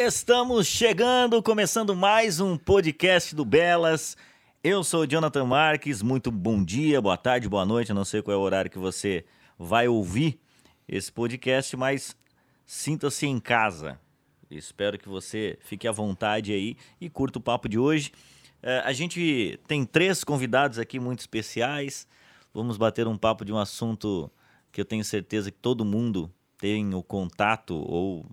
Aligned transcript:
Estamos 0.00 0.68
chegando, 0.68 1.42
começando 1.42 1.96
mais 1.96 2.38
um 2.38 2.56
podcast 2.56 3.34
do 3.34 3.44
Belas. 3.44 4.16
Eu 4.62 4.84
sou 4.84 5.00
o 5.00 5.06
Jonathan 5.08 5.44
Marques, 5.44 6.02
muito 6.02 6.30
bom 6.30 6.62
dia, 6.62 7.02
boa 7.02 7.16
tarde, 7.16 7.48
boa 7.48 7.66
noite, 7.66 7.90
eu 7.90 7.96
não 7.96 8.04
sei 8.04 8.22
qual 8.22 8.32
é 8.32 8.38
o 8.38 8.40
horário 8.40 8.70
que 8.70 8.78
você 8.78 9.24
vai 9.58 9.88
ouvir 9.88 10.38
esse 10.86 11.10
podcast, 11.10 11.76
mas 11.76 12.16
sinta-se 12.64 13.26
em 13.26 13.40
casa. 13.40 13.98
Espero 14.48 14.96
que 14.96 15.08
você 15.08 15.58
fique 15.62 15.88
à 15.88 15.90
vontade 15.90 16.52
aí 16.52 16.76
e 17.00 17.10
curta 17.10 17.40
o 17.40 17.42
papo 17.42 17.68
de 17.68 17.76
hoje. 17.76 18.12
É, 18.62 18.78
a 18.84 18.92
gente 18.92 19.58
tem 19.66 19.84
três 19.84 20.22
convidados 20.22 20.78
aqui 20.78 21.00
muito 21.00 21.18
especiais. 21.18 22.06
Vamos 22.54 22.76
bater 22.76 23.08
um 23.08 23.18
papo 23.18 23.44
de 23.44 23.52
um 23.52 23.58
assunto 23.58 24.30
que 24.70 24.80
eu 24.80 24.84
tenho 24.84 25.04
certeza 25.04 25.50
que 25.50 25.58
todo 25.58 25.84
mundo 25.84 26.32
tem 26.56 26.94
o 26.94 27.02
contato 27.02 27.74
ou 27.74 28.24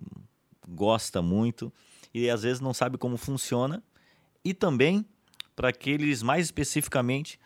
gosta 0.66 1.22
muito 1.22 1.72
e 2.12 2.30
às 2.30 2.42
vezes 2.42 2.60
não 2.60 2.74
sabe 2.74 2.98
como 2.98 3.16
funciona. 3.16 3.82
E 4.44 4.54
também 4.54 5.04
para 5.54 5.70
aqueles 5.70 6.22
mais 6.22 6.44
especificamente 6.44 7.38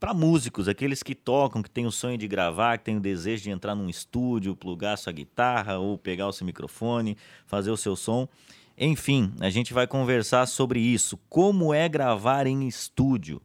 para 0.00 0.12
músicos, 0.12 0.68
aqueles 0.68 1.02
que 1.02 1.14
tocam, 1.14 1.62
que 1.62 1.70
têm 1.70 1.86
o 1.86 1.90
sonho 1.90 2.18
de 2.18 2.28
gravar, 2.28 2.76
que 2.76 2.84
têm 2.84 2.98
o 2.98 3.00
desejo 3.00 3.44
de 3.44 3.50
entrar 3.50 3.74
num 3.74 3.88
estúdio, 3.88 4.54
plugar 4.54 4.98
sua 4.98 5.12
guitarra 5.12 5.78
ou 5.78 5.96
pegar 5.96 6.28
o 6.28 6.32
seu 6.32 6.44
microfone, 6.44 7.16
fazer 7.46 7.70
o 7.70 7.76
seu 7.76 7.96
som. 7.96 8.28
Enfim, 8.76 9.32
a 9.40 9.48
gente 9.48 9.72
vai 9.72 9.86
conversar 9.86 10.46
sobre 10.46 10.80
isso, 10.80 11.16
como 11.28 11.72
é 11.72 11.88
gravar 11.88 12.46
em 12.46 12.66
estúdio, 12.68 13.40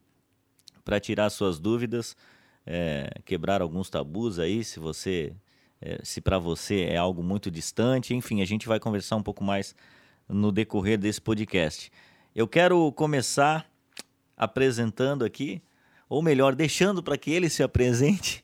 para 0.84 1.00
tirar 1.00 1.30
suas 1.30 1.58
dúvidas, 1.58 2.16
é, 2.66 3.10
quebrar 3.24 3.62
alguns 3.62 3.88
tabus 3.88 4.38
aí, 4.38 4.62
se 4.64 4.80
você 4.80 5.32
se 6.02 6.20
para 6.20 6.38
você 6.38 6.82
é 6.82 6.96
algo 6.96 7.22
muito 7.22 7.50
distante. 7.50 8.14
Enfim, 8.14 8.42
a 8.42 8.44
gente 8.44 8.68
vai 8.68 8.78
conversar 8.78 9.16
um 9.16 9.22
pouco 9.22 9.42
mais 9.42 9.74
no 10.28 10.52
decorrer 10.52 10.98
desse 10.98 11.20
podcast. 11.20 11.90
Eu 12.34 12.46
quero 12.46 12.92
começar 12.92 13.66
apresentando 14.36 15.24
aqui, 15.24 15.60
ou 16.08 16.22
melhor, 16.22 16.54
deixando 16.54 17.02
para 17.02 17.18
que 17.18 17.30
ele 17.30 17.50
se 17.50 17.62
apresente, 17.62 18.42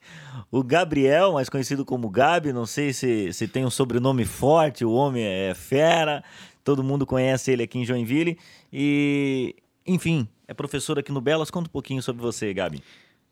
o 0.50 0.62
Gabriel, 0.62 1.32
mais 1.32 1.48
conhecido 1.48 1.84
como 1.84 2.10
Gabi. 2.10 2.52
Não 2.52 2.66
sei 2.66 2.92
se, 2.92 3.32
se 3.32 3.48
tem 3.48 3.64
um 3.64 3.70
sobrenome 3.70 4.24
forte, 4.24 4.84
o 4.84 4.92
homem 4.92 5.24
é 5.24 5.54
fera, 5.54 6.22
todo 6.62 6.84
mundo 6.84 7.06
conhece 7.06 7.50
ele 7.50 7.62
aqui 7.62 7.78
em 7.78 7.84
Joinville. 7.84 8.38
E, 8.72 9.56
enfim, 9.86 10.28
é 10.46 10.54
professor 10.54 10.98
aqui 10.98 11.10
no 11.10 11.20
Belas. 11.20 11.50
Conta 11.50 11.68
um 11.68 11.72
pouquinho 11.72 12.02
sobre 12.02 12.22
você, 12.22 12.52
Gabi. 12.52 12.82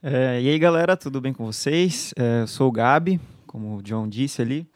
É, 0.03 0.41
e 0.41 0.49
aí, 0.49 0.59
galera, 0.59 0.97
tudo 0.97 1.21
bem 1.21 1.33
com 1.33 1.47
vocês? 1.47 2.13
É, 2.17 2.43
eu 2.43 2.47
sou 2.47 2.69
o 2.69 2.73
Gabi, 2.73 3.21
como 3.55 3.77
o 3.77 3.83
John 3.83 4.09
disse 4.09 4.43
ali. 4.43 4.67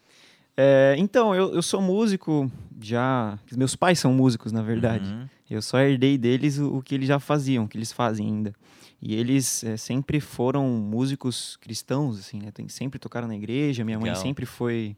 É, 0.57 0.95
então, 0.98 1.34
eu, 1.34 1.53
eu 1.53 1.61
sou 1.61 1.83
músico 1.83 2.48
já. 2.81 3.37
Meus 3.57 3.75
pais 3.75 3.98
são 3.98 4.12
músicos, 4.12 4.53
na 4.53 4.62
verdade. 4.62 5.11
Uhum. 5.11 5.29
Eu 5.51 5.61
só 5.61 5.81
herdei 5.81 6.17
deles 6.17 6.59
o, 6.59 6.77
o, 6.77 6.81
que 6.83 6.95
eles 6.95 7.09
já 7.09 7.19
faziam, 7.19 7.65
o 7.65 7.69
que 7.69 7.77
eles 7.77 7.91
fazem 7.91 8.27
ainda. 8.29 8.55
E 9.03 9.17
eles 9.17 9.65
é, 9.65 9.77
sempre 9.77 10.21
foram 10.21 10.69
músicos 10.69 11.56
cristãos, 11.56 12.21
assim, 12.21 12.39
né? 12.39 12.53
Tem, 12.53 12.69
sempre 12.69 13.01
tocaram 13.01 13.27
na 13.27 13.34
igreja. 13.34 13.84
Minha 13.84 13.99
Legal. 13.99 14.15
mãe 14.15 14.23
sempre 14.23 14.47
foi, 14.47 14.97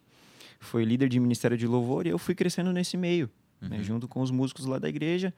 foi 0.58 0.84
líder 0.84 1.08
de 1.08 1.18
ministério 1.18 1.56
de 1.56 1.66
louvor 1.66 2.06
e 2.06 2.10
eu 2.10 2.18
fui 2.18 2.34
crescendo 2.34 2.74
nesse 2.74 2.98
meio, 2.98 3.30
né? 3.62 3.68
uhum. 3.70 3.78
né? 3.78 3.82
junto 3.82 4.06
com 4.06 4.20
os 4.20 4.30
músicos 4.30 4.66
lá 4.66 4.78
da 4.78 4.90
igreja. 4.90 5.32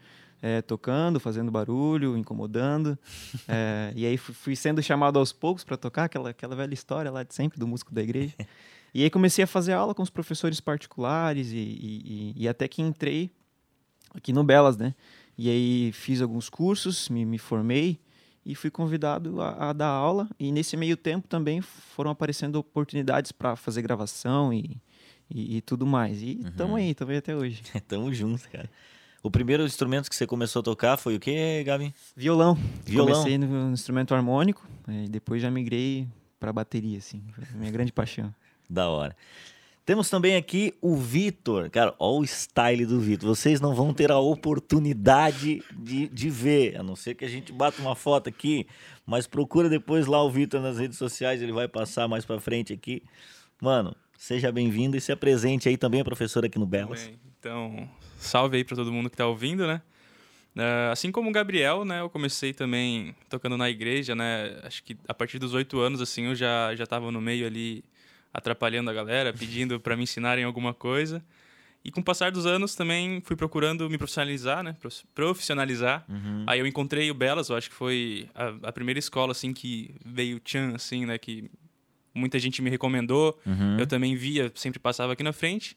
É, 0.45 0.61
tocando, 0.61 1.21
fazendo 1.21 1.53
barulho, 1.53 2.17
incomodando. 2.17 2.99
é, 3.47 3.93
e 3.95 4.05
aí 4.05 4.17
fui 4.17 4.57
sendo 4.57 4.83
chamado 4.83 5.17
aos 5.17 5.33
poucos 5.33 5.63
para 5.63 5.77
tocar 5.77 6.05
aquela, 6.05 6.31
aquela 6.31 6.57
velha 6.57 6.75
história 6.75 7.13
lá 7.13 7.23
de 7.23 7.33
sempre 7.33 7.61
do 7.61 7.67
músico 7.67 7.95
da 7.95 8.03
igreja. 8.03 8.35
E 8.95 9.03
aí 9.03 9.09
comecei 9.09 9.43
a 9.43 9.47
fazer 9.47 9.73
aula 9.73 9.95
com 9.95 10.03
os 10.03 10.11
professores 10.11 10.61
particulares 10.61 11.51
e, 11.51 11.57
e, 11.57 12.35
e 12.37 12.47
até 12.47 12.69
que 12.69 12.83
entrei 12.83 13.31
aqui 14.15 14.35
no 14.35 14.45
Belas, 14.45 14.77
né? 14.77 14.95
E 15.37 15.49
aí 15.49 15.93
fiz 15.93 16.21
alguns 16.21 16.51
cursos, 16.51 17.09
me, 17.09 17.25
me 17.25 17.39
formei 17.39 17.99
e 18.45 18.55
fui 18.55 18.71
convidado 18.71 19.41
a, 19.41 19.71
a, 19.71 19.73
dar 19.73 19.89
aula. 19.89 20.29
E 20.39 20.53
nesse 20.53 20.77
meio 20.77 20.97
tempo 20.97 21.27
também 21.27 21.61
foram 21.61 22.11
aparecendo 22.11 22.57
oportunidades 22.57 23.33
para 23.33 23.57
fazer 23.57 23.83
gravação 23.83 24.53
e, 24.53 24.77
e, 25.31 25.57
e, 25.57 25.61
tudo 25.63 25.87
mais. 25.87 26.21
E 26.21 26.41
estamos 26.45 26.73
uhum. 26.73 26.77
aí, 26.77 26.91
estamos 26.91 27.13
aí 27.13 27.19
até 27.19 27.35
hoje. 27.35 27.63
Tamo 27.89 28.13
junto, 28.13 28.49
cara. 28.51 28.69
O 29.23 29.31
primeiro 29.31 29.65
instrumento 29.65 30.11
que 30.11 30.17
você 30.17 30.27
começou 30.27 30.61
a 30.61 30.63
tocar 30.65 30.97
foi 30.97 31.15
o 31.15 31.21
que, 31.21 31.63
Gabi? 31.63 31.95
Violão. 32.17 32.59
Violão. 32.85 33.15
Comecei 33.15 33.39
no, 33.39 33.71
instrumento 33.73 34.15
harmônico, 34.15 34.67
e 34.89 35.09
depois 35.09 35.41
já 35.41 35.49
migrei 35.49 36.09
para 36.41 36.53
bateria, 36.53 36.99
assim. 36.99 37.23
Foi 37.33 37.45
a 37.55 37.57
minha 37.57 37.71
grande 37.71 37.93
paixão. 37.93 38.35
Da 38.71 38.89
hora. 38.89 39.15
Temos 39.85 40.09
também 40.09 40.35
aqui 40.35 40.73
o 40.81 40.97
Vitor. 40.97 41.69
Cara, 41.69 41.95
olha 41.99 42.23
o 42.23 42.25
style 42.25 42.87
do 42.87 42.99
Vitor. 42.99 43.29
Vocês 43.29 43.61
não 43.61 43.75
vão 43.75 43.93
ter 43.93 44.11
a 44.11 44.19
oportunidade 44.19 45.63
de, 45.71 46.09
de 46.09 46.31
ver, 46.31 46.79
a 46.79 46.83
não 46.83 46.97
ser 46.97 47.15
que 47.15 47.25
a 47.25 47.29
gente 47.29 47.53
bata 47.53 47.83
uma 47.83 47.95
foto 47.95 48.31
aqui, 48.31 48.67
mas 49.05 49.27
procura 49.27 49.69
depois 49.69 50.07
lá 50.07 50.23
o 50.25 50.31
Vitor 50.31 50.63
nas 50.63 50.79
redes 50.79 50.97
sociais, 50.97 51.43
ele 51.43 51.53
vai 51.53 51.69
passar 51.69 52.09
mais 52.09 52.25
para 52.25 52.41
frente 52.41 52.73
aqui. 52.73 53.03
Mano, 53.61 53.95
seja 54.17 54.51
bem-vindo 54.51 54.97
e 54.97 55.01
se 55.01 55.13
apresente 55.13 55.69
aí 55.69 55.77
também, 55.77 56.01
a 56.01 56.05
professora 56.05 56.47
aqui 56.47 56.59
no 56.59 56.67
Belas. 56.67 57.05
Bem, 57.05 57.21
então, 57.39 57.89
salve 58.23 58.57
aí 58.57 58.65
para 58.65 58.77
todo 58.77 58.93
mundo 58.93 59.09
que 59.11 59.15
está 59.15 59.27
ouvindo, 59.27 59.67
né? 59.67 59.83
Uh, 60.55 60.93
assim 60.93 61.11
como 61.11 61.31
o 61.31 61.33
Gabriel, 61.33 61.83
né, 61.83 62.01
eu 62.01 62.11
comecei 62.11 62.53
também 62.53 63.15
tocando 63.29 63.57
na 63.57 63.71
igreja, 63.71 64.15
né? 64.15 64.61
Acho 64.63 64.83
que 64.85 64.97
a 65.09 65.15
partir 65.15 65.39
dos 65.39 65.55
oito 65.55 65.81
anos, 65.81 66.01
assim, 66.01 66.27
eu 66.27 66.35
já 66.35 66.75
já 66.75 66.85
estava 66.85 67.11
no 67.11 67.21
meio 67.21 67.47
ali 67.47 67.83
atrapalhando 68.33 68.91
a 68.91 68.93
galera, 68.93 69.33
pedindo 69.39 69.81
para 69.81 69.97
me 69.97 70.03
ensinarem 70.03 70.45
alguma 70.45 70.75
coisa. 70.75 71.23
E 71.85 71.91
com 71.91 72.01
o 72.01 72.05
passar 72.05 72.31
dos 72.31 72.47
anos 72.47 72.75
também 72.77 73.21
fui 73.25 73.35
procurando 73.35 73.89
me 73.91 73.99
profissionalizar, 73.99 74.63
né? 74.63 74.77
Profissionalizar. 75.15 76.05
Uhum. 76.09 76.45
Aí 76.47 76.61
eu 76.61 76.67
encontrei 76.67 77.11
o 77.11 77.15
Belas, 77.15 77.49
eu 77.49 77.57
acho 77.57 77.71
que 77.71 77.75
foi 77.75 78.29
a, 78.35 78.69
a 78.69 78.73
primeira 78.73 79.01
escola 79.01 79.33
assim 79.33 79.53
que 79.53 79.93
veio 80.05 80.41
Chan, 80.45 80.75
assim, 80.77 81.07
né? 81.07 81.19
Que 81.19 81.51
muita 82.15 82.39
gente 82.39 82.63
me 82.63 82.71
recomendou. 82.71 83.41
Uhum. 83.45 83.81
Eu 83.81 83.87
também 83.87 84.15
via, 84.15 84.53
sempre 84.55 84.79
passava 84.79 85.15
aqui 85.15 85.25
na 85.25 85.33
frente. 85.33 85.77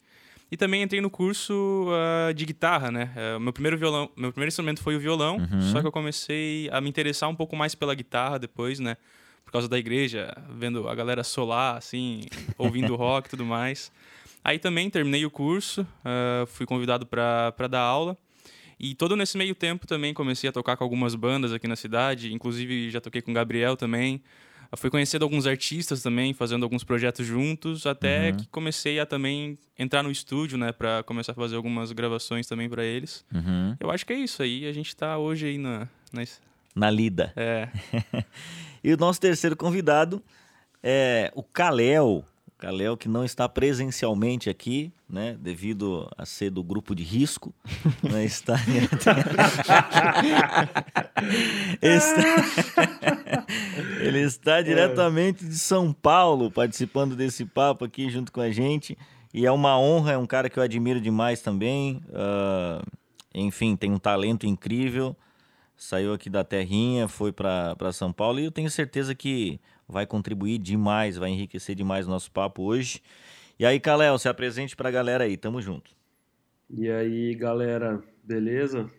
E 0.52 0.56
também 0.58 0.84
entrei 0.84 1.02
no 1.02 1.10
curso 1.10 1.88
uh, 1.90 2.34
de 2.34 2.46
guitarra, 2.46 2.92
né? 2.92 3.12
Uh, 3.16 3.40
meu 3.40 3.52
primeiro 3.52 3.78
violão, 3.78 4.10
meu 4.16 4.32
primeiro 4.32 4.50
instrumento 4.50 4.82
foi 4.82 4.96
o 4.96 5.00
violão, 5.00 5.38
uhum. 5.38 5.62
só 5.72 5.82
que 5.82 5.88
eu 5.88 5.92
comecei 5.92 6.70
a 6.72 6.80
me 6.80 6.90
interessar 6.90 7.30
um 7.30 7.36
pouco 7.36 7.56
mais 7.56 7.74
pela 7.74 7.96
guitarra 7.96 8.38
depois, 8.38 8.80
né? 8.80 8.96
Por 9.44 9.52
causa 9.52 9.68
da 9.68 9.78
igreja, 9.78 10.36
vendo 10.50 10.88
a 10.88 10.96
galera 10.96 11.24
solar, 11.24 11.78
assim, 11.78 12.22
ouvindo 12.58 12.96
rock 12.96 13.28
e 13.28 13.32
tudo 13.32 13.46
mais. 13.46 13.92
Aí 14.44 14.60
também 14.60 14.90
terminei 14.90 15.26
o 15.26 15.32
curso, 15.32 15.82
uh, 15.82 16.46
fui 16.46 16.66
convidado 16.66 17.06
para 17.06 17.68
dar 17.68 17.82
aula. 17.82 18.16
E 18.80 18.94
todo 18.94 19.16
nesse 19.16 19.38
meio 19.38 19.56
tempo 19.56 19.88
também 19.88 20.14
comecei 20.14 20.50
a 20.50 20.54
tocar 20.54 20.78
com 20.78 20.84
algumas 20.84 21.16
bandas 21.16 21.54
aqui 21.54 21.68
na 21.68 21.76
cidade, 21.76 22.34
inclusive 22.34 22.92
já 22.92 23.02
toquei 23.02 23.22
com 23.22 23.32
o 23.32 23.34
Gabriel 23.34 23.76
também 23.76 24.22
fui 24.76 24.90
conhecendo 24.90 25.24
alguns 25.24 25.48
artistas 25.48 26.02
também, 26.02 26.34
fazendo 26.34 26.64
alguns 26.64 26.84
projetos 26.84 27.26
juntos, 27.26 27.86
até 27.86 28.30
uhum. 28.30 28.38
que 28.38 28.48
comecei 28.48 29.00
a 29.00 29.06
também 29.06 29.58
entrar 29.78 30.04
no 30.04 30.12
estúdio, 30.12 30.58
né, 30.58 30.72
para 30.72 31.04
começar 31.04 31.32
a 31.32 31.36
fazer 31.36 31.56
algumas 31.56 31.92
gravações 31.92 32.48
também 32.48 32.70
para 32.70 32.84
eles. 32.84 33.26
Uhum. 33.34 33.76
Eu 33.80 33.92
acho 33.92 34.06
que 34.06 34.14
é 34.14 34.18
isso 34.18 34.42
aí, 34.42 34.66
a 34.68 34.74
gente 34.74 34.96
tá 34.96 35.18
hoje 35.18 35.48
aí 35.48 35.58
na 35.58 35.88
na, 36.16 36.24
na 36.74 36.90
lida. 36.90 37.34
É. 37.36 37.68
e 38.84 38.94
o 38.94 38.98
nosso 38.98 39.20
terceiro 39.20 39.56
convidado 39.56 40.24
é 40.82 41.32
o 41.36 41.44
Kalel. 41.44 42.24
Kalel 42.66 42.98
que 42.98 43.08
não 43.08 43.24
está 43.24 43.48
presencialmente 43.48 44.50
aqui, 44.50 44.92
né, 45.08 45.38
devido 45.40 46.10
a 46.18 46.26
ser 46.26 46.50
do 46.50 46.64
grupo 46.64 46.96
de 46.96 47.04
risco, 47.04 47.54
né, 48.02 48.26
está... 48.26 48.56
está... 51.80 52.26
Ele 54.02 54.20
está 54.22 54.64
diretamente 54.64 55.46
de 55.46 55.60
São 55.60 55.94
Paulo, 55.94 56.50
participando 56.50 57.16
desse 57.16 57.46
papo 57.46 57.86
aqui 57.86 58.10
junto 58.10 58.32
com 58.32 58.42
a 58.42 58.50
gente, 58.50 58.98
e 59.32 59.46
é 59.46 59.52
uma 59.52 59.78
honra, 59.78 60.14
é 60.14 60.18
um 60.18 60.26
cara 60.26 60.50
que 60.50 60.58
eu 60.58 60.64
admiro 60.64 61.00
demais 61.00 61.42
também, 61.42 62.02
uh, 62.10 62.84
enfim, 63.32 63.76
tem 63.76 63.92
um 63.92 64.00
talento 64.00 64.48
incrível, 64.48 65.16
saiu 65.78 66.14
aqui 66.14 66.30
da 66.30 66.44
terrinha, 66.44 67.08
foi 67.08 67.32
para 67.32 67.92
São 67.92 68.12
Paulo, 68.12 68.40
e 68.40 68.46
eu 68.46 68.52
tenho 68.52 68.70
certeza 68.70 69.14
que 69.14 69.60
vai 69.88 70.06
contribuir 70.06 70.58
demais, 70.58 71.18
vai 71.18 71.30
enriquecer 71.30 71.76
demais 71.76 72.08
o 72.08 72.10
nosso 72.10 72.32
papo 72.32 72.64
hoje. 72.64 73.02
E 73.58 73.66
aí, 73.66 73.80
Kalel, 73.80 74.18
se 74.18 74.28
apresente 74.28 74.76
para 74.76 74.90
a 74.90 74.92
galera 74.92 75.24
aí, 75.24 75.38
tamo 75.38 75.62
junto. 75.62 75.92
E 76.70 76.90
aí, 76.90 77.36
galera, 77.36 78.04
beleza? 78.24 78.90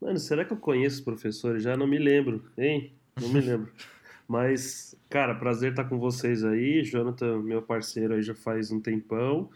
Mano, 0.00 0.18
será 0.18 0.44
que 0.44 0.52
eu 0.52 0.56
conheço 0.56 0.96
os 0.96 1.04
professores? 1.04 1.62
Já 1.62 1.76
não 1.76 1.86
me 1.86 1.98
lembro, 1.98 2.42
hein? 2.56 2.92
Não 3.20 3.28
me 3.28 3.40
lembro. 3.40 3.70
Mas, 4.26 4.96
cara, 5.08 5.34
prazer 5.34 5.72
estar 5.72 5.84
com 5.84 5.98
vocês 5.98 6.44
aí. 6.44 6.82
Jonathan, 6.84 7.42
meu 7.42 7.60
parceiro 7.60 8.14
aí 8.14 8.22
já 8.22 8.34
faz 8.34 8.70
um 8.70 8.80
tempão. 8.80 9.50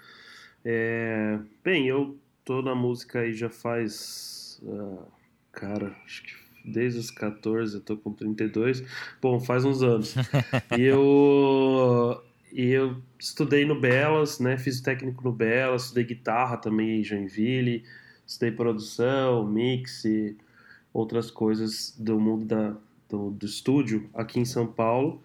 É... 0.65 1.39
Bem, 1.63 1.87
eu 1.87 2.19
tô 2.45 2.61
na 2.61 2.75
música 2.75 3.21
aí 3.21 3.33
já 3.33 3.49
faz. 3.49 4.61
Uh, 4.63 5.07
cara, 5.55 5.95
acho 6.05 6.23
que 6.23 6.35
desde 6.65 6.99
os 6.99 7.11
14, 7.11 7.75
eu 7.75 7.81
tô 7.81 7.97
com 7.97 8.13
32. 8.13 8.83
Bom, 9.21 9.39
faz 9.39 9.65
uns 9.65 9.83
anos. 9.83 10.15
e 10.77 10.83
eu. 10.83 12.23
e 12.53 12.71
eu 12.71 12.97
estudei 13.19 13.65
no 13.65 13.79
Belas, 13.79 14.41
né? 14.41 14.57
Fiz 14.57 14.81
técnico 14.81 15.23
no 15.23 15.33
Belas, 15.33 15.85
estudei 15.85 16.05
guitarra 16.05 16.57
também 16.57 17.01
em 17.01 17.05
Joinville, 17.05 17.85
estudei 18.27 18.53
produção, 18.53 19.47
mix 19.47 20.05
e 20.05 20.37
outras 20.93 21.31
coisas 21.31 21.95
do 21.99 22.19
mundo 22.19 22.45
da, 22.47 22.77
do, 23.09 23.31
do 23.31 23.45
estúdio 23.45 24.09
aqui 24.15 24.41
em 24.41 24.45
São 24.45 24.67
Paulo. 24.67 25.23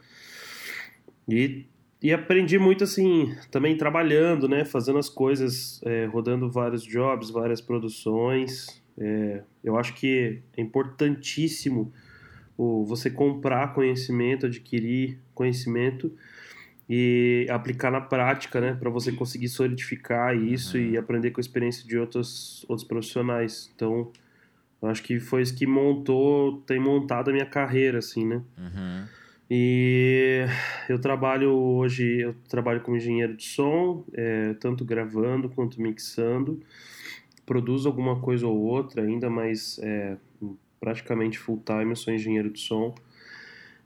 E, 1.28 1.66
e 2.02 2.12
aprendi 2.12 2.58
muito 2.58 2.84
assim, 2.84 3.36
também 3.52 3.78
trabalhando, 3.78 4.50
né? 4.50 4.66
Fazendo 4.66 4.98
as 5.00 5.08
coisas, 5.08 5.82
é, 5.84 6.06
rodando 6.06 6.50
vários 6.50 6.84
jobs, 6.84 7.30
várias 7.30 7.62
produções. 7.62 8.82
É, 9.00 9.42
eu 9.64 9.78
acho 9.78 9.94
que 9.94 10.42
é 10.58 10.62
importantíssimo 10.62 11.92
o, 12.58 12.84
você 12.86 13.10
comprar 13.10 13.74
conhecimento, 13.74 14.46
adquirir 14.46 15.18
conhecimento 15.34 16.12
e 16.90 17.48
aplicar 17.50 17.92
na 17.92 18.02
prática, 18.02 18.60
né, 18.60 18.74
para 18.74 18.90
você 18.90 19.12
conseguir 19.12 19.48
solidificar 19.48 20.36
isso 20.36 20.78
uhum. 20.78 20.84
e 20.84 20.98
aprender 20.98 21.32
com 21.32 21.40
a 21.40 21.42
experiência 21.42 21.88
de 21.88 21.98
outros 21.98 22.66
outros 22.68 22.88
profissionais. 22.88 23.72
Então, 23.76 24.12
eu 24.82 24.90
acho 24.90 25.04
que 25.04 25.20
foi 25.20 25.42
isso 25.42 25.56
que 25.56 25.68
montou, 25.68 26.62
tem 26.66 26.80
montado 26.80 27.30
a 27.30 27.34
minha 27.34 27.46
carreira, 27.46 28.00
assim, 28.00 28.26
né? 28.26 28.42
Uhum. 28.58 29.06
E 29.52 30.46
eu 30.88 31.00
trabalho 31.00 31.52
hoje, 31.52 32.22
eu 32.22 32.36
trabalho 32.48 32.82
como 32.82 32.98
engenheiro 32.98 33.36
de 33.36 33.44
som, 33.44 34.06
é, 34.14 34.54
tanto 34.60 34.86
gravando 34.86 35.50
quanto 35.50 35.82
mixando. 35.82 36.62
Produzo 37.50 37.90
alguma 37.90 38.20
coisa 38.20 38.46
ou 38.46 38.60
outra 38.60 39.02
ainda, 39.02 39.28
mas 39.28 39.80
é, 39.82 40.18
praticamente 40.80 41.40
full 41.40 41.60
time, 41.66 41.90
eu 41.90 41.96
sou 41.96 42.14
engenheiro 42.14 42.52
de 42.52 42.60
som. 42.60 42.94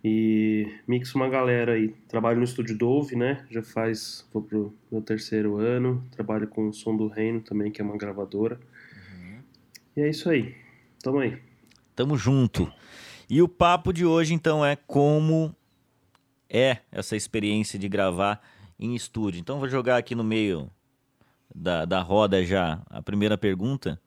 E 0.04 0.68
mixo 0.86 1.18
uma 1.18 1.30
galera 1.30 1.72
aí. 1.72 1.96
Trabalho 2.10 2.40
no 2.40 2.44
estúdio 2.44 2.78
Dove, 2.78 3.16
né? 3.16 3.48
Já 3.50 3.64
faz, 3.64 4.28
vou 4.34 4.44
pro 4.44 4.76
meu 4.92 5.02
terceiro 5.02 5.56
ano. 5.56 6.04
Trabalho 6.12 6.46
com 6.46 6.68
o 6.68 6.74
Som 6.74 6.98
do 6.98 7.08
Reino 7.08 7.40
também, 7.40 7.72
que 7.72 7.82
é 7.82 7.86
uma 7.86 7.96
gravadora. 7.96 8.60
Uhum. 9.10 9.40
E 9.96 10.02
é 10.02 10.10
isso 10.10 10.30
aí. 10.30 10.54
Tamo 11.02 11.20
aí. 11.20 11.38
Tamo 11.96 12.18
junto. 12.18 12.70
E 13.30 13.42
o 13.42 13.48
papo 13.48 13.94
de 13.94 14.06
hoje, 14.06 14.34
então, 14.34 14.66
é 14.66 14.76
como 14.76 15.56
é 16.50 16.80
essa 16.92 17.16
experiência 17.16 17.80
de 17.80 17.88
gravar 17.88 18.42
em 18.78 18.94
estúdio. 18.94 19.40
Então, 19.40 19.58
vou 19.58 19.70
jogar 19.70 19.96
aqui 19.96 20.16
no 20.16 20.24
meio 20.26 20.70
da, 21.54 21.86
da 21.86 22.02
roda 22.02 22.44
já 22.46 22.82
a 22.90 23.02
primeira 23.02 23.38
pergunta 23.38 24.00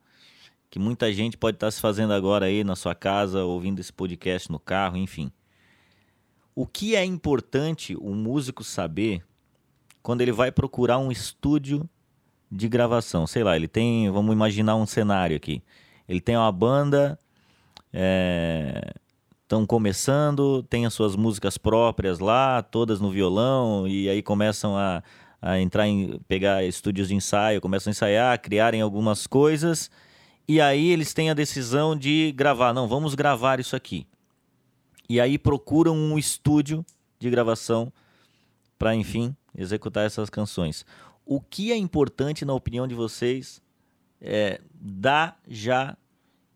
que 0.70 0.78
muita 0.78 1.12
gente 1.12 1.36
pode 1.36 1.56
estar 1.56 1.70
se 1.70 1.80
fazendo 1.80 2.12
agora 2.12 2.46
aí 2.46 2.64
na 2.64 2.76
sua 2.76 2.94
casa, 2.94 3.44
ouvindo 3.44 3.80
esse 3.80 3.92
podcast 3.92 4.50
no 4.50 4.58
carro, 4.58 4.96
enfim. 4.96 5.30
O 6.54 6.66
que 6.66 6.96
é 6.96 7.04
importante 7.04 7.96
o 7.96 8.14
músico 8.14 8.64
saber 8.64 9.24
quando 10.02 10.20
ele 10.20 10.32
vai 10.32 10.50
procurar 10.50 10.98
um 10.98 11.12
estúdio 11.12 11.88
de 12.50 12.68
gravação? 12.68 13.26
Sei 13.26 13.42
lá, 13.44 13.56
ele 13.56 13.68
tem, 13.68 14.10
vamos 14.10 14.32
imaginar 14.32 14.76
um 14.76 14.86
cenário 14.86 15.36
aqui. 15.36 15.62
Ele 16.08 16.20
tem 16.20 16.36
uma 16.36 16.52
banda, 16.52 17.18
estão 19.42 19.62
é, 19.62 19.66
começando, 19.66 20.62
tem 20.64 20.86
as 20.86 20.94
suas 20.94 21.16
músicas 21.16 21.58
próprias 21.58 22.18
lá, 22.18 22.62
todas 22.62 23.00
no 23.00 23.10
violão, 23.10 23.86
e 23.86 24.08
aí 24.08 24.22
começam 24.22 24.76
a, 24.76 25.02
a 25.40 25.58
entrar 25.58 25.86
em 25.86 26.18
pegar 26.26 26.64
estúdios 26.64 27.08
de 27.08 27.14
ensaio, 27.14 27.60
começam 27.60 27.90
a 27.90 27.92
ensaiar, 27.92 28.40
criarem 28.40 28.80
algumas 28.80 29.26
coisas 29.26 29.90
e 30.48 30.60
aí 30.60 30.90
eles 30.90 31.12
têm 31.12 31.28
a 31.28 31.34
decisão 31.34 31.96
de 31.96 32.32
gravar. 32.36 32.72
Não, 32.72 32.86
vamos 32.86 33.14
gravar 33.14 33.58
isso 33.58 33.74
aqui. 33.74 34.06
E 35.08 35.20
aí 35.20 35.38
procuram 35.38 35.96
um 35.96 36.16
estúdio 36.16 36.84
de 37.18 37.28
gravação 37.30 37.92
para, 38.78 38.94
enfim, 38.94 39.34
executar 39.56 40.06
essas 40.06 40.30
canções. 40.30 40.86
O 41.24 41.40
que 41.40 41.72
é 41.72 41.76
importante, 41.76 42.44
na 42.44 42.54
opinião 42.54 42.86
de 42.86 42.94
vocês, 42.94 43.60
é 44.20 44.60
dar 44.72 45.40
já 45.48 45.96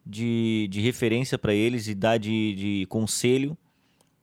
de, 0.06 0.68
de 0.70 0.80
referência 0.80 1.36
para 1.36 1.52
eles 1.52 1.88
e 1.88 1.94
dar 1.94 2.18
de, 2.18 2.54
de 2.54 2.86
conselho 2.86 3.58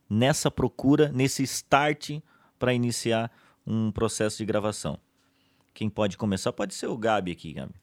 nessa 0.08 0.50
procura, 0.50 1.10
nesse 1.12 1.42
start 1.42 2.20
para 2.58 2.72
iniciar 2.72 3.30
um 3.68 3.92
processo 3.92 4.38
de 4.38 4.46
gravação? 4.46 4.98
Quem 5.74 5.90
pode 5.90 6.16
começar? 6.16 6.52
Pode 6.52 6.74
ser 6.74 6.86
o 6.86 6.96
Gabi 6.96 7.32
aqui, 7.32 7.52
Gabi. 7.52 7.74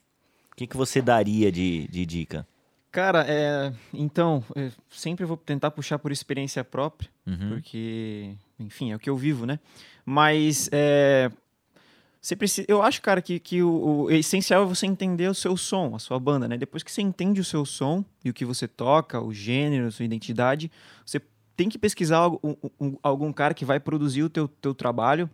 O 0.52 0.56
que, 0.56 0.68
que 0.68 0.76
você 0.76 1.02
daria 1.02 1.52
de, 1.52 1.88
de 1.88 2.06
dica? 2.06 2.48
Cara, 2.92 3.26
é, 3.28 3.74
então, 3.94 4.44
eu 4.56 4.72
sempre 4.90 5.26
vou 5.26 5.38
tentar 5.38 5.70
puxar 5.72 6.00
por 6.00 6.12
experiência 6.12 6.64
própria, 6.64 7.10
uhum. 7.28 7.50
porque, 7.50 8.34
enfim, 8.58 8.92
é 8.92 8.96
o 8.96 9.00
que 9.00 9.10
eu 9.10 9.18
vivo, 9.18 9.46
né? 9.46 9.60
Mas 10.06 10.70
é, 10.72 11.30
você 12.22 12.36
precisa, 12.38 12.66
eu 12.70 12.82
acho, 12.82 13.02
cara, 13.02 13.22
que, 13.22 13.38
que 13.38 13.62
o, 13.62 14.06
o, 14.06 14.12
essencial 14.12 14.64
é 14.64 14.66
você 14.66 14.86
entender 14.86 15.28
o 15.28 15.34
seu 15.34 15.58
som, 15.58 15.94
a 15.94 16.00
sua 16.00 16.18
banda, 16.18 16.48
né? 16.48 16.58
Depois 16.58 16.84
que 16.84 16.92
você 16.92 17.02
entende 17.02 17.42
o 17.42 17.46
seu 17.46 17.66
som 17.66 18.04
e 18.24 18.30
o 18.30 18.34
que 18.34 18.46
você 18.46 18.68
toca, 18.68 19.22
o 19.22 19.34
gênero, 19.34 19.88
a 19.88 19.92
sua 19.92 20.06
identidade, 20.06 20.72
você 21.06 21.22
tem 21.56 21.68
que 21.68 21.78
pesquisar 21.78 22.18
algum, 22.18 22.56
algum 23.04 23.34
cara 23.34 23.54
que 23.54 23.66
vai 23.66 23.80
produzir 23.80 24.24
o 24.24 24.30
teu, 24.30 24.48
teu 24.48 24.74
trabalho 24.74 25.30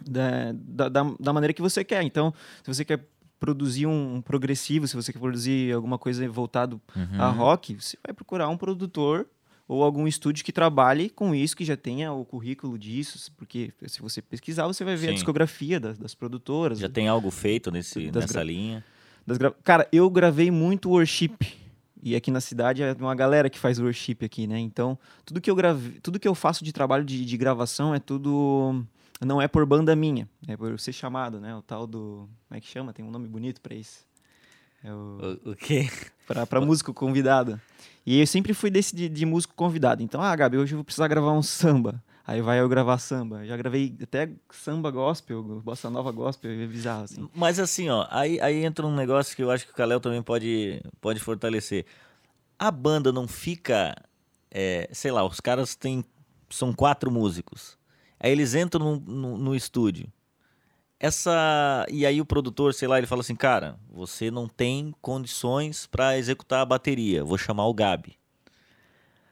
da, 0.00 0.88
da, 0.88 1.02
da 1.18 1.32
maneira 1.32 1.52
que 1.52 1.62
você 1.62 1.84
quer. 1.84 2.02
Então, 2.02 2.32
se 2.62 2.74
você 2.74 2.84
quer 2.84 3.04
produzir 3.38 3.86
um, 3.86 4.22
progressivo, 4.22 4.86
se 4.86 4.94
você 4.94 5.12
quer 5.12 5.18
produzir 5.18 5.72
alguma 5.72 5.98
coisa 5.98 6.28
voltado 6.28 6.80
uhum. 6.94 7.20
a 7.20 7.28
rock, 7.28 7.74
você 7.74 7.98
vai 8.04 8.14
procurar 8.14 8.48
um 8.48 8.56
produtor 8.56 9.26
ou 9.66 9.82
algum 9.82 10.06
estúdio 10.06 10.44
que 10.44 10.52
trabalhe 10.52 11.10
com 11.10 11.34
isso, 11.34 11.56
que 11.56 11.64
já 11.64 11.76
tenha 11.76 12.12
o 12.12 12.24
currículo 12.24 12.78
disso, 12.78 13.32
porque 13.36 13.72
se 13.86 14.00
você 14.00 14.20
pesquisar, 14.22 14.66
você 14.66 14.84
vai 14.84 14.94
ver 14.94 15.06
Sim. 15.06 15.12
a 15.12 15.14
discografia 15.14 15.80
das, 15.80 15.98
das 15.98 16.14
produtoras. 16.14 16.78
Já 16.78 16.88
tem 16.88 17.08
algo 17.08 17.30
feito 17.30 17.70
nesse, 17.70 18.10
nessa 18.12 18.42
linha? 18.42 18.84
Cara, 19.64 19.88
eu 19.92 20.08
gravei 20.10 20.50
muito 20.50 20.90
worship. 20.90 21.36
E 22.02 22.16
aqui 22.16 22.30
na 22.30 22.40
cidade 22.40 22.82
é 22.82 22.92
uma 22.98 23.14
galera 23.14 23.48
que 23.48 23.58
faz 23.58 23.78
worship 23.78 24.18
aqui, 24.24 24.46
né? 24.46 24.58
Então, 24.58 24.98
tudo 25.24 25.40
que 25.40 25.48
eu 25.48 25.54
grave... 25.54 26.00
tudo 26.00 26.18
que 26.18 26.26
eu 26.26 26.34
faço 26.34 26.64
de 26.64 26.72
trabalho 26.72 27.04
de, 27.04 27.24
de 27.24 27.36
gravação 27.36 27.94
é 27.94 28.00
tudo 28.00 28.84
não 29.24 29.40
é 29.40 29.48
por 29.48 29.64
banda 29.64 29.94
minha, 29.94 30.28
é 30.46 30.56
por 30.56 30.78
ser 30.78 30.92
chamado, 30.92 31.40
né? 31.40 31.54
O 31.54 31.62
tal 31.62 31.86
do. 31.86 32.28
Como 32.48 32.58
é 32.58 32.60
que 32.60 32.66
chama? 32.66 32.92
Tem 32.92 33.04
um 33.04 33.10
nome 33.10 33.28
bonito 33.28 33.60
para 33.60 33.74
isso. 33.74 34.04
É 34.84 34.92
o... 34.92 35.38
o, 35.44 35.50
o 35.50 35.56
quê? 35.56 35.88
Pra, 36.26 36.60
músico 36.60 36.92
convidado. 36.92 37.60
E 38.04 38.20
eu 38.20 38.26
sempre 38.26 38.54
fui 38.54 38.70
desse 38.70 38.96
de, 38.96 39.08
de, 39.08 39.24
músico 39.24 39.54
convidado. 39.54 40.02
Então, 40.02 40.20
ah, 40.20 40.34
Gabi, 40.34 40.56
hoje 40.56 40.72
eu 40.72 40.78
vou 40.78 40.84
precisar 40.84 41.06
gravar 41.08 41.32
um 41.32 41.42
samba. 41.42 42.02
Aí 42.26 42.40
vai 42.40 42.60
eu 42.60 42.68
gravar 42.68 42.98
samba. 42.98 43.44
Já 43.44 43.56
gravei 43.56 43.96
até 44.02 44.30
samba 44.50 44.90
gospel, 44.90 45.42
bossa 45.42 45.90
nova 45.90 46.10
gospel, 46.10 46.50
é 46.50 46.66
bizarro, 46.66 47.04
assim. 47.04 47.28
Mas 47.34 47.58
assim, 47.58 47.88
ó, 47.90 48.06
aí, 48.10 48.40
aí 48.40 48.64
entra 48.64 48.86
um 48.86 48.94
negócio 48.94 49.36
que 49.36 49.42
eu 49.42 49.50
acho 49.50 49.66
que 49.66 49.72
o 49.72 49.74
Kalel 49.74 50.00
também 50.00 50.22
pode, 50.22 50.80
pode 51.00 51.20
fortalecer. 51.20 51.84
A 52.58 52.70
banda 52.70 53.12
não 53.12 53.26
fica, 53.26 53.94
é, 54.50 54.88
sei 54.92 55.10
lá, 55.10 55.24
os 55.24 55.40
caras 55.40 55.74
têm, 55.74 56.04
são 56.48 56.72
quatro 56.72 57.10
músicos. 57.10 57.76
Aí 58.22 58.30
eles 58.30 58.54
entram 58.54 58.84
no, 58.84 59.00
no, 59.00 59.36
no 59.36 59.56
estúdio. 59.56 60.06
Essa 61.00 61.84
e 61.90 62.06
aí 62.06 62.20
o 62.20 62.24
produtor, 62.24 62.72
sei 62.72 62.86
lá, 62.86 62.96
ele 62.96 63.08
fala 63.08 63.22
assim, 63.22 63.34
cara, 63.34 63.76
você 63.90 64.30
não 64.30 64.46
tem 64.46 64.94
condições 65.02 65.88
para 65.88 66.16
executar 66.16 66.60
a 66.60 66.64
bateria. 66.64 67.24
Vou 67.24 67.36
chamar 67.36 67.66
o 67.66 67.74
Gabi. 67.74 68.16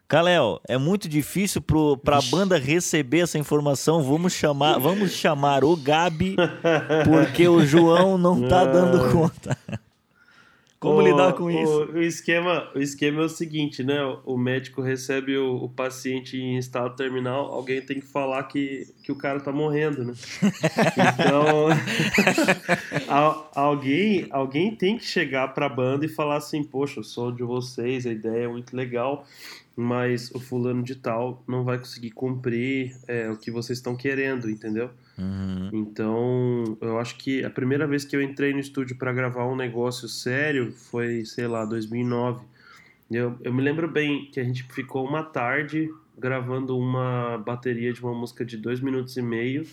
Kalel, 0.08 0.60
é 0.66 0.76
muito 0.76 1.08
difícil 1.08 1.62
para 1.62 2.18
a 2.18 2.22
banda 2.22 2.58
receber 2.58 3.20
essa 3.20 3.38
informação. 3.38 4.02
Vamos 4.02 4.32
chamar, 4.32 4.76
vamos 4.78 5.12
chamar 5.12 5.62
o 5.62 5.76
Gabi, 5.76 6.34
porque 7.04 7.46
o 7.46 7.64
João 7.64 8.18
não 8.18 8.48
tá 8.48 8.64
dando 8.66 9.12
conta. 9.12 9.56
Como 10.80 10.96
o, 10.96 11.02
lidar 11.02 11.34
com 11.34 11.50
isso? 11.50 11.92
O, 11.92 12.00
esquema, 12.00 12.70
o 12.74 12.78
esquema 12.78 13.20
é 13.20 13.24
o 13.26 13.28
seguinte, 13.28 13.84
né? 13.84 14.00
O 14.24 14.38
médico 14.38 14.80
recebe 14.80 15.36
o, 15.36 15.64
o, 15.64 15.68
paciente 15.68 16.38
em 16.38 16.56
estado 16.56 16.96
terminal, 16.96 17.52
alguém 17.52 17.82
tem 17.82 18.00
que 18.00 18.06
falar 18.06 18.44
que, 18.44 18.88
que 19.02 19.12
o 19.12 19.14
cara 19.14 19.40
tá 19.40 19.52
morrendo, 19.52 20.04
né? 20.06 20.14
Então, 21.20 21.68
alguém, 23.54 24.26
alguém 24.30 24.74
tem 24.74 24.96
que 24.96 25.04
chegar 25.04 25.48
pra 25.48 25.68
banda 25.68 26.06
e 26.06 26.08
falar 26.08 26.36
assim, 26.36 26.64
poxa, 26.64 27.00
eu 27.00 27.04
sou 27.04 27.30
de 27.30 27.42
vocês, 27.42 28.06
a 28.06 28.10
ideia 28.10 28.44
é 28.44 28.48
muito 28.48 28.74
legal, 28.74 29.26
mas 29.76 30.30
o 30.30 30.40
fulano 30.40 30.82
de 30.82 30.94
tal 30.94 31.42
não 31.46 31.62
vai 31.62 31.78
conseguir 31.78 32.12
cumprir 32.12 32.96
é, 33.06 33.28
o 33.28 33.36
que 33.36 33.50
vocês 33.50 33.78
estão 33.78 33.94
querendo, 33.94 34.48
entendeu? 34.48 34.90
Uhum. 35.20 35.68
Então, 35.72 36.78
eu 36.80 36.98
acho 36.98 37.16
que 37.16 37.44
a 37.44 37.50
primeira 37.50 37.86
vez 37.86 38.04
que 38.04 38.16
eu 38.16 38.22
entrei 38.22 38.54
no 38.54 38.60
estúdio 38.60 38.96
para 38.96 39.12
gravar 39.12 39.46
um 39.46 39.54
negócio 39.54 40.08
sério 40.08 40.72
foi, 40.72 41.24
sei 41.26 41.46
lá, 41.46 41.64
2009. 41.64 42.44
Eu, 43.10 43.36
eu 43.42 43.52
me 43.52 43.60
lembro 43.60 43.86
bem 43.86 44.30
que 44.32 44.40
a 44.40 44.44
gente 44.44 44.62
ficou 44.72 45.06
uma 45.06 45.22
tarde 45.22 45.90
gravando 46.16 46.78
uma 46.78 47.38
bateria 47.38 47.92
de 47.92 48.00
uma 48.02 48.14
música 48.14 48.44
de 48.44 48.56
dois 48.56 48.80
minutos 48.80 49.16
e 49.16 49.22
meio. 49.22 49.66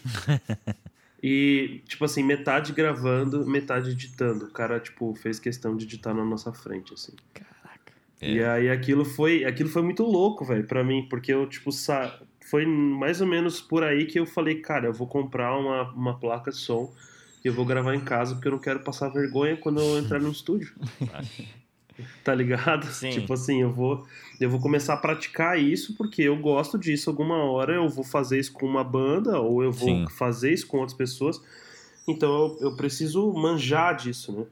e, 1.24 1.82
tipo 1.88 2.04
assim, 2.04 2.24
metade 2.24 2.74
gravando, 2.74 3.46
metade 3.46 3.92
editando. 3.92 4.46
O 4.46 4.52
cara, 4.52 4.80
tipo, 4.80 5.14
fez 5.16 5.40
questão 5.40 5.78
de 5.78 5.86
editar 5.86 6.14
na 6.14 6.26
nossa 6.26 6.52
frente, 6.52 6.94
assim. 6.94 7.14
Caraca. 7.34 7.94
É. 8.20 8.32
E 8.32 8.44
aí 8.44 8.70
aquilo 8.70 9.06
foi, 9.06 9.46
aquilo 9.46 9.70
foi 9.70 9.82
muito 9.82 10.04
louco, 10.04 10.44
velho, 10.44 10.66
pra 10.66 10.84
mim, 10.84 11.08
porque 11.10 11.32
eu, 11.32 11.48
tipo, 11.48 11.72
sa 11.72 12.20
foi 12.50 12.66
mais 12.66 13.20
ou 13.20 13.28
menos 13.28 13.60
por 13.60 13.84
aí 13.84 14.06
que 14.06 14.20
eu 14.20 14.26
falei, 14.26 14.56
cara, 14.56 14.88
eu 14.88 14.94
vou 14.94 15.06
comprar 15.06 15.58
uma, 15.58 15.92
uma 15.92 16.18
placa 16.18 16.50
de 16.50 16.58
som 16.58 16.94
e 17.44 17.48
eu 17.48 17.54
vou 17.54 17.66
gravar 17.66 17.94
em 17.94 18.00
casa 18.00 18.36
porque 18.36 18.48
eu 18.48 18.54
não 18.54 18.60
quero 18.60 18.80
passar 18.80 19.10
vergonha 19.10 19.58
quando 19.58 19.82
eu 19.82 19.98
entrar 19.98 20.20
no 20.20 20.32
estúdio. 20.32 20.74
tá 22.24 22.34
ligado? 22.34 22.86
Sim. 22.86 23.10
Tipo 23.10 23.34
assim, 23.34 23.62
eu 23.62 23.72
vou, 23.72 24.08
eu 24.40 24.50
vou 24.50 24.62
começar 24.62 24.94
a 24.94 24.98
praticar 24.98 25.60
isso 25.60 25.94
porque 25.96 26.22
eu 26.22 26.38
gosto 26.38 26.78
disso. 26.78 27.10
Alguma 27.10 27.38
hora 27.44 27.74
eu 27.74 27.90
vou 27.90 28.04
fazer 28.04 28.40
isso 28.40 28.54
com 28.54 28.66
uma 28.66 28.84
banda 28.84 29.40
ou 29.40 29.62
eu 29.62 29.72
vou 29.72 29.90
Sim. 29.90 30.08
fazer 30.10 30.54
isso 30.54 30.68
com 30.68 30.78
outras 30.78 30.98
pessoas. 30.98 31.42
Então 32.08 32.30
eu, 32.30 32.70
eu 32.70 32.76
preciso 32.78 33.30
manjar 33.34 33.96
disso, 33.96 34.32
né? 34.32 34.46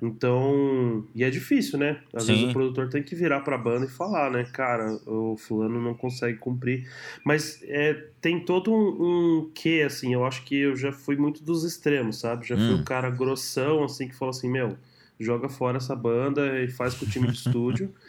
Então, 0.00 1.04
e 1.14 1.24
é 1.24 1.30
difícil, 1.30 1.78
né? 1.78 2.00
Às 2.12 2.24
Sim. 2.26 2.32
vezes 2.32 2.50
o 2.50 2.52
produtor 2.52 2.88
tem 2.90 3.02
que 3.02 3.14
virar 3.14 3.40
pra 3.40 3.56
banda 3.56 3.86
e 3.86 3.88
falar, 3.88 4.30
né? 4.30 4.44
Cara, 4.52 4.92
o 5.06 5.36
fulano 5.38 5.80
não 5.80 5.94
consegue 5.94 6.36
cumprir. 6.38 6.86
Mas 7.24 7.62
é, 7.64 7.94
tem 8.20 8.38
todo 8.40 8.70
um, 8.72 9.40
um 9.40 9.50
quê, 9.54 9.82
assim, 9.86 10.12
eu 10.12 10.24
acho 10.24 10.44
que 10.44 10.54
eu 10.54 10.76
já 10.76 10.92
fui 10.92 11.16
muito 11.16 11.42
dos 11.42 11.64
extremos, 11.64 12.20
sabe? 12.20 12.46
Já 12.46 12.56
fui 12.56 12.74
Hum. 12.74 12.80
o 12.80 12.84
cara 12.84 13.08
grossão, 13.08 13.84
assim, 13.84 14.06
que 14.06 14.14
falou 14.14 14.30
assim, 14.30 14.50
meu, 14.50 14.76
joga 15.18 15.48
fora 15.48 15.78
essa 15.78 15.96
banda 15.96 16.60
e 16.62 16.68
faz 16.68 16.94
com 16.94 17.06
o 17.06 17.08
time 17.08 17.28
de 17.28 17.34
estúdio. 17.38 17.90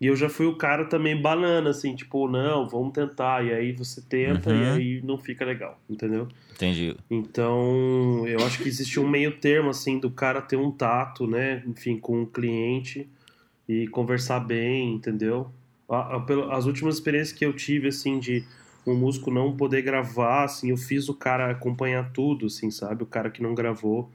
E 0.00 0.06
eu 0.06 0.16
já 0.16 0.28
fui 0.30 0.46
o 0.46 0.56
cara 0.56 0.86
também 0.86 1.20
banana, 1.20 1.70
assim, 1.70 1.94
tipo, 1.94 2.26
não, 2.26 2.66
vamos 2.66 2.92
tentar. 2.92 3.44
E 3.44 3.52
aí 3.52 3.72
você 3.72 4.00
tenta 4.00 4.50
e 4.50 4.62
Uhum. 4.64 4.72
aí 4.72 5.00
não 5.04 5.18
fica 5.18 5.44
legal, 5.44 5.78
entendeu? 5.90 6.26
Entendi. 6.54 6.96
Então, 7.10 8.26
eu 8.26 8.38
acho 8.46 8.62
que 8.62 8.68
existe 8.68 8.98
um 8.98 9.08
meio 9.08 9.32
termo, 9.38 9.70
assim, 9.70 9.98
do 9.98 10.10
cara 10.10 10.40
ter 10.40 10.56
um 10.56 10.70
tato, 10.70 11.26
né? 11.26 11.62
Enfim, 11.66 11.98
com 11.98 12.22
o 12.22 12.26
cliente 12.26 13.08
e 13.68 13.86
conversar 13.88 14.40
bem, 14.40 14.94
entendeu? 14.94 15.50
As 16.50 16.66
últimas 16.66 16.94
experiências 16.94 17.36
que 17.36 17.44
eu 17.44 17.52
tive, 17.52 17.88
assim, 17.88 18.18
de 18.18 18.44
um 18.86 18.94
músico 18.94 19.30
não 19.30 19.56
poder 19.56 19.82
gravar, 19.82 20.44
assim, 20.44 20.70
eu 20.70 20.76
fiz 20.76 21.08
o 21.08 21.14
cara 21.14 21.50
acompanhar 21.50 22.10
tudo, 22.12 22.46
assim, 22.46 22.70
sabe? 22.70 23.02
O 23.02 23.06
cara 23.06 23.28
que 23.30 23.42
não 23.42 23.54
gravou. 23.54 24.10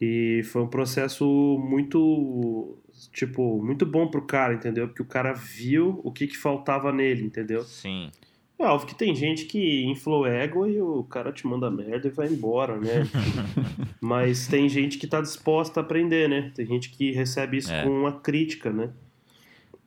E 0.00 0.42
foi 0.44 0.62
um 0.62 0.68
processo 0.68 1.24
muito, 1.58 2.76
tipo, 3.12 3.62
muito 3.62 3.84
bom 3.86 4.08
pro 4.08 4.22
cara, 4.22 4.54
entendeu? 4.54 4.88
Porque 4.88 5.02
o 5.02 5.06
cara 5.06 5.32
viu 5.32 6.00
o 6.04 6.10
que 6.12 6.26
que 6.26 6.36
faltava 6.36 6.92
nele, 6.92 7.22
entendeu? 7.24 7.62
Sim. 7.64 8.10
É 8.58 8.64
óbvio 8.66 8.88
que 8.88 8.94
tem 8.96 9.14
gente 9.14 9.44
que 9.44 9.84
infla 9.84 10.16
o 10.16 10.26
ego 10.26 10.66
e 10.66 10.80
o 10.82 11.04
cara 11.04 11.30
te 11.32 11.46
manda 11.46 11.70
merda 11.70 12.08
e 12.08 12.10
vai 12.10 12.26
embora, 12.26 12.76
né? 12.76 13.06
Mas 14.00 14.48
tem 14.48 14.68
gente 14.68 14.98
que 14.98 15.06
tá 15.06 15.20
disposta 15.20 15.78
a 15.78 15.82
aprender, 15.82 16.28
né? 16.28 16.50
Tem 16.54 16.66
gente 16.66 16.90
que 16.90 17.12
recebe 17.12 17.58
isso 17.58 17.72
É. 17.72 17.84
com 17.84 17.90
uma 17.90 18.12
crítica, 18.20 18.70
né? 18.72 18.90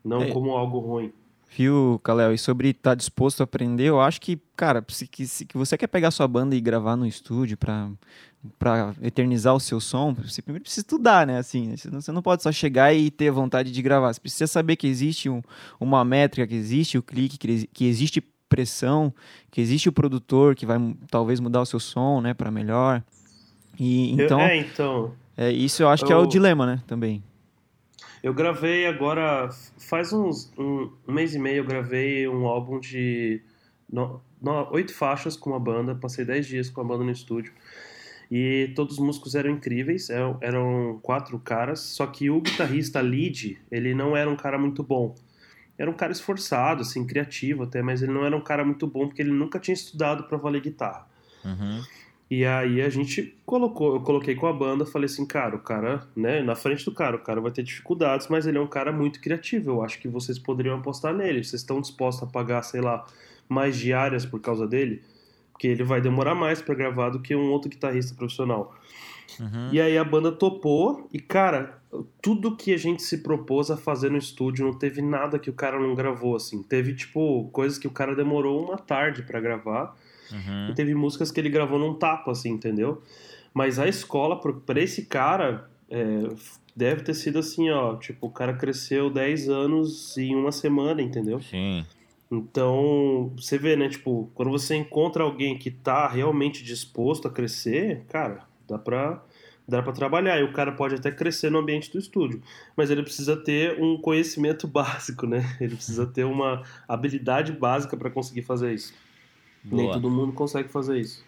Não 0.04 0.22
É. 0.24 0.32
como 0.32 0.52
algo 0.52 0.80
ruim. 0.80 1.12
Viu, 1.54 2.00
Kalel? 2.02 2.34
E 2.34 2.38
sobre 2.38 2.70
estar 2.70 2.96
disposto 2.96 3.42
a 3.42 3.44
aprender, 3.44 3.84
eu 3.84 4.00
acho 4.00 4.22
que, 4.22 4.40
cara, 4.56 4.84
se, 4.88 5.06
que, 5.06 5.28
se 5.28 5.46
que 5.46 5.58
você 5.58 5.78
quer 5.78 5.88
pegar 5.88 6.10
sua 6.10 6.26
banda 6.26 6.56
e 6.56 6.62
gravar 6.62 6.96
no 6.96 7.06
estúdio 7.06 7.58
pra, 7.58 7.90
pra 8.58 8.94
eternizar 9.02 9.54
o 9.56 9.60
seu 9.60 9.80
som, 9.80 10.14
você 10.14 10.42
primeiro 10.42 10.64
precisa 10.64 10.82
estudar, 10.82 11.28
né? 11.28 11.38
Assim, 11.38 11.68
né? 11.68 11.76
Você 11.78 12.12
não- 12.12 12.22
pode 12.22 12.42
só 12.42 12.52
chegar 12.52 12.94
e 12.94 13.12
ter 13.12 13.30
vontade 13.32 13.72
de 13.72 13.82
gravar. 13.82 14.14
Você 14.14 14.20
precisa 14.20 14.48
saber 14.48 14.76
que 14.76 14.88
existe 14.88 15.30
um- 15.30 15.42
uma 15.80 16.04
métrica, 16.04 16.48
que 16.48 16.56
existe 16.56 16.98
o 16.98 17.04
clique, 17.04 17.38
que, 17.38 17.68
que 17.68 17.86
existe 17.86 18.22
pressão, 18.50 19.14
que 19.50 19.62
existe 19.62 19.88
o 19.88 19.92
produtor 19.94 20.56
que 20.56 20.66
vai 20.66 20.78
talvez 21.10 21.40
mudar 21.40 21.62
o 21.62 21.66
seu 21.66 21.80
som, 21.80 22.20
né, 22.20 22.34
para 22.34 22.52
melhor. 22.52 23.04
E 23.80 24.18
Eu- 24.18 24.26
então, 24.26 24.42
é, 24.42 24.58
então. 24.58 25.14
é, 25.38 25.52
isso 25.52 25.82
eu 25.84 25.90
acho 25.90 26.04
que 26.06 26.12
é 26.12 26.16
o 26.16 26.22
eu- 26.24 26.28
dilema, 26.28 26.66
né, 26.66 26.82
também. 26.86 27.24
Eu 28.22 28.34
gravei 28.34 28.86
agora, 28.86 29.50
faz 29.80 30.14
uns 30.14 30.52
um, 30.58 30.92
um 31.08 31.14
mês 31.14 31.34
e 31.34 31.40
meio, 31.40 31.58
eu 31.58 31.66
gravei 31.66 32.28
um 32.28 32.46
álbum 32.46 32.80
de 32.80 33.42
no- 33.92 34.22
no- 34.42 34.68
oito 34.72 34.94
faixas 34.94 35.36
com 35.36 35.50
uma 35.52 35.60
banda, 35.60 35.96
passei 35.96 36.24
dez 36.26 36.46
dias 36.46 36.70
com 36.70 36.82
a 36.82 36.84
banda 36.84 37.04
no 37.04 37.12
estúdio. 37.12 37.52
E 38.32 38.72
todos 38.76 38.98
os 38.98 39.04
músicos 39.04 39.36
eram 39.36 39.50
incríveis, 39.50 40.10
eram, 40.10 40.38
eram 40.40 41.00
quatro 41.04 41.38
caras, 41.38 41.82
só 41.82 42.08
que 42.08 42.30
o 42.30 42.40
guitarrista 42.40 43.02
lead, 43.02 43.60
ele 43.70 43.94
não 43.94 44.16
era 44.16 44.30
um 44.30 44.38
cara 44.38 44.58
muito 44.58 44.82
bom. 44.82 45.14
Era 45.78 45.92
um 45.92 45.94
cara 45.94 46.14
esforçado, 46.14 46.82
assim, 46.82 47.06
criativo 47.06 47.64
até, 47.64 47.82
mas 47.82 48.02
ele 48.02 48.14
não 48.14 48.26
era 48.26 48.38
um 48.38 48.42
cara 48.42 48.64
muito 48.64 48.88
bom 48.88 49.08
porque 49.08 49.22
ele 49.22 49.32
nunca 49.32 49.60
tinha 49.60 49.74
estudado 49.74 50.24
pra 50.24 50.38
valer 50.38 50.62
guitarra. 50.62 51.06
Uhum. 51.44 51.82
E 52.30 52.46
aí 52.46 52.82
a 52.82 52.88
gente 52.88 53.36
colocou, 53.46 53.96
eu 53.96 54.02
coloquei 54.02 54.36
com 54.36 54.48
a 54.48 54.54
banda, 54.54 54.86
falei 54.86 55.08
assim, 55.08 55.26
cara, 55.26 55.54
o 55.54 55.60
cara, 55.60 56.08
né, 56.16 56.42
na 56.42 56.56
frente 56.56 56.86
do 56.86 56.94
cara, 56.94 57.18
o 57.18 57.20
cara 57.20 57.42
vai 57.42 57.52
ter 57.52 57.62
dificuldades, 57.62 58.30
mas 58.30 58.48
ele 58.48 58.58
é 58.58 58.62
um 58.62 58.68
cara 58.68 58.94
muito 58.94 59.20
criativo. 59.20 59.72
Eu 59.72 59.84
acho 59.84 60.00
que 60.00 60.08
vocês 60.08 60.40
poderiam 60.40 60.78
apostar 60.78 61.14
nele. 61.14 61.44
Vocês 61.44 61.62
estão 61.62 61.82
dispostos 61.82 62.24
a 62.24 62.32
pagar, 62.32 62.64
sei 62.64 62.80
lá, 62.80 63.06
mais 63.50 63.76
diárias 63.76 64.26
por 64.26 64.40
causa 64.40 64.66
dele? 64.66 65.02
Porque 65.62 65.68
ele 65.68 65.84
vai 65.84 66.02
demorar 66.02 66.34
mais 66.34 66.60
pra 66.60 66.74
gravar 66.74 67.12
do 67.12 67.20
que 67.20 67.36
um 67.36 67.52
outro 67.52 67.70
guitarrista 67.70 68.16
profissional. 68.16 68.76
Uhum. 69.40 69.70
E 69.72 69.80
aí 69.80 69.96
a 69.96 70.04
banda 70.04 70.32
topou 70.32 71.08
e, 71.14 71.20
cara, 71.20 71.80
tudo 72.20 72.58
que 72.58 72.74
a 72.74 72.78
gente 72.78 73.04
se 73.04 73.20
propôs 73.20 73.70
a 73.70 73.78
fazer 73.78 74.10
no 74.10 74.18
estúdio, 74.18 74.66
não 74.66 74.74
teve 74.74 75.04
nada 75.04 75.38
que 75.38 75.52
o 75.52 75.54
cara 75.54 75.80
não 75.80 75.94
gravou, 75.94 76.36
assim. 76.36 76.64
Teve, 76.64 76.96
tipo, 76.96 77.48
coisas 77.52 77.78
que 77.78 77.86
o 77.86 77.92
cara 77.92 78.16
demorou 78.16 78.60
uma 78.66 78.76
tarde 78.76 79.22
pra 79.22 79.40
gravar. 79.40 79.96
Uhum. 80.32 80.70
E 80.72 80.74
teve 80.74 80.96
músicas 80.96 81.32
que 81.32 81.40
ele 81.40 81.50
gravou 81.50 81.78
num 81.78 81.94
tapa, 81.94 82.32
assim, 82.32 82.50
entendeu? 82.50 83.00
Mas 83.54 83.78
a 83.78 83.88
escola, 83.88 84.42
pra 84.42 84.82
esse 84.82 85.06
cara, 85.06 85.70
é, 85.92 86.28
deve 86.76 87.04
ter 87.04 87.14
sido 87.14 87.38
assim, 87.38 87.70
ó. 87.70 87.98
Tipo, 87.98 88.26
o 88.26 88.32
cara 88.32 88.54
cresceu 88.56 89.12
10 89.12 89.48
anos 89.48 90.18
em 90.18 90.36
uma 90.36 90.52
semana, 90.52 91.04
entendeu? 91.04 91.40
Sim. 91.40 91.86
Então, 92.32 93.34
você 93.36 93.58
vê, 93.58 93.76
né? 93.76 93.90
Tipo, 93.90 94.32
quando 94.34 94.50
você 94.50 94.76
encontra 94.76 95.24
alguém 95.24 95.58
que 95.58 95.70
tá 95.70 96.08
realmente 96.08 96.64
disposto 96.64 97.28
a 97.28 97.32
crescer, 97.32 98.06
cara, 98.08 98.46
dá 98.66 98.78
pra, 98.78 99.22
dá 99.68 99.84
pra 99.84 99.92
trabalhar. 99.92 100.40
E 100.40 100.44
o 100.44 100.54
cara 100.54 100.72
pode 100.72 100.96
até 100.96 101.12
crescer 101.12 101.52
no 101.52 101.60
ambiente 101.60 101.92
do 101.92 102.00
estúdio. 102.00 102.42
Mas 102.76 102.90
ele 102.90 103.04
precisa 103.04 103.36
ter 103.36 103.78
um 103.84 103.98
conhecimento 103.98 104.66
básico, 104.70 105.28
né? 105.28 105.58
Ele 105.60 105.76
precisa 105.76 106.06
ter 106.06 106.24
uma 106.24 106.64
habilidade 106.88 107.52
básica 107.52 107.98
pra 107.98 108.10
conseguir 108.10 108.44
fazer 108.44 108.74
isso. 108.74 108.94
Nem 109.66 109.86
Boa. 109.86 109.94
todo 109.96 110.10
mundo 110.10 110.32
consegue 110.32 110.70
fazer 110.70 111.00
isso. 111.00 111.24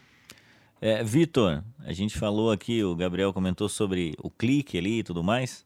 É, 0.80 1.04
Vitor, 1.04 1.64
a 1.80 1.94
gente 1.94 2.18
falou 2.18 2.50
aqui, 2.50 2.82
o 2.84 2.96
Gabriel 2.96 3.34
comentou 3.34 3.68
sobre 3.68 4.16
o 4.20 4.30
clique 4.30 4.78
ali 4.78 5.00
e 5.00 5.04
tudo 5.04 5.24
mais, 5.24 5.66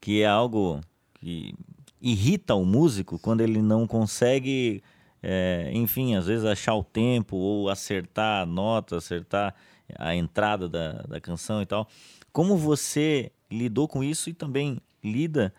que 0.00 0.22
é 0.22 0.26
algo 0.26 0.80
que 1.14 1.54
irrita 2.02 2.54
o 2.54 2.64
músico 2.64 3.18
quando 3.18 3.40
ele 3.40 3.62
não 3.62 3.86
consegue, 3.86 4.82
é, 5.22 5.70
enfim, 5.72 6.16
às 6.16 6.26
vezes 6.26 6.44
achar 6.44 6.74
o 6.74 6.82
tempo 6.82 7.36
ou 7.36 7.68
acertar 7.68 8.42
a 8.42 8.46
nota, 8.46 8.96
acertar 8.96 9.54
a 9.96 10.14
entrada 10.14 10.68
da, 10.68 10.92
da 11.02 11.20
canção 11.20 11.62
e 11.62 11.66
tal. 11.66 11.88
Como 12.32 12.56
você 12.56 13.30
lidou 13.50 13.86
com 13.86 14.02
isso 14.02 14.28
e 14.28 14.34
também 14.34 14.78
lida? 15.02 15.54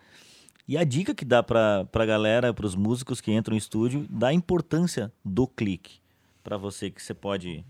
E 0.68 0.76
a 0.76 0.84
dica 0.84 1.14
que 1.14 1.24
dá 1.24 1.42
pra, 1.42 1.84
pra 1.86 2.04
galera, 2.04 2.52
pros 2.52 2.74
músicos 2.74 3.20
que 3.20 3.32
entram 3.32 3.54
no 3.54 3.58
estúdio, 3.58 4.06
da 4.10 4.32
importância 4.32 5.12
do 5.24 5.46
clique. 5.46 5.98
Pra 6.42 6.56
você 6.56 6.90
que 6.90 7.02
você 7.02 7.14
pode 7.14 7.64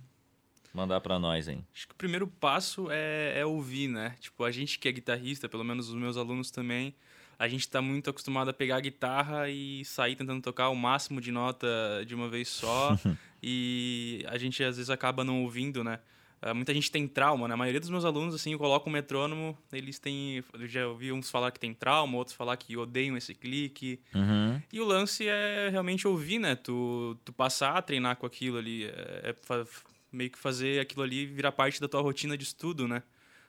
mandar 0.73 1.01
pra 1.01 1.19
nós, 1.19 1.47
hein? 1.47 1.65
Acho 1.73 1.87
que 1.87 1.95
o 1.95 1.97
primeiro 1.97 2.27
passo 2.27 2.89
é, 2.91 3.39
é 3.39 3.47
ouvir, 3.47 3.89
né? 3.89 4.17
Tipo, 4.21 4.45
a 4.45 4.51
gente 4.51 4.79
que 4.79 4.89
é 4.89 4.93
guitarrista, 4.93 5.49
pelo 5.49 5.65
menos 5.65 5.89
os 5.89 5.95
meus 5.95 6.17
alunos 6.17 6.51
também, 6.51 6.95
a 7.39 7.49
gente 7.49 7.69
tá 7.69 7.81
muito 7.81 8.11
acostumado 8.11 8.51
a 8.51 8.53
pegar 8.53 8.77
a 8.77 8.81
guitarra 8.81 9.49
e 9.49 9.85
sair 9.85 10.17
tentando 10.17 10.43
tocar 10.43 10.69
o 10.69 10.77
máximo 10.77 11.21
de 11.21 11.31
nota 11.33 11.67
de 12.07 12.15
uma 12.15 12.29
vez 12.29 12.49
só. 12.49 12.99
e 13.43 14.25
a 14.29 14.39
gente 14.39 14.63
às 14.63 14.77
vezes 14.77 14.91
acaba 14.91 15.25
não 15.25 15.43
ouvindo, 15.43 15.83
né? 15.83 15.99
Ah, 16.45 16.53
Muita 16.53 16.75
gente 16.75 16.91
tem 16.91 17.09
trauma, 17.09 17.49
né? 17.49 17.55
A 17.55 17.57
maioria 17.57 17.81
dos 17.81 17.89
meus 17.89 18.05
alunos, 18.05 18.35
assim, 18.35 18.53
eu 18.53 18.59
coloco 18.59 18.91
um 18.91 18.93
metrônomo, 18.93 19.57
eles 19.73 19.99
têm. 19.99 20.45
Eu 20.53 20.69
já 20.69 20.87
ouvi 20.87 21.11
uns 21.11 21.31
falar 21.31 21.51
que 21.51 21.59
tem 21.59 21.73
trauma, 21.73 22.19
outros 22.19 22.37
falar 22.37 22.55
que 22.59 22.77
odeiam 22.77 23.17
esse 23.17 23.35
clique. 23.35 23.99
Uhum. 24.15 24.61
E 24.71 24.79
o 24.79 24.85
lance 24.85 25.27
é 25.27 25.71
realmente 25.71 26.07
ouvir, 26.07 26.39
né? 26.39 26.55
Tu, 26.55 27.17
tu 27.25 27.33
passar 27.33 27.79
a 27.79 27.83
treinar 27.83 28.17
com 28.17 28.27
aquilo 28.27 28.59
ali. 28.59 28.85
É, 28.85 29.35
é 29.49 29.65
meio 30.13 30.31
que 30.31 30.39
fazer 30.39 30.81
aquilo 30.81 31.03
ali 31.03 31.27
virar 31.27 31.51
parte 31.51 31.81
da 31.81 31.89
tua 31.89 32.03
rotina 32.03 32.37
de 32.37 32.45
estudo, 32.45 32.87
né? 32.87 33.03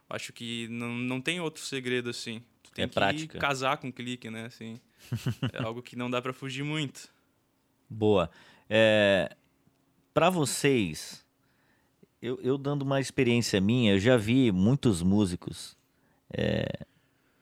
Acho 0.09 0.31
que 0.31 0.67
não, 0.69 0.89
não 0.89 1.19
tem 1.19 1.39
outro 1.41 1.63
segredo 1.63 2.09
assim. 2.09 2.41
Tem 2.75 2.83
É 2.83 2.87
que 2.87 2.93
prática. 2.93 3.39
casar 3.39 3.77
com 3.77 3.87
o 3.87 3.93
clique, 3.93 4.29
né? 4.29 4.45
Assim, 4.45 4.79
é 5.53 5.63
algo 5.63 5.81
que 5.81 5.95
não 5.95 6.09
dá 6.11 6.21
pra 6.21 6.33
fugir 6.33 6.61
muito. 6.63 7.09
Boa. 7.89 8.29
É, 8.69 9.35
para 10.13 10.29
vocês, 10.29 11.25
eu, 12.21 12.37
eu 12.41 12.57
dando 12.57 12.81
uma 12.81 12.99
experiência 12.99 13.61
minha, 13.61 13.93
eu 13.93 13.99
já 13.99 14.17
vi 14.17 14.51
muitos 14.51 15.01
músicos 15.01 15.77
é, 16.37 16.85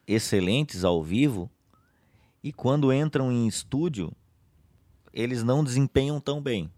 excelentes 0.07 0.83
ao 0.85 1.01
vivo 1.03 1.49
e 2.43 2.53
quando 2.53 2.93
entram 2.93 3.31
em 3.31 3.47
estúdio, 3.47 4.11
eles 5.11 5.43
não 5.43 5.63
desempenham 5.63 6.19
tão 6.21 6.39
bem. 6.41 6.71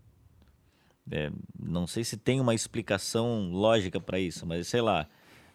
É, 1.11 1.29
não 1.59 1.85
sei 1.85 2.03
se 2.05 2.15
tem 2.15 2.39
uma 2.39 2.55
explicação 2.55 3.49
lógica 3.51 3.99
para 3.99 4.17
isso, 4.19 4.45
mas 4.45 4.67
sei 4.67 4.81
lá. 4.81 5.07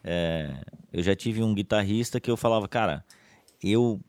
é, 0.03 0.63
eu 0.91 1.01
já 1.01 1.15
tive 1.15 1.41
um 1.41 1.53
guitarrista 1.53 2.19
que 2.19 2.29
eu 2.29 2.35
falava, 2.35 2.67
cara, 2.67 3.03
eu 3.63 3.99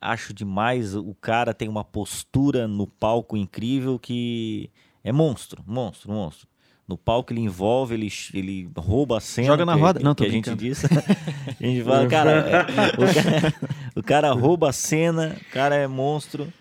acho 0.00 0.34
demais. 0.34 0.94
O 0.94 1.14
cara 1.14 1.54
tem 1.54 1.68
uma 1.68 1.84
postura 1.84 2.68
no 2.68 2.86
palco 2.86 3.36
incrível 3.36 3.98
que 3.98 4.70
é 5.02 5.12
monstro, 5.12 5.62
monstro, 5.66 6.12
monstro. 6.12 6.48
No 6.86 6.96
palco 6.96 7.32
ele 7.32 7.40
envolve, 7.40 7.94
ele, 7.94 8.08
ele 8.32 8.70
rouba 8.76 9.18
a 9.18 9.20
cena. 9.20 9.48
Joga 9.48 9.64
na 9.64 9.74
que, 9.74 9.80
roda. 9.80 10.00
Não, 10.00 10.14
tô 10.14 10.22
que 10.22 10.30
a 10.30 10.32
gente 10.32 10.54
diz. 10.54 10.84
a 10.86 11.66
gente 11.66 11.82
fala, 11.82 12.06
cara, 12.08 12.30
é, 12.30 12.62
o 12.62 13.14
cara, 13.14 13.54
o 13.96 14.02
cara 14.02 14.32
rouba 14.32 14.70
a 14.70 14.72
cena, 14.72 15.36
o 15.40 15.52
cara 15.52 15.74
é 15.74 15.86
monstro. 15.88 16.52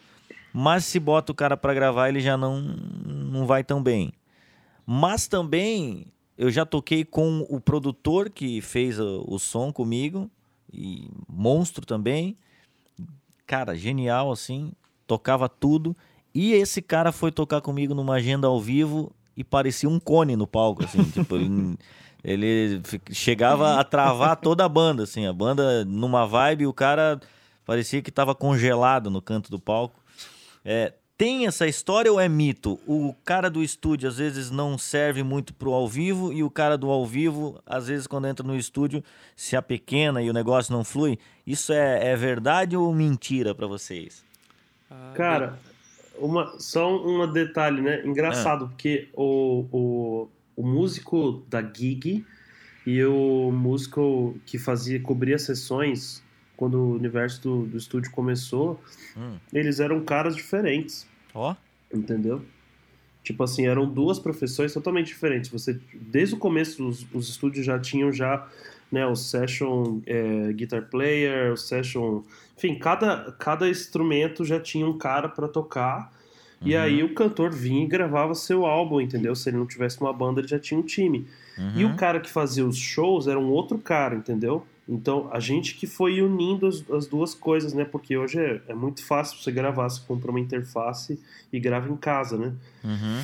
Mas 0.51 0.85
se 0.85 0.99
bota 0.99 1.31
o 1.31 1.35
cara 1.35 1.55
pra 1.57 1.73
gravar, 1.73 2.09
ele 2.09 2.21
já 2.21 2.37
não, 2.37 2.59
não 2.61 3.45
vai 3.45 3.63
tão 3.63 3.83
bem. 3.83 4.13
Mas 4.85 5.27
também 5.27 6.07
eu 6.37 6.51
já 6.51 6.65
toquei 6.65 7.05
com 7.05 7.45
o 7.49 7.59
produtor 7.59 8.29
que 8.29 8.61
fez 8.61 8.99
o, 8.99 9.23
o 9.27 9.39
som 9.39 9.71
comigo, 9.71 10.29
e 10.71 11.09
monstro 11.27 11.85
também. 11.85 12.37
Cara, 13.47 13.75
genial 13.75 14.31
assim, 14.31 14.73
tocava 15.07 15.47
tudo. 15.47 15.95
E 16.33 16.53
esse 16.53 16.81
cara 16.81 17.11
foi 17.11 17.31
tocar 17.31 17.61
comigo 17.61 17.93
numa 17.93 18.15
agenda 18.15 18.47
ao 18.47 18.59
vivo 18.59 19.11
e 19.37 19.43
parecia 19.43 19.87
um 19.87 19.99
cone 19.99 20.35
no 20.35 20.45
palco, 20.45 20.83
assim, 20.83 21.03
tipo, 21.11 21.35
ele, 21.35 21.77
ele 22.23 22.81
chegava 23.11 23.79
a 23.79 23.83
travar 23.83 24.35
toda 24.35 24.65
a 24.65 24.69
banda, 24.69 25.03
assim, 25.03 25.25
a 25.25 25.33
banda 25.33 25.85
numa 25.85 26.25
vibe, 26.25 26.67
o 26.67 26.73
cara 26.73 27.19
parecia 27.65 28.01
que 28.01 28.09
estava 28.09 28.35
congelado 28.35 29.09
no 29.09 29.21
canto 29.21 29.49
do 29.49 29.59
palco. 29.59 30.03
É, 30.63 30.93
tem 31.17 31.47
essa 31.47 31.65
história 31.67 32.11
ou 32.11 32.19
é 32.19 32.27
mito? 32.27 32.79
O 32.85 33.13
cara 33.23 33.49
do 33.49 33.63
estúdio 33.63 34.09
às 34.09 34.17
vezes 34.17 34.51
não 34.51 34.77
serve 34.77 35.23
muito 35.23 35.53
pro 35.53 35.73
ao 35.73 35.87
vivo 35.87 36.33
e 36.33 36.43
o 36.43 36.49
cara 36.49 36.77
do 36.77 36.89
ao 36.89 37.05
vivo, 37.05 37.61
às 37.65 37.87
vezes 37.87 38.05
quando 38.07 38.27
entra 38.27 38.45
no 38.45 38.55
estúdio, 38.55 39.03
se 39.35 39.55
apequena 39.55 40.21
e 40.21 40.29
o 40.29 40.33
negócio 40.33 40.73
não 40.73 40.83
flui. 40.83 41.17
Isso 41.45 41.71
é, 41.71 42.11
é 42.11 42.15
verdade 42.15 42.75
ou 42.75 42.93
mentira 42.93 43.55
pra 43.55 43.67
vocês? 43.67 44.23
Ah, 44.91 45.13
Cara, 45.15 45.59
uma, 46.17 46.59
só 46.59 46.95
um 46.95 47.31
detalhe, 47.31 47.81
né? 47.81 48.05
Engraçado, 48.05 48.67
porque 48.67 49.07
o, 49.13 49.65
o, 49.71 50.29
o 50.55 50.63
músico 50.63 51.43
da 51.49 51.61
gig 51.61 52.25
e 52.85 53.03
o 53.03 53.51
músico 53.51 54.37
que 54.45 54.57
fazia, 54.57 54.99
cobria 54.99 55.39
sessões 55.39 56.24
quando 56.57 56.75
o 56.79 56.93
universo 56.95 57.41
do, 57.41 57.65
do 57.65 57.77
estúdio 57.77 58.11
começou, 58.11 58.79
Hum. 59.17 59.37
eles 59.53 59.79
eram 59.79 60.01
caras 60.03 60.35
diferentes, 60.35 61.07
Ó, 61.33 61.55
entendeu? 61.93 62.41
Tipo 63.23 63.43
assim, 63.43 63.65
eram 63.65 63.87
duas 63.87 64.19
profissões 64.19 64.73
totalmente 64.73 65.07
diferentes. 65.07 65.49
Você, 65.49 65.79
desde 65.93 66.35
o 66.35 66.37
começo, 66.37 66.87
os, 66.87 67.05
os 67.13 67.29
estúdios 67.29 67.65
já 67.65 67.79
tinham 67.79 68.11
já, 68.11 68.47
né, 68.91 69.05
o 69.07 69.15
session 69.15 69.99
é, 70.05 70.53
guitar 70.53 70.83
player, 70.89 71.51
o 71.51 71.57
session, 71.57 72.21
enfim, 72.55 72.75
cada, 72.77 73.31
cada 73.39 73.67
instrumento 73.67 74.45
já 74.45 74.59
tinha 74.59 74.85
um 74.85 74.97
cara 74.97 75.27
para 75.27 75.47
tocar. 75.47 76.13
E 76.61 76.75
Uhum. 76.75 76.81
aí 76.81 77.03
o 77.03 77.13
cantor 77.13 77.51
vinha 77.51 77.83
e 77.83 77.87
gravava 77.87 78.33
seu 78.35 78.65
álbum, 78.65 79.01
entendeu? 79.01 79.35
Se 79.35 79.49
ele 79.49 79.57
não 79.57 79.65
tivesse 79.65 79.99
uma 79.99 80.13
banda, 80.13 80.39
ele 80.39 80.47
já 80.47 80.59
tinha 80.59 80.79
um 80.79 80.83
time. 80.83 81.27
E 81.75 81.83
uhum. 81.83 81.93
o 81.93 81.95
cara 81.95 82.19
que 82.19 82.29
fazia 82.29 82.65
os 82.65 82.77
shows 82.77 83.27
era 83.27 83.39
um 83.39 83.49
outro 83.49 83.77
cara, 83.79 84.15
entendeu? 84.15 84.65
Então 84.87 85.27
a 85.31 85.39
gente 85.39 85.75
que 85.75 85.87
foi 85.87 86.21
unindo 86.21 86.67
as, 86.67 86.87
as 86.91 87.07
duas 87.07 87.33
coisas, 87.33 87.73
né? 87.73 87.85
Porque 87.85 88.15
hoje 88.15 88.39
é, 88.39 88.61
é 88.67 88.73
muito 88.73 89.03
fácil 89.03 89.37
você 89.39 89.51
gravar, 89.51 89.89
você 89.89 90.01
compra 90.07 90.29
uma 90.29 90.39
interface 90.39 91.19
e 91.51 91.59
grava 91.59 91.89
em 91.91 91.97
casa, 91.97 92.37
né? 92.37 92.53
Uhum. 92.83 93.23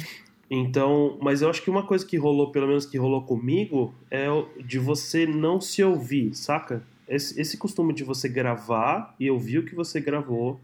Então, 0.50 1.18
mas 1.22 1.42
eu 1.42 1.50
acho 1.50 1.62
que 1.62 1.70
uma 1.70 1.84
coisa 1.84 2.06
que 2.06 2.18
rolou, 2.18 2.52
pelo 2.52 2.68
menos 2.68 2.86
que 2.86 2.98
rolou 2.98 3.22
comigo, 3.22 3.94
é 4.10 4.30
o- 4.30 4.48
de 4.66 4.78
você 4.80 5.26
não 5.26 5.62
se 5.62 5.82
ouvir, 5.84 6.34
saca? 6.36 6.84
Esse, 7.08 7.40
esse 7.40 7.58
costume 7.58 7.94
de 7.94 8.04
você 8.04 8.28
gravar 8.28 9.16
e 9.20 9.30
ouvir 9.30 9.60
o 9.60 9.66
que 9.66 9.76
você 9.76 10.02
gravou, 10.02 10.60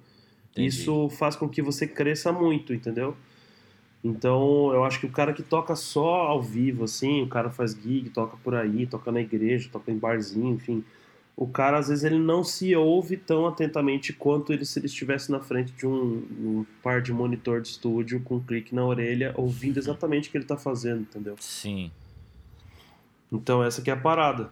Entendi. 0.52 0.68
isso 0.68 1.10
faz 1.12 1.36
com 1.36 1.48
que 1.48 1.62
você 1.62 1.86
cresça 1.88 2.32
muito, 2.34 2.74
entendeu? 2.74 3.16
Então, 4.04 4.72
eu 4.74 4.84
acho 4.84 5.00
que 5.00 5.06
o 5.06 5.12
cara 5.12 5.34
que 5.34 5.44
toca 5.44 5.76
só 5.76 6.28
ao 6.28 6.42
vivo, 6.42 6.84
assim, 6.84 7.24
o 7.24 7.28
cara 7.28 7.50
faz 7.50 7.74
gig, 7.74 8.10
toca 8.10 8.38
por 8.38 8.56
aí, 8.56 8.86
toca 8.86 9.12
na 9.12 9.20
igreja, 9.20 9.70
toca 9.72 9.92
em 9.92 9.98
barzinho, 9.98 10.54
enfim. 10.54 10.84
O 11.36 11.48
cara, 11.48 11.78
às 11.78 11.88
vezes, 11.88 12.04
ele 12.04 12.18
não 12.18 12.44
se 12.44 12.76
ouve 12.76 13.18
tão 13.18 13.46
atentamente 13.46 14.14
quanto 14.14 14.54
ele 14.54 14.66
se 14.66 14.80
ele 14.80 14.88
estivesse 14.88 15.32
na 15.32 15.40
frente 15.40 15.72
de 15.74 15.86
um, 15.86 16.24
um 16.40 16.66
par 16.82 17.02
de 17.02 17.14
monitor 17.14 17.62
de 17.62 17.70
estúdio 17.70 18.22
com 18.22 18.36
um 18.36 18.40
clique 18.40 18.74
na 18.74 18.86
orelha, 18.86 19.34
ouvindo 19.36 19.78
exatamente 19.78 20.30
o 20.30 20.32
que 20.32 20.38
ele 20.38 20.46
tá 20.46 20.58
fazendo, 20.58 21.02
entendeu? 21.02 21.36
Sim. 21.40 21.92
Então, 23.32 23.64
essa 23.64 23.82
que 23.82 23.90
é 23.90 23.94
a 23.94 23.98
parada. 23.98 24.50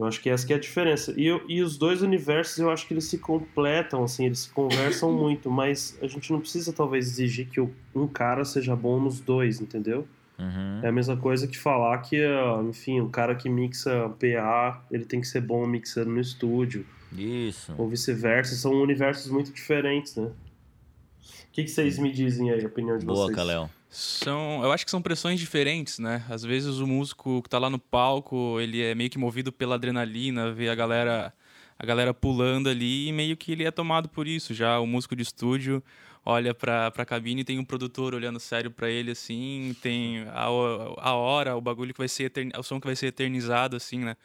Eu 0.00 0.06
acho 0.06 0.18
que 0.22 0.30
essa 0.30 0.46
que 0.46 0.52
é 0.54 0.56
a 0.56 0.58
diferença. 0.58 1.12
E, 1.14 1.26
eu- 1.26 1.42
e 1.46 1.60
os 1.62 1.76
dois 1.76 2.00
universos, 2.00 2.56
eu 2.58 2.70
acho 2.70 2.86
que 2.88 2.94
eles 2.94 3.04
se 3.04 3.18
completam, 3.18 4.02
assim, 4.02 4.24
eles 4.24 4.40
se 4.40 4.48
conversam 4.50 5.12
muito, 5.12 5.50
mas 5.50 5.98
a 6.00 6.06
gente 6.06 6.32
não 6.32 6.40
precisa, 6.40 6.72
talvez, 6.72 7.06
exigir 7.06 7.46
que 7.48 7.60
um 7.94 8.06
cara 8.08 8.44
seja 8.46 8.74
bom 8.74 8.98
nos 8.98 9.20
dois, 9.20 9.60
entendeu? 9.60 10.08
Uhum. 10.38 10.80
É 10.82 10.88
a 10.88 10.92
mesma 10.92 11.18
coisa 11.18 11.46
que 11.46 11.58
falar 11.58 11.98
que, 11.98 12.16
ah, 12.24 12.62
enfim, 12.66 12.98
o 13.02 13.10
cara 13.10 13.34
que 13.34 13.46
mixa 13.50 14.08
PA, 14.18 14.82
ele 14.90 15.04
tem 15.04 15.20
que 15.20 15.26
ser 15.28 15.42
bom 15.42 15.66
mixando 15.66 16.10
no 16.10 16.20
estúdio, 16.20 16.86
Isso. 17.12 17.74
ou 17.76 17.86
vice-versa. 17.86 18.54
São 18.54 18.72
universos 18.72 19.30
muito 19.30 19.52
diferentes, 19.52 20.16
né? 20.16 20.24
O 20.24 21.52
que, 21.52 21.64
que 21.64 21.70
vocês 21.70 21.98
me 21.98 22.10
dizem 22.10 22.50
aí, 22.50 22.64
a 22.64 22.68
opinião 22.68 22.96
de 22.96 23.04
Boa, 23.04 23.26
vocês? 23.26 23.36
Kalel. 23.36 23.68
São, 23.92 24.62
eu 24.62 24.70
acho 24.70 24.84
que 24.84 24.90
são 24.90 25.02
pressões 25.02 25.40
diferentes, 25.40 25.98
né? 25.98 26.24
Às 26.30 26.44
vezes 26.44 26.78
o 26.78 26.86
músico 26.86 27.42
que 27.42 27.48
tá 27.48 27.58
lá 27.58 27.68
no 27.68 27.78
palco, 27.78 28.60
ele 28.60 28.80
é 28.80 28.94
meio 28.94 29.10
que 29.10 29.18
movido 29.18 29.50
pela 29.50 29.74
adrenalina, 29.74 30.52
vê 30.52 30.68
a 30.68 30.76
galera, 30.76 31.34
a 31.76 31.84
galera 31.84 32.14
pulando 32.14 32.68
ali 32.68 33.08
e 33.08 33.12
meio 33.12 33.36
que 33.36 33.50
ele 33.50 33.64
é 33.64 33.70
tomado 33.72 34.08
por 34.08 34.28
isso. 34.28 34.54
Já 34.54 34.78
o 34.78 34.86
músico 34.86 35.16
de 35.16 35.22
estúdio 35.22 35.82
olha 36.24 36.54
pra, 36.54 36.92
pra 36.92 37.04
cabine 37.04 37.40
e 37.40 37.44
tem 37.44 37.58
um 37.58 37.64
produtor 37.64 38.14
olhando 38.14 38.38
sério 38.38 38.70
pra 38.70 38.88
ele 38.88 39.10
assim, 39.10 39.74
tem 39.82 40.20
a, 40.28 40.44
a 40.44 41.14
hora, 41.14 41.56
o 41.56 41.60
bagulho 41.60 41.92
que 41.92 41.98
vai 41.98 42.08
ser 42.08 42.24
etern, 42.24 42.52
o 42.56 42.62
som 42.62 42.80
que 42.80 42.86
vai 42.86 42.94
ser 42.94 43.06
eternizado 43.06 43.76
assim, 43.76 43.98
né? 43.98 44.16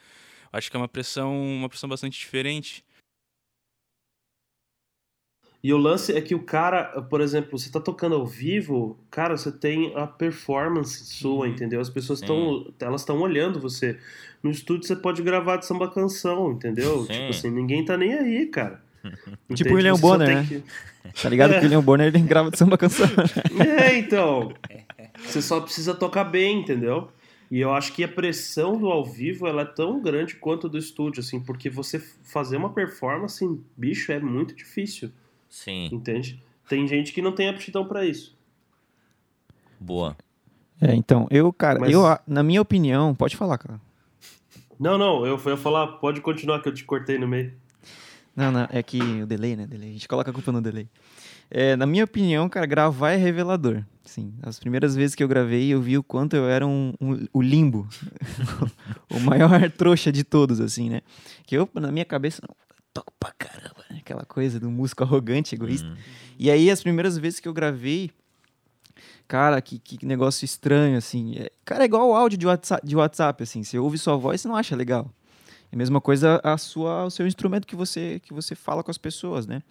Acho 0.52 0.70
que 0.70 0.76
é 0.76 0.80
uma 0.80 0.88
pressão, 0.88 1.36
uma 1.36 1.68
pressão 1.68 1.88
bastante 1.88 2.16
diferente. 2.16 2.84
E 5.66 5.72
o 5.72 5.76
lance 5.76 6.12
é 6.16 6.20
que 6.20 6.32
o 6.32 6.38
cara, 6.38 7.02
por 7.10 7.20
exemplo, 7.20 7.58
você 7.58 7.68
tá 7.68 7.80
tocando 7.80 8.14
ao 8.14 8.24
vivo, 8.24 8.96
cara, 9.10 9.36
você 9.36 9.50
tem 9.50 9.92
a 9.96 10.06
performance 10.06 11.04
sua, 11.06 11.48
entendeu? 11.48 11.80
As 11.80 11.90
pessoas 11.90 12.20
estão, 12.20 12.72
elas 12.78 13.00
estão 13.00 13.18
olhando 13.20 13.58
você. 13.58 13.98
No 14.40 14.52
estúdio 14.52 14.86
você 14.86 14.94
pode 14.94 15.22
gravar 15.22 15.56
de 15.56 15.66
samba 15.66 15.90
canção, 15.90 16.52
entendeu? 16.52 17.00
Sim. 17.00 17.12
Tipo 17.12 17.30
assim, 17.30 17.50
ninguém 17.50 17.84
tá 17.84 17.96
nem 17.96 18.12
aí, 18.14 18.46
cara. 18.46 18.80
Tipo 19.56 19.70
o 19.70 19.74
William 19.74 19.94
Você 19.94 20.00
só 20.02 20.06
Bonner, 20.06 20.28
né? 20.36 20.46
que- 20.48 20.62
Tá 21.20 21.28
ligado 21.28 21.50
que 21.54 21.58
o 21.58 21.62
William 21.62 21.82
Bonner 21.82 22.06
ele 22.06 22.18
grava 22.26 22.48
de 22.52 22.58
samba 22.58 22.78
canção. 22.78 23.08
É, 23.80 23.98
então. 23.98 24.52
Você 25.24 25.42
só 25.42 25.60
precisa 25.60 25.94
tocar 25.94 26.22
bem, 26.22 26.60
entendeu? 26.60 27.08
E 27.50 27.58
eu 27.60 27.72
acho 27.74 27.92
que 27.92 28.04
a 28.04 28.08
pressão 28.08 28.78
do 28.78 28.86
ao 28.86 29.04
vivo 29.04 29.48
ela 29.48 29.62
é 29.62 29.64
tão 29.64 30.00
grande 30.00 30.36
quanto 30.36 30.68
do 30.68 30.78
estúdio, 30.78 31.18
assim, 31.20 31.40
porque 31.40 31.68
você 31.68 31.98
fazer 31.98 32.56
uma 32.56 32.70
performance, 32.72 33.44
bicho, 33.76 34.12
é 34.12 34.20
muito 34.20 34.54
difícil, 34.54 35.10
Sim. 35.48 35.88
entende? 35.92 36.42
Tem 36.68 36.86
gente 36.86 37.12
que 37.12 37.22
não 37.22 37.32
tem 37.32 37.48
aptidão 37.48 37.86
pra 37.86 38.04
isso. 38.04 38.36
Boa. 39.78 40.16
É, 40.80 40.94
então, 40.94 41.26
eu, 41.30 41.52
cara, 41.52 41.78
Mas- 41.80 41.92
eu, 41.92 42.02
na 42.26 42.42
minha 42.42 42.60
opinião, 42.60 43.14
pode 43.14 43.36
falar, 43.36 43.58
cara. 43.58 43.80
Não, 44.78 44.98
não, 44.98 45.24
eu 45.24 45.40
eu 45.42 45.50
ia 45.50 45.56
falar, 45.56 45.86
pode 45.98 46.20
continuar 46.20 46.60
que 46.60 46.68
eu 46.68 46.74
te 46.74 46.84
cortei 46.84 47.18
no 47.18 47.26
meio. 47.26 47.54
Não, 48.34 48.52
não, 48.52 48.68
é 48.70 48.82
que 48.82 49.00
o 49.22 49.26
delay, 49.26 49.56
né? 49.56 49.66
Delay. 49.66 49.88
A 49.88 49.92
gente 49.92 50.06
coloca 50.08 50.30
a 50.30 50.34
culpa 50.34 50.52
no 50.52 50.60
delay. 50.60 50.86
É, 51.50 51.74
na 51.76 51.86
minha 51.86 52.04
opinião, 52.04 52.46
cara, 52.48 52.66
gravar 52.66 53.12
é 53.12 53.16
revelador. 53.16 53.82
Sim, 54.04 54.34
as 54.42 54.58
primeiras 54.58 54.94
vezes 54.94 55.14
que 55.14 55.22
eu 55.24 55.28
gravei, 55.28 55.68
eu 55.72 55.80
vi 55.80 55.96
o 55.96 56.02
quanto 56.02 56.36
eu 56.36 56.46
era 56.48 56.66
um, 56.66 56.92
um- 57.00 57.26
o 57.32 57.40
limbo. 57.40 57.88
o 59.10 59.20
maior 59.20 59.70
trouxa 59.70 60.12
de 60.12 60.22
todos, 60.24 60.60
assim, 60.60 60.90
né? 60.90 61.00
Que 61.46 61.56
eu, 61.56 61.68
na 61.74 61.90
minha 61.90 62.04
cabeça, 62.04 62.42
não, 62.46 62.54
toco 62.96 63.12
pra 63.20 63.32
caramba, 63.32 63.84
né? 63.90 63.98
Aquela 64.00 64.24
coisa 64.24 64.58
do 64.58 64.70
músico 64.70 65.04
arrogante, 65.04 65.54
egoísta. 65.54 65.86
Uhum. 65.86 65.96
E 66.38 66.50
aí, 66.50 66.70
as 66.70 66.82
primeiras 66.82 67.18
vezes 67.18 67.40
que 67.40 67.46
eu 67.46 67.52
gravei, 67.52 68.10
cara, 69.28 69.60
que, 69.60 69.78
que 69.78 70.06
negócio 70.06 70.44
estranho, 70.44 70.96
assim. 70.96 71.36
É, 71.36 71.50
cara, 71.64 71.84
é 71.84 71.86
igual 71.86 72.08
o 72.08 72.14
áudio 72.14 72.38
de 72.38 72.46
WhatsApp, 72.46 72.86
de 72.86 72.96
WhatsApp, 72.96 73.42
assim. 73.42 73.62
Você 73.62 73.78
ouve 73.78 73.98
sua 73.98 74.16
voz, 74.16 74.40
você 74.40 74.48
não 74.48 74.56
acha 74.56 74.74
legal. 74.74 75.10
É 75.70 75.74
a 75.74 75.78
mesma 75.78 76.00
coisa 76.00 76.40
a 76.42 76.56
sua, 76.56 77.04
o 77.04 77.10
seu 77.10 77.26
instrumento 77.26 77.66
que 77.66 77.76
você, 77.76 78.20
que 78.20 78.32
você 78.32 78.54
fala 78.54 78.82
com 78.82 78.90
as 78.90 78.98
pessoas, 78.98 79.46
né? 79.46 79.62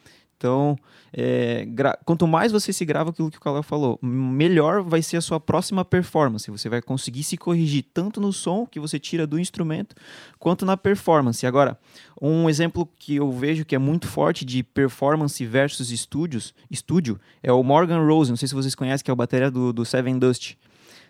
Então, 0.45 0.77
é, 1.11 1.67
quanto 2.05 2.27
mais 2.27 2.51
você 2.51 2.71
se 2.71 2.85
grava 2.85 3.09
aquilo 3.09 3.31
que 3.31 3.37
o 3.37 3.41
Caleb 3.41 3.65
falou, 3.65 3.97
melhor 3.99 4.83
vai 4.83 5.01
ser 5.01 5.17
a 5.17 5.21
sua 5.21 5.39
próxima 5.39 5.83
performance. 5.83 6.51
Você 6.51 6.69
vai 6.69 6.83
conseguir 6.83 7.23
se 7.23 7.35
corrigir 7.35 7.83
tanto 7.91 8.21
no 8.21 8.31
som 8.31 8.63
que 8.63 8.79
você 8.79 8.99
tira 8.99 9.25
do 9.25 9.39
instrumento, 9.39 9.95
quanto 10.37 10.63
na 10.63 10.77
performance. 10.77 11.47
Agora, 11.47 11.79
um 12.21 12.47
exemplo 12.47 12.87
que 12.99 13.15
eu 13.15 13.31
vejo 13.31 13.65
que 13.65 13.73
é 13.73 13.79
muito 13.79 14.07
forte 14.07 14.45
de 14.45 14.61
performance 14.61 15.43
versus 15.43 15.89
estúdios, 15.89 16.53
estúdio 16.69 17.19
é 17.41 17.51
o 17.51 17.63
Morgan 17.63 18.05
Rose. 18.05 18.29
Não 18.29 18.37
sei 18.37 18.47
se 18.47 18.53
vocês 18.53 18.75
conhecem, 18.75 19.03
que 19.03 19.09
é 19.09 19.13
o 19.13 19.17
bateria 19.17 19.49
do, 19.49 19.73
do 19.73 19.83
Seven 19.83 20.19
Dust. 20.19 20.55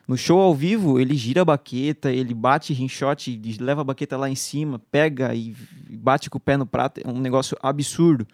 No 0.08 0.16
show 0.16 0.40
ao 0.40 0.54
vivo, 0.54 1.00
ele 1.00 1.16
gira 1.16 1.42
a 1.42 1.46
baqueta, 1.46 2.12
ele 2.12 2.34
bate 2.34 2.72
rinshot, 2.74 3.42
leva 3.60 3.82
a 3.82 3.84
baqueta 3.84 4.16
lá 4.16 4.30
em 4.30 4.36
cima, 4.36 4.80
pega 4.92 5.34
e 5.34 5.56
bate 5.90 6.30
com 6.30 6.38
o 6.38 6.42
pé 6.42 6.56
no 6.56 6.66
prato, 6.66 7.02
é 7.04 7.10
um 7.10 7.20
negócio 7.20 7.58
absurdo. 7.62 8.28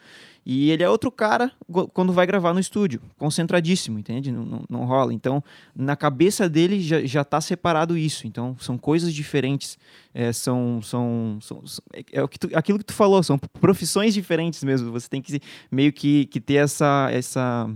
E 0.44 0.72
ele 0.72 0.82
é 0.82 0.90
outro 0.90 1.12
cara 1.12 1.52
quando 1.94 2.12
vai 2.12 2.26
gravar 2.26 2.54
no 2.54 2.60
estúdio, 2.60 3.00
concentradíssimo, 3.18 4.00
entende? 4.00 4.32
Não, 4.32 4.44
não, 4.44 4.64
não 4.68 4.86
rola. 4.86 5.14
Então, 5.14 5.44
na 5.76 5.96
cabeça 5.96 6.50
dele 6.50 6.82
já, 6.82 7.04
já 7.06 7.24
tá 7.24 7.40
separado 7.40 7.96
isso. 7.96 8.26
Então, 8.26 8.56
são 8.60 8.78
coisas 8.78 9.14
diferentes. 9.14 9.78
É, 10.14 10.34
são, 10.34 10.82
são, 10.82 11.38
são, 11.42 11.64
é, 11.94 12.04
é 12.14 12.24
o 12.24 12.28
que 12.28 12.40
tu, 12.40 12.50
aquilo 12.54 12.80
que 12.80 12.86
tu 12.86 12.94
falou, 12.94 13.22
são 13.22 13.38
profissões 13.38 14.16
diferentes 14.16 14.64
mesmo. 14.64 14.92
Você 14.92 15.08
tem 15.08 15.22
que 15.22 15.40
meio 15.72 15.94
que, 15.94 16.26
que 16.26 16.42
ter 16.42 16.56
essa, 16.56 17.10
essa, 17.12 17.70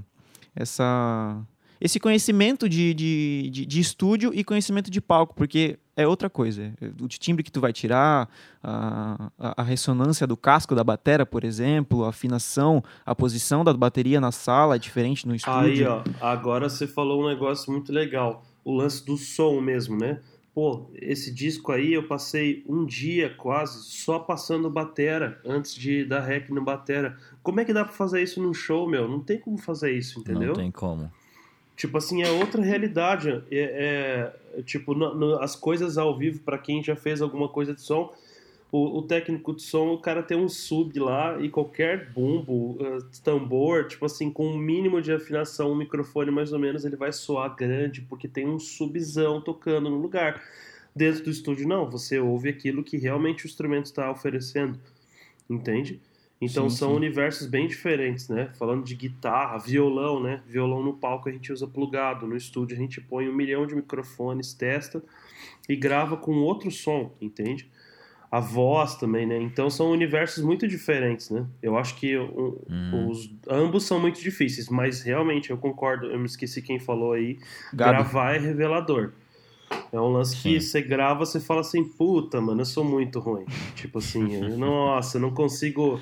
essa 0.55 1.45
esse 1.79 1.99
conhecimento 1.99 2.67
de, 2.67 2.93
de, 2.95 3.49
de, 3.51 3.65
de, 3.65 3.79
estúdio 3.79 4.31
e 4.33 4.43
conhecimento 4.43 4.89
de 4.89 4.99
palco, 4.99 5.35
porque 5.35 5.77
é 5.95 6.07
outra 6.07 6.29
coisa. 6.29 6.73
O 7.01 7.07
timbre 7.07 7.43
que 7.43 7.51
tu 7.51 7.61
vai 7.61 7.71
tirar, 7.71 8.29
a, 8.61 9.31
a, 9.39 9.61
a 9.61 9.63
ressonância 9.63 10.27
do 10.27 10.35
casco 10.35 10.75
da 10.75 10.83
batera, 10.83 11.25
por 11.25 11.43
exemplo, 11.43 12.03
a 12.03 12.09
afinação, 12.09 12.83
a 13.05 13.15
posição 13.15 13.63
da 13.63 13.73
bateria 13.73 14.19
na 14.19 14.31
sala 14.31 14.75
é 14.75 14.79
diferente 14.79 15.27
no 15.27 15.35
estúdio. 15.35 15.61
Aí, 15.61 15.83
ó, 15.83 16.03
agora 16.21 16.69
você 16.69 16.85
falou 16.85 17.23
um 17.23 17.27
negócio 17.27 17.71
muito 17.71 17.91
legal. 17.91 18.43
O 18.63 18.73
lance 18.73 19.05
do 19.05 19.15
som 19.17 19.61
mesmo, 19.61 19.97
né? 19.97 20.19
Pô, 20.53 20.89
esse 20.95 21.33
disco 21.33 21.71
aí 21.73 21.93
eu 21.93 22.07
passei 22.07 22.63
um 22.67 22.85
dia 22.85 23.29
quase 23.35 23.83
só 23.83 24.17
passando 24.17 24.69
batera 24.69 25.39
antes 25.45 25.75
de 25.75 26.05
dar 26.05 26.21
rec 26.21 26.49
no 26.49 26.63
batera. 26.63 27.17
Como 27.43 27.59
é 27.59 27.65
que 27.65 27.73
dá 27.73 27.83
pra 27.83 27.93
fazer 27.93 28.23
isso 28.23 28.41
num 28.41 28.53
show, 28.53 28.89
meu? 28.89 29.07
Não 29.07 29.19
tem 29.19 29.37
como 29.37 29.57
fazer 29.57 29.91
isso, 29.91 30.21
entendeu? 30.21 30.47
Não 30.47 30.55
tem 30.55 30.71
como. 30.71 31.11
Tipo 31.75 31.97
assim, 31.97 32.23
é 32.23 32.31
outra 32.31 32.61
realidade. 32.61 33.43
É, 33.51 34.33
é 34.57 34.61
tipo, 34.63 34.93
no, 34.93 35.13
no, 35.13 35.39
as 35.41 35.55
coisas 35.55 35.97
ao 35.97 36.17
vivo, 36.17 36.39
para 36.39 36.57
quem 36.57 36.81
já 36.83 36.95
fez 36.95 37.21
alguma 37.21 37.49
coisa 37.49 37.73
de 37.73 37.81
som, 37.81 38.13
o, 38.71 38.99
o, 38.99 39.01
técnico 39.03 39.53
de 39.53 39.61
som, 39.61 39.93
o 39.93 39.97
cara 39.97 40.21
tem 40.23 40.37
um 40.37 40.49
sub 40.49 40.97
lá 40.99 41.39
e 41.39 41.49
qualquer 41.49 42.11
bumbo, 42.11 42.71
uh, 42.73 43.03
tambor, 43.23 43.87
tipo 43.87 44.05
assim, 44.05 44.29
com 44.29 44.47
um 44.47 44.57
mínimo 44.57 45.01
de 45.01 45.13
afinação, 45.13 45.71
um 45.71 45.75
microfone 45.75 46.31
mais 46.31 46.51
ou 46.51 46.59
menos, 46.59 46.83
ele 46.83 46.95
vai 46.95 47.11
soar 47.13 47.55
grande, 47.55 48.01
porque 48.01 48.27
tem 48.27 48.47
um 48.47 48.59
subzão 48.59 49.39
tocando 49.39 49.89
no 49.89 49.97
lugar. 49.97 50.41
Dentro 50.95 51.25
do 51.25 51.29
estúdio, 51.29 51.67
não, 51.67 51.89
você 51.89 52.19
ouve 52.19 52.49
aquilo 52.49 52.83
que 52.83 52.97
realmente 52.97 53.45
o 53.45 53.47
instrumento 53.47 53.85
está 53.85 54.09
oferecendo, 54.09 54.79
entende? 55.49 56.01
Então 56.45 56.69
sim, 56.69 56.77
são 56.77 56.89
sim. 56.91 56.95
universos 56.95 57.47
bem 57.47 57.67
diferentes, 57.67 58.29
né? 58.29 58.49
Falando 58.57 58.83
de 58.83 58.95
guitarra, 58.95 59.57
violão, 59.57 60.21
né? 60.21 60.41
Violão 60.47 60.83
no 60.83 60.93
palco 60.93 61.27
a 61.27 61.31
gente 61.31 61.51
usa 61.51 61.67
plugado, 61.67 62.27
no 62.27 62.35
estúdio 62.35 62.75
a 62.75 62.79
gente 62.79 63.01
põe 63.01 63.27
um 63.27 63.33
milhão 63.33 63.65
de 63.65 63.75
microfones, 63.75 64.53
testa 64.53 65.03
e 65.67 65.75
grava 65.75 66.15
com 66.15 66.33
outro 66.37 66.69
som, 66.71 67.11
entende? 67.19 67.69
A 68.31 68.39
voz 68.39 68.95
também, 68.95 69.25
né? 69.25 69.37
Então 69.41 69.69
são 69.69 69.91
universos 69.91 70.43
muito 70.43 70.67
diferentes, 70.67 71.29
né? 71.29 71.45
Eu 71.61 71.77
acho 71.77 71.95
que 71.95 72.17
um, 72.17 72.57
hum. 72.69 73.09
os, 73.09 73.33
ambos 73.49 73.85
são 73.85 73.99
muito 73.99 74.21
difíceis, 74.21 74.69
mas 74.69 75.01
realmente 75.01 75.49
eu 75.49 75.57
concordo, 75.57 76.07
eu 76.07 76.19
me 76.19 76.25
esqueci 76.25 76.61
quem 76.61 76.79
falou 76.79 77.13
aí, 77.13 77.37
Gabi. 77.73 77.91
gravar 77.91 78.35
é 78.35 78.39
revelador. 78.39 79.13
É 79.91 79.99
um 79.99 80.11
lance 80.11 80.35
Sim. 80.35 80.41
que 80.41 80.61
você 80.61 80.81
grava, 80.81 81.25
você 81.25 81.39
fala 81.39 81.61
assim, 81.61 81.83
puta, 81.83 82.41
mano, 82.41 82.61
eu 82.61 82.65
sou 82.65 82.83
muito 82.83 83.19
ruim. 83.19 83.45
Tipo 83.75 83.99
assim, 83.99 84.39
nossa, 84.57 85.17
eu 85.17 85.21
não 85.21 85.31
consigo 85.31 85.99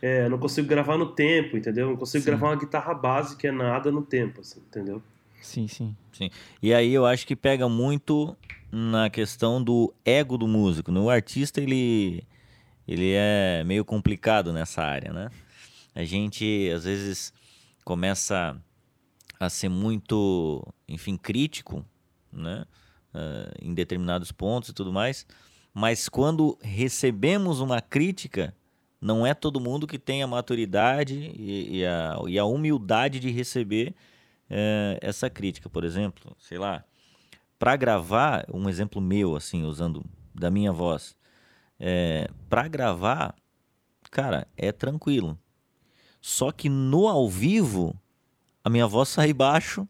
é, 0.00 0.28
não 0.28 0.38
consigo 0.38 0.68
gravar 0.68 0.98
no 0.98 1.06
tempo, 1.06 1.56
entendeu? 1.56 1.88
Não 1.88 1.96
consigo 1.96 2.22
sim. 2.22 2.30
gravar 2.30 2.48
uma 2.48 2.56
guitarra 2.56 2.94
base 2.94 3.36
que 3.36 3.46
é 3.46 3.52
nada 3.52 3.90
no 3.90 4.02
tempo, 4.02 4.40
assim, 4.40 4.60
entendeu? 4.60 5.02
Sim, 5.40 5.68
sim. 5.68 5.96
Sim. 6.12 6.30
E 6.62 6.74
aí 6.74 6.92
eu 6.92 7.06
acho 7.06 7.26
que 7.26 7.36
pega 7.36 7.68
muito 7.68 8.36
na 8.70 9.08
questão 9.08 9.62
do 9.62 9.94
ego 10.04 10.36
do 10.36 10.48
músico. 10.48 10.90
No 10.90 11.06
né? 11.06 11.14
artista 11.14 11.60
ele 11.60 12.24
ele 12.86 13.12
é 13.14 13.64
meio 13.64 13.84
complicado 13.84 14.52
nessa 14.52 14.82
área, 14.82 15.12
né? 15.12 15.30
A 15.94 16.04
gente 16.04 16.70
às 16.74 16.84
vezes 16.84 17.32
começa 17.84 18.60
a 19.38 19.50
ser 19.50 19.68
muito, 19.68 20.66
enfim, 20.88 21.16
crítico, 21.16 21.84
né? 22.32 22.64
Uh, 23.14 23.66
em 23.66 23.74
determinados 23.74 24.30
pontos 24.30 24.70
e 24.70 24.74
tudo 24.74 24.92
mais. 24.92 25.26
Mas 25.72 26.08
quando 26.08 26.58
recebemos 26.60 27.60
uma 27.60 27.80
crítica, 27.80 28.54
não 29.06 29.24
é 29.24 29.32
todo 29.34 29.60
mundo 29.60 29.86
que 29.86 30.00
tem 30.00 30.20
a 30.20 30.26
maturidade 30.26 31.14
e, 31.14 31.78
e, 31.78 31.86
a, 31.86 32.18
e 32.26 32.36
a, 32.40 32.44
humildade 32.44 33.20
de 33.20 33.30
receber 33.30 33.94
é, 34.50 34.98
essa 35.00 35.30
crítica. 35.30 35.70
Por 35.70 35.84
exemplo, 35.84 36.36
sei 36.40 36.58
lá, 36.58 36.82
para 37.56 37.76
gravar, 37.76 38.44
um 38.52 38.68
exemplo 38.68 39.00
meu, 39.00 39.36
assim, 39.36 39.62
usando 39.62 40.04
da 40.34 40.50
minha 40.50 40.72
voz, 40.72 41.14
é, 41.78 42.28
para 42.50 42.66
gravar, 42.66 43.32
cara, 44.10 44.48
é 44.56 44.72
tranquilo. 44.72 45.38
Só 46.20 46.50
que 46.50 46.68
no 46.68 47.06
ao 47.06 47.28
vivo, 47.30 47.94
a 48.64 48.68
minha 48.68 48.88
voz 48.88 49.08
sai 49.08 49.32
baixo 49.32 49.86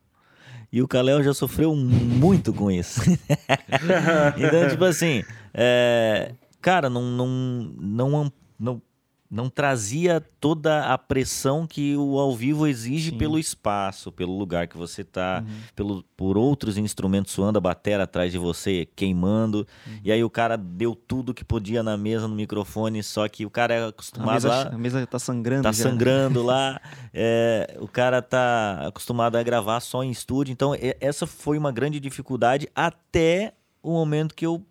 e 0.70 0.82
o 0.82 0.88
Kalel 0.88 1.22
já 1.22 1.32
sofreu 1.32 1.74
muito 1.74 2.52
com 2.52 2.70
isso. 2.70 3.00
então, 4.36 4.68
tipo 4.68 4.84
assim, 4.84 5.24
é, 5.54 6.34
cara, 6.60 6.90
não, 6.90 7.02
não, 7.02 7.26
não, 7.80 8.32
não 8.58 8.82
não 9.30 9.50
trazia 9.50 10.20
toda 10.40 10.84
a 10.84 10.96
pressão 10.96 11.66
que 11.66 11.96
o 11.96 12.18
ao 12.18 12.34
vivo 12.34 12.66
exige 12.66 13.10
Sim. 13.10 13.18
pelo 13.18 13.38
espaço, 13.38 14.12
pelo 14.12 14.36
lugar 14.38 14.68
que 14.68 14.76
você 14.76 15.02
está, 15.02 15.42
uhum. 15.44 15.54
pelo 15.74 16.02
por 16.16 16.38
outros 16.38 16.78
instrumentos 16.78 17.32
soando 17.32 17.58
a 17.58 17.60
bateria 17.60 18.04
atrás 18.04 18.32
de 18.32 18.38
você, 18.38 18.86
queimando. 18.96 19.66
Uhum. 19.86 20.00
E 20.04 20.12
aí 20.12 20.22
o 20.22 20.30
cara 20.30 20.56
deu 20.56 20.94
tudo 20.94 21.34
que 21.34 21.44
podia 21.44 21.82
na 21.82 21.96
mesa, 21.96 22.28
no 22.28 22.34
microfone, 22.34 23.02
só 23.02 23.28
que 23.28 23.44
o 23.44 23.50
cara 23.50 23.74
é 23.74 23.88
acostumado 23.88 24.30
a 24.30 24.34
mesa, 24.34 24.48
lá... 24.48 24.62
A 24.68 24.78
mesa 24.78 25.06
tá 25.06 25.18
sangrando 25.18 25.62
Tá 25.62 25.72
já. 25.72 25.82
sangrando 25.82 26.42
lá. 26.42 26.80
É, 27.18 27.78
o 27.80 27.88
cara 27.88 28.20
tá 28.20 28.86
acostumado 28.86 29.36
a 29.36 29.42
gravar 29.42 29.80
só 29.80 30.04
em 30.04 30.10
estúdio. 30.10 30.52
Então 30.52 30.72
essa 31.00 31.26
foi 31.26 31.56
uma 31.56 31.72
grande 31.72 31.98
dificuldade 31.98 32.68
até 32.74 33.54
o 33.82 33.92
momento 33.92 34.34
que 34.34 34.44
eu 34.44 34.62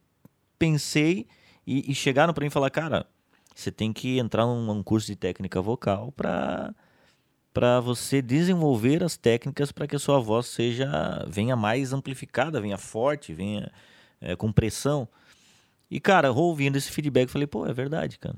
pensei 0.59 1.25
e, 1.65 1.91
e 1.91 1.95
chegaram 1.95 2.33
para 2.33 2.43
mim 2.43 2.47
e 2.47 2.51
falar, 2.51 2.69
cara 2.69 3.07
você 3.55 3.71
tem 3.71 3.93
que 3.93 4.19
entrar 4.19 4.45
num, 4.45 4.83
curso 4.83 5.07
de 5.07 5.15
técnica 5.15 5.61
vocal 5.61 6.11
para 6.11 6.75
para 7.53 7.79
você 7.79 8.21
desenvolver 8.21 9.01
as 9.01 9.15
técnicas 9.15 9.71
para 9.71 9.87
que 9.87 9.95
a 9.95 9.99
sua 9.99 10.19
voz 10.19 10.47
seja 10.47 11.25
venha 11.25 11.55
mais 11.55 11.93
amplificada, 11.93 12.59
venha 12.59 12.77
forte, 12.77 13.33
venha 13.33 13.71
é, 14.19 14.35
com 14.35 14.51
pressão. 14.51 15.07
E 15.89 16.01
cara, 16.01 16.33
ouvindo 16.33 16.75
esse 16.75 16.91
feedback, 16.91 17.29
falei, 17.29 17.47
pô, 17.47 17.65
é 17.65 17.71
verdade, 17.71 18.19
cara. 18.19 18.35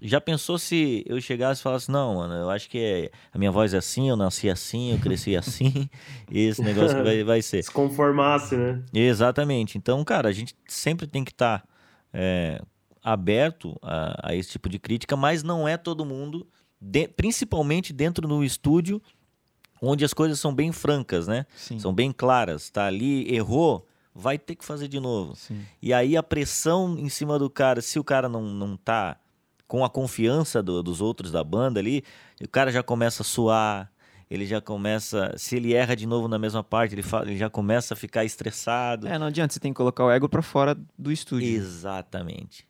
Já 0.00 0.18
pensou 0.18 0.58
se 0.58 1.04
eu 1.06 1.20
chegasse 1.20 1.60
e 1.60 1.62
falasse, 1.62 1.90
não, 1.90 2.14
mano, 2.14 2.32
eu 2.34 2.48
acho 2.50 2.70
que 2.70 2.78
é, 2.78 3.10
a 3.30 3.38
minha 3.38 3.50
voz 3.50 3.74
é 3.74 3.76
assim, 3.76 4.08
eu 4.08 4.16
nasci 4.16 4.48
assim, 4.48 4.92
eu 4.92 4.98
cresci 4.98 5.36
assim, 5.36 5.90
e 6.30 6.40
esse 6.40 6.62
negócio 6.62 6.96
que 6.96 7.02
vai, 7.02 7.22
vai 7.22 7.42
ser. 7.42 7.62
Se 7.62 7.70
conformasse, 7.70 8.56
né? 8.56 8.82
Exatamente. 8.94 9.76
Então, 9.76 10.02
cara, 10.02 10.30
a 10.30 10.32
gente 10.32 10.56
sempre 10.66 11.06
tem 11.06 11.22
que 11.22 11.32
estar 11.32 11.58
tá, 11.58 11.68
é, 12.14 12.62
aberto 13.02 13.78
a, 13.82 14.30
a, 14.30 14.34
esse 14.34 14.50
tipo 14.50 14.68
de 14.68 14.78
crítica, 14.78 15.16
mas 15.16 15.42
não 15.42 15.66
é 15.66 15.76
todo 15.76 16.04
mundo, 16.04 16.46
de, 16.80 17.08
principalmente 17.08 17.92
dentro 17.92 18.28
do 18.28 18.44
estúdio, 18.44 19.02
onde 19.80 20.04
as 20.04 20.14
coisas 20.14 20.38
são 20.38 20.54
bem 20.54 20.70
francas, 20.70 21.26
né? 21.26 21.44
Sim. 21.56 21.78
São 21.78 21.92
bem 21.92 22.12
claras. 22.12 22.70
Tá 22.70 22.86
ali, 22.86 23.32
errou, 23.34 23.86
vai 24.14 24.38
ter 24.38 24.54
que 24.54 24.64
fazer 24.64 24.86
de 24.86 25.00
novo. 25.00 25.34
Sim. 25.34 25.64
E 25.80 25.92
aí 25.92 26.16
a 26.16 26.22
pressão 26.22 26.96
em 26.98 27.08
cima 27.08 27.38
do 27.38 27.50
cara, 27.50 27.80
se 27.82 27.98
o 27.98 28.04
cara 28.04 28.28
não, 28.28 28.42
não 28.42 28.76
tá 28.76 29.16
com 29.66 29.84
a 29.84 29.90
confiança 29.90 30.62
do, 30.62 30.82
dos 30.82 31.00
outros 31.00 31.32
da 31.32 31.42
banda 31.42 31.80
ali, 31.80 32.04
o 32.40 32.48
cara 32.48 32.70
já 32.70 32.82
começa 32.82 33.22
a 33.22 33.24
suar, 33.24 33.90
ele 34.30 34.46
já 34.46 34.60
começa. 34.60 35.34
Se 35.36 35.56
ele 35.56 35.74
erra 35.74 35.96
de 35.96 36.06
novo 36.06 36.28
na 36.28 36.38
mesma 36.38 36.62
parte, 36.62 36.94
ele, 36.94 37.02
fala, 37.02 37.26
ele 37.26 37.36
já 37.36 37.50
começa 37.50 37.94
a 37.94 37.96
ficar 37.96 38.24
estressado. 38.24 39.08
É, 39.08 39.18
não 39.18 39.26
adianta, 39.26 39.52
você 39.52 39.60
tem 39.60 39.72
que 39.72 39.76
colocar 39.76 40.04
o 40.04 40.10
ego 40.10 40.28
para 40.28 40.42
fora 40.42 40.76
do 40.98 41.10
estúdio. 41.10 41.48
Exatamente. 41.48 42.66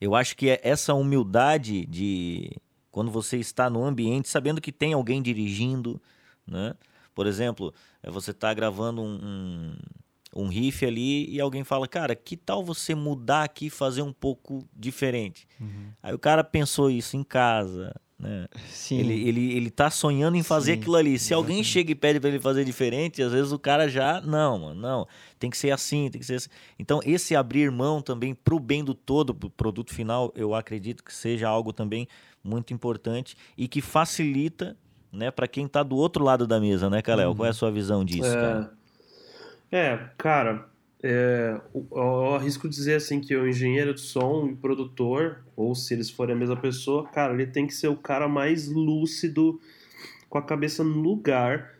Eu 0.00 0.14
acho 0.14 0.36
que 0.36 0.50
é 0.50 0.60
essa 0.62 0.94
humildade 0.94 1.86
de 1.86 2.50
quando 2.90 3.10
você 3.10 3.36
está 3.36 3.68
no 3.68 3.84
ambiente, 3.84 4.28
sabendo 4.28 4.60
que 4.60 4.72
tem 4.72 4.92
alguém 4.92 5.22
dirigindo, 5.22 6.00
né? 6.46 6.74
Por 7.14 7.26
exemplo, 7.26 7.74
é, 8.02 8.10
você 8.10 8.30
está 8.30 8.54
gravando 8.54 9.02
um, 9.02 9.18
um, 10.34 10.42
um, 10.44 10.48
riff 10.48 10.86
ali 10.86 11.28
e 11.28 11.40
alguém 11.40 11.64
fala, 11.64 11.88
cara, 11.88 12.14
que 12.14 12.36
tal 12.36 12.64
você 12.64 12.94
mudar 12.94 13.42
aqui 13.42 13.66
e 13.66 13.70
fazer 13.70 14.02
um 14.02 14.12
pouco 14.12 14.64
diferente? 14.72 15.46
Uhum. 15.60 15.90
Aí 16.02 16.14
o 16.14 16.18
cara 16.18 16.44
pensou 16.44 16.90
isso 16.90 17.16
em 17.16 17.24
casa, 17.24 17.92
né? 18.18 18.48
Sim. 18.68 18.98
Ele, 18.98 19.28
ele, 19.28 19.56
ele 19.56 19.70
tá 19.70 19.90
sonhando 19.90 20.36
em 20.36 20.42
fazer 20.42 20.74
Sim, 20.74 20.80
aquilo 20.80 20.96
ali. 20.96 21.18
Se 21.18 21.26
exatamente. 21.26 21.34
alguém 21.34 21.64
chega 21.64 21.92
e 21.92 21.94
pede 21.94 22.18
para 22.18 22.30
ele 22.30 22.40
fazer 22.40 22.64
diferente, 22.64 23.22
às 23.22 23.32
vezes 23.32 23.52
o 23.52 23.58
cara 23.58 23.88
já, 23.88 24.20
não, 24.20 24.58
mano, 24.58 24.80
não, 24.80 25.06
tem 25.38 25.48
que 25.48 25.56
ser 25.56 25.70
assim, 25.70 26.10
tem 26.10 26.20
que 26.20 26.26
ser 26.26 26.34
assim. 26.34 26.48
Então, 26.78 27.00
esse 27.04 27.36
abrir 27.36 27.70
mão 27.70 28.02
também 28.02 28.34
pro 28.34 28.58
bem 28.58 28.82
do 28.82 28.92
todo, 28.92 29.34
pro 29.34 29.48
produto 29.48 29.94
final, 29.94 30.32
eu 30.34 30.54
acredito 30.54 31.04
que 31.04 31.14
seja 31.14 31.48
algo 31.48 31.72
também 31.72 32.08
muito 32.42 32.74
importante 32.74 33.36
e 33.56 33.68
que 33.68 33.80
facilita, 33.80 34.76
né, 35.12 35.30
para 35.30 35.46
quem 35.46 35.68
tá 35.68 35.82
do 35.82 35.96
outro 35.96 36.24
lado 36.24 36.46
da 36.46 36.58
mesa, 36.60 36.90
né, 36.90 37.00
Kalel? 37.00 37.30
Uhum. 37.30 37.36
Qual 37.36 37.46
é 37.46 37.50
a 37.50 37.54
sua 37.54 37.70
visão 37.70 38.04
disso, 38.04 38.28
é... 38.28 38.34
cara? 38.34 38.78
É, 39.70 39.98
cara, 40.16 40.66
é, 41.02 41.60
eu, 41.74 42.34
arrisco 42.34 42.68
dizer 42.68 42.94
assim 42.96 43.20
que 43.20 43.34
o 43.36 43.48
engenheiro 43.48 43.94
de 43.94 44.00
som 44.00 44.48
e 44.48 44.56
produtor, 44.56 45.44
ou 45.56 45.74
se 45.74 45.94
eles 45.94 46.10
forem 46.10 46.34
a 46.34 46.38
mesma 46.38 46.56
pessoa, 46.56 47.06
cara, 47.08 47.32
ele 47.34 47.46
tem 47.46 47.66
que 47.66 47.74
ser 47.74 47.88
o 47.88 47.96
cara 47.96 48.28
mais 48.28 48.68
lúcido, 48.68 49.60
com 50.28 50.38
a 50.38 50.42
cabeça 50.42 50.82
no 50.84 51.00
lugar, 51.00 51.74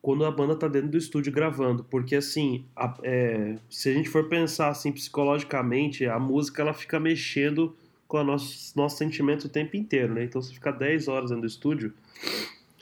quando 0.00 0.24
a 0.24 0.30
banda 0.30 0.54
tá 0.54 0.68
dentro 0.68 0.88
do 0.90 0.98
estúdio 0.98 1.32
gravando, 1.32 1.82
porque 1.84 2.14
assim, 2.14 2.64
a- 2.76 2.96
é, 3.02 3.56
se 3.68 3.88
a 3.88 3.92
gente 3.92 4.08
for 4.08 4.28
pensar 4.28 4.68
assim 4.68 4.92
psicologicamente, 4.92 6.06
a 6.06 6.18
música 6.18 6.62
ela 6.62 6.72
fica 6.72 7.00
mexendo 7.00 7.74
com 8.06 8.18
o 8.18 8.24
nosso, 8.24 8.72
nosso 8.76 8.96
sentimento 8.96 9.44
o 9.46 9.48
tempo 9.48 9.76
inteiro, 9.76 10.14
né? 10.14 10.24
Então 10.24 10.40
você 10.40 10.54
fica 10.54 10.70
10 10.72 11.08
horas 11.08 11.30
dentro 11.30 11.42
do 11.42 11.46
estúdio, 11.48 11.92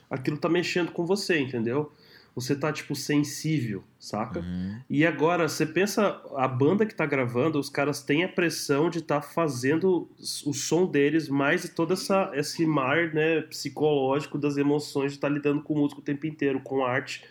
aquilo 0.09 0.37
tá 0.37 0.47
mexendo 0.47 0.91
com 0.91 1.05
você, 1.05 1.39
entendeu? 1.39 1.91
Você 2.37 2.55
tá, 2.55 2.71
tipo, 2.71 2.93
sensível, 2.95 3.83
saca? 3.99 4.45
E 4.87 5.03
agora, 5.03 5.49
você 5.49 5.65
pensa, 5.65 6.21
a 6.35 6.47
banda 6.47 6.85
que 6.85 6.93
tá 6.93 7.03
gravando, 7.03 7.57
os 7.57 7.67
caras 7.67 8.03
têm 8.03 8.23
a 8.23 8.29
pressão 8.29 8.91
de 8.91 8.99
estar 8.99 9.23
fazendo 9.23 10.07
o 10.45 10.53
som 10.53 10.85
deles, 10.85 11.29
mais 11.29 11.67
todo 11.67 11.93
essa, 11.93 12.29
esse 12.35 12.63
mar 12.63 13.11
né, 13.11 13.41
psicológico 13.41 14.37
das 14.37 14.55
emoções 14.55 15.13
de 15.13 15.17
estar 15.17 15.29
lidando 15.29 15.63
com 15.63 15.73
o 15.73 15.79
músico 15.79 15.99
o 15.99 16.03
tempo 16.03 16.27
inteiro, 16.27 16.59
com 16.59 16.85
arte. 16.85 17.23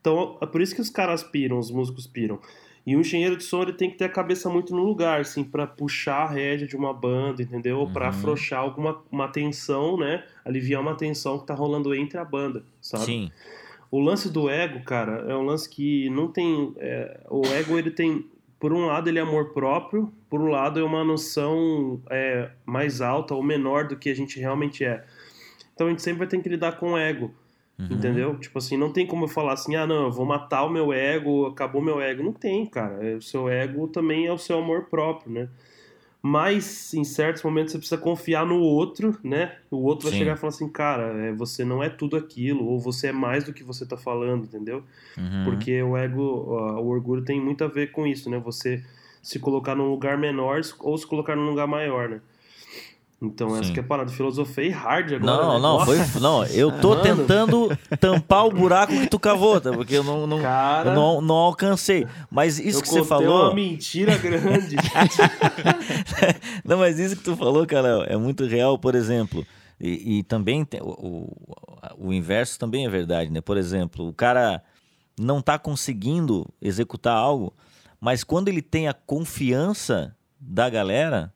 Então, 0.00 0.38
é 0.40 0.46
por 0.46 0.62
isso 0.62 0.74
que 0.74 0.80
os 0.80 0.88
caras 0.88 1.22
piram, 1.22 1.58
os 1.58 1.70
músicos 1.70 2.06
piram. 2.06 2.40
E 2.86 2.96
o 2.96 3.00
engenheiro 3.00 3.36
de 3.36 3.44
som 3.44 3.60
ele 3.60 3.74
tem 3.74 3.90
que 3.90 3.98
ter 3.98 4.06
a 4.06 4.08
cabeça 4.08 4.48
muito 4.48 4.74
no 4.74 4.82
lugar, 4.82 5.20
assim, 5.20 5.44
para 5.44 5.66
puxar 5.66 6.22
a 6.22 6.30
rédea 6.30 6.66
de 6.66 6.74
uma 6.74 6.94
banda, 6.94 7.42
entendeu? 7.42 7.80
Ou 7.80 7.90
para 7.90 8.08
afrouxar 8.08 8.60
alguma 8.60 9.02
uma 9.12 9.28
tensão, 9.28 9.98
né? 9.98 10.24
Aliviar 10.46 10.80
uma 10.80 10.94
tensão 10.94 11.38
que 11.38 11.46
tá 11.46 11.52
rolando 11.52 11.94
entre 11.94 12.16
a 12.16 12.24
banda, 12.24 12.64
sabe? 12.80 13.04
Sim. 13.04 13.30
O 13.90 14.00
lance 14.00 14.30
do 14.30 14.50
ego, 14.50 14.82
cara, 14.84 15.24
é 15.30 15.34
um 15.34 15.42
lance 15.42 15.68
que 15.68 16.10
não 16.10 16.28
tem. 16.28 16.74
é, 16.78 17.20
o 17.30 17.42
ego, 17.46 17.78
ele 17.78 17.90
tem. 17.90 18.26
Por 18.60 18.72
um 18.72 18.86
lado, 18.86 19.08
ele 19.08 19.18
é 19.20 19.22
amor 19.22 19.52
próprio, 19.52 20.12
por 20.28 20.40
um 20.40 20.48
lado, 20.48 20.80
é 20.80 20.82
uma 20.82 21.04
noção 21.04 22.02
é, 22.10 22.50
mais 22.66 23.00
alta 23.00 23.34
ou 23.34 23.42
menor 23.42 23.86
do 23.86 23.96
que 23.96 24.10
a 24.10 24.14
gente 24.14 24.40
realmente 24.40 24.84
é. 24.84 25.04
Então 25.72 25.86
a 25.86 25.90
gente 25.90 26.02
sempre 26.02 26.18
vai 26.18 26.26
ter 26.26 26.42
que 26.42 26.48
lidar 26.48 26.72
com 26.72 26.92
o 26.92 26.98
ego. 26.98 27.32
Entendeu? 27.92 28.36
Tipo 28.36 28.58
assim, 28.58 28.76
não 28.76 28.92
tem 28.92 29.06
como 29.06 29.24
eu 29.24 29.28
falar 29.28 29.52
assim, 29.52 29.76
ah, 29.76 29.86
não, 29.86 30.06
eu 30.06 30.10
vou 30.10 30.26
matar 30.26 30.64
o 30.64 30.68
meu 30.68 30.92
ego, 30.92 31.46
acabou 31.46 31.80
meu 31.80 32.00
ego. 32.00 32.24
Não 32.24 32.32
tem, 32.32 32.66
cara. 32.66 32.98
É, 33.06 33.14
O 33.14 33.22
seu 33.22 33.48
ego 33.48 33.86
também 33.86 34.26
é 34.26 34.32
o 34.32 34.38
seu 34.38 34.58
amor 34.58 34.86
próprio, 34.90 35.30
né? 35.32 35.48
Mas 36.20 36.92
em 36.94 37.04
certos 37.04 37.42
momentos 37.42 37.72
você 37.72 37.78
precisa 37.78 38.00
confiar 38.00 38.44
no 38.44 38.58
outro, 38.58 39.16
né? 39.22 39.56
O 39.70 39.84
outro 39.84 40.04
vai 40.04 40.12
Sim. 40.12 40.18
chegar 40.18 40.34
e 40.34 40.36
falar 40.36 40.48
assim, 40.48 40.68
cara, 40.68 41.26
é, 41.26 41.32
você 41.32 41.64
não 41.64 41.82
é 41.82 41.88
tudo 41.88 42.16
aquilo, 42.16 42.64
ou 42.66 42.80
você 42.80 43.08
é 43.08 43.12
mais 43.12 43.44
do 43.44 43.52
que 43.52 43.62
você 43.62 43.86
tá 43.86 43.96
falando, 43.96 44.44
entendeu? 44.44 44.82
Uhum. 45.16 45.44
Porque 45.44 45.80
o 45.80 45.96
ego, 45.96 46.20
o 46.22 46.88
orgulho 46.88 47.24
tem 47.24 47.40
muito 47.40 47.62
a 47.62 47.68
ver 47.68 47.92
com 47.92 48.06
isso, 48.06 48.28
né? 48.28 48.38
Você 48.40 48.82
se 49.22 49.38
colocar 49.38 49.74
num 49.74 49.90
lugar 49.90 50.18
menor 50.18 50.60
ou 50.80 50.98
se 50.98 51.06
colocar 51.06 51.36
num 51.36 51.48
lugar 51.48 51.66
maior, 51.66 52.08
né? 52.08 52.20
Então 53.20 53.48
essa 53.56 53.64
Sim. 53.64 53.72
que 53.72 53.80
é 53.80 53.82
a 53.82 53.86
parada. 53.86 54.12
Filosofei 54.12 54.70
hard 54.70 55.14
agora. 55.14 55.42
Não, 55.42 55.54
né? 55.54 55.60
não, 55.60 55.78
Nossa, 55.78 55.86
foi. 56.06 56.20
Não, 56.20 56.44
eu 56.46 56.70
tô 56.80 56.90
Mano. 56.90 57.02
tentando 57.02 57.78
tampar 57.98 58.46
o 58.46 58.52
buraco 58.52 58.92
que 58.92 59.08
tu 59.08 59.18
cavou, 59.18 59.60
tá? 59.60 59.72
Porque 59.72 59.94
eu 59.96 60.04
não, 60.04 60.24
não, 60.24 60.40
Cara, 60.40 60.90
eu 60.90 60.94
não, 60.94 61.20
não 61.20 61.34
alcancei. 61.34 62.06
Mas 62.30 62.60
isso 62.60 62.80
que 62.80 62.88
você 62.88 63.02
falou. 63.02 63.46
uma 63.46 63.54
mentira 63.54 64.16
grande. 64.16 64.76
Não, 66.64 66.78
mas 66.78 66.98
isso 66.98 67.16
que 67.16 67.22
tu 67.22 67.36
falou, 67.36 67.66
cara, 67.66 68.04
é 68.08 68.16
muito 68.16 68.44
real, 68.44 68.78
por 68.78 68.94
exemplo. 68.94 69.44
E, 69.80 70.18
e 70.18 70.22
também 70.22 70.64
tem, 70.64 70.80
o, 70.80 70.90
o, 70.90 72.08
o 72.08 72.12
inverso 72.12 72.58
também 72.58 72.84
é 72.84 72.88
verdade, 72.88 73.30
né? 73.30 73.40
Por 73.40 73.56
exemplo, 73.56 74.08
o 74.08 74.12
cara 74.12 74.62
não 75.18 75.40
tá 75.40 75.58
conseguindo 75.58 76.46
executar 76.60 77.16
algo, 77.16 77.54
mas 78.00 78.22
quando 78.22 78.48
ele 78.48 78.62
tem 78.62 78.88
a 78.88 78.92
confiança 78.92 80.14
da 80.40 80.68
galera 80.68 81.32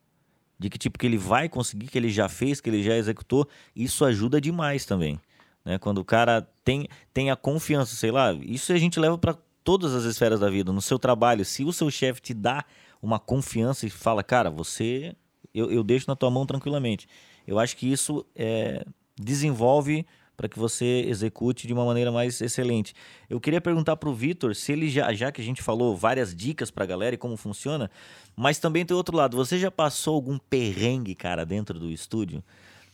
de 0.62 0.70
que 0.70 0.79
tipo 0.79 0.98
que 0.98 1.07
ele 1.07 1.18
vai 1.18 1.48
conseguir, 1.48 1.88
que 1.88 1.98
ele 1.98 2.09
já 2.09 2.29
fez, 2.29 2.61
que 2.61 2.70
ele 2.70 2.83
já 2.83 2.96
executou, 2.96 3.48
isso 3.75 4.05
ajuda 4.05 4.40
demais 4.40 4.85
também, 4.87 5.20
né? 5.64 5.79
Quando 5.79 5.98
o 5.98 6.05
cara 6.05 6.48
tem 6.64 6.88
tem 7.12 7.31
a 7.31 7.37
confiança, 7.37 7.94
sei 7.96 8.11
lá, 8.11 8.33
isso 8.33 8.72
a 8.72 8.79
gente 8.79 8.98
leva 8.98 9.18
para 9.18 9.37
todas 9.64 9.94
as 9.94 10.05
esferas 10.05 10.40
da 10.40 10.48
vida, 10.48 10.72
no 10.72 10.81
seu 10.81 10.98
trabalho, 10.98 11.44
se 11.44 11.64
o 11.64 11.72
seu 11.72 11.90
chefe 11.90 12.20
te 12.20 12.35
dá 12.35 12.64
uma 13.01 13.18
confiança 13.18 13.87
e 13.87 13.90
fala, 13.90 14.22
cara, 14.22 14.48
você 14.48 15.14
eu, 15.53 15.70
eu 15.70 15.83
deixo 15.83 16.07
na 16.09 16.16
tua 16.16 16.31
mão 16.31 16.46
tranquilamente. 16.46 17.07
Eu 17.46 17.59
acho 17.59 17.77
que 17.77 17.90
isso 17.90 18.25
é, 18.35 18.85
desenvolve 19.20 20.07
para 20.36 20.48
que 20.48 20.58
você 20.58 21.04
execute 21.06 21.66
de 21.66 21.72
uma 21.72 21.84
maneira 21.84 22.10
mais 22.10 22.40
excelente. 22.40 22.94
Eu 23.28 23.40
queria 23.40 23.60
perguntar 23.60 23.96
para 23.96 24.08
o 24.08 24.14
Vitor 24.14 24.54
se 24.54 24.72
ele 24.72 24.88
já, 24.88 25.12
já 25.12 25.30
que 25.30 25.40
a 25.40 25.44
gente 25.44 25.62
falou 25.62 25.96
várias 25.96 26.34
dicas 26.34 26.70
para 26.70 26.84
a 26.84 26.86
galera 26.86 27.14
e 27.14 27.18
como 27.18 27.36
funciona, 27.36 27.90
mas 28.34 28.58
também 28.58 28.84
tem 28.84 28.96
outro 28.96 29.16
lado. 29.16 29.36
Você 29.36 29.58
já 29.58 29.70
passou 29.70 30.14
algum 30.14 30.38
perrengue, 30.38 31.14
cara, 31.14 31.44
dentro 31.44 31.78
do 31.78 31.90
estúdio? 31.90 32.42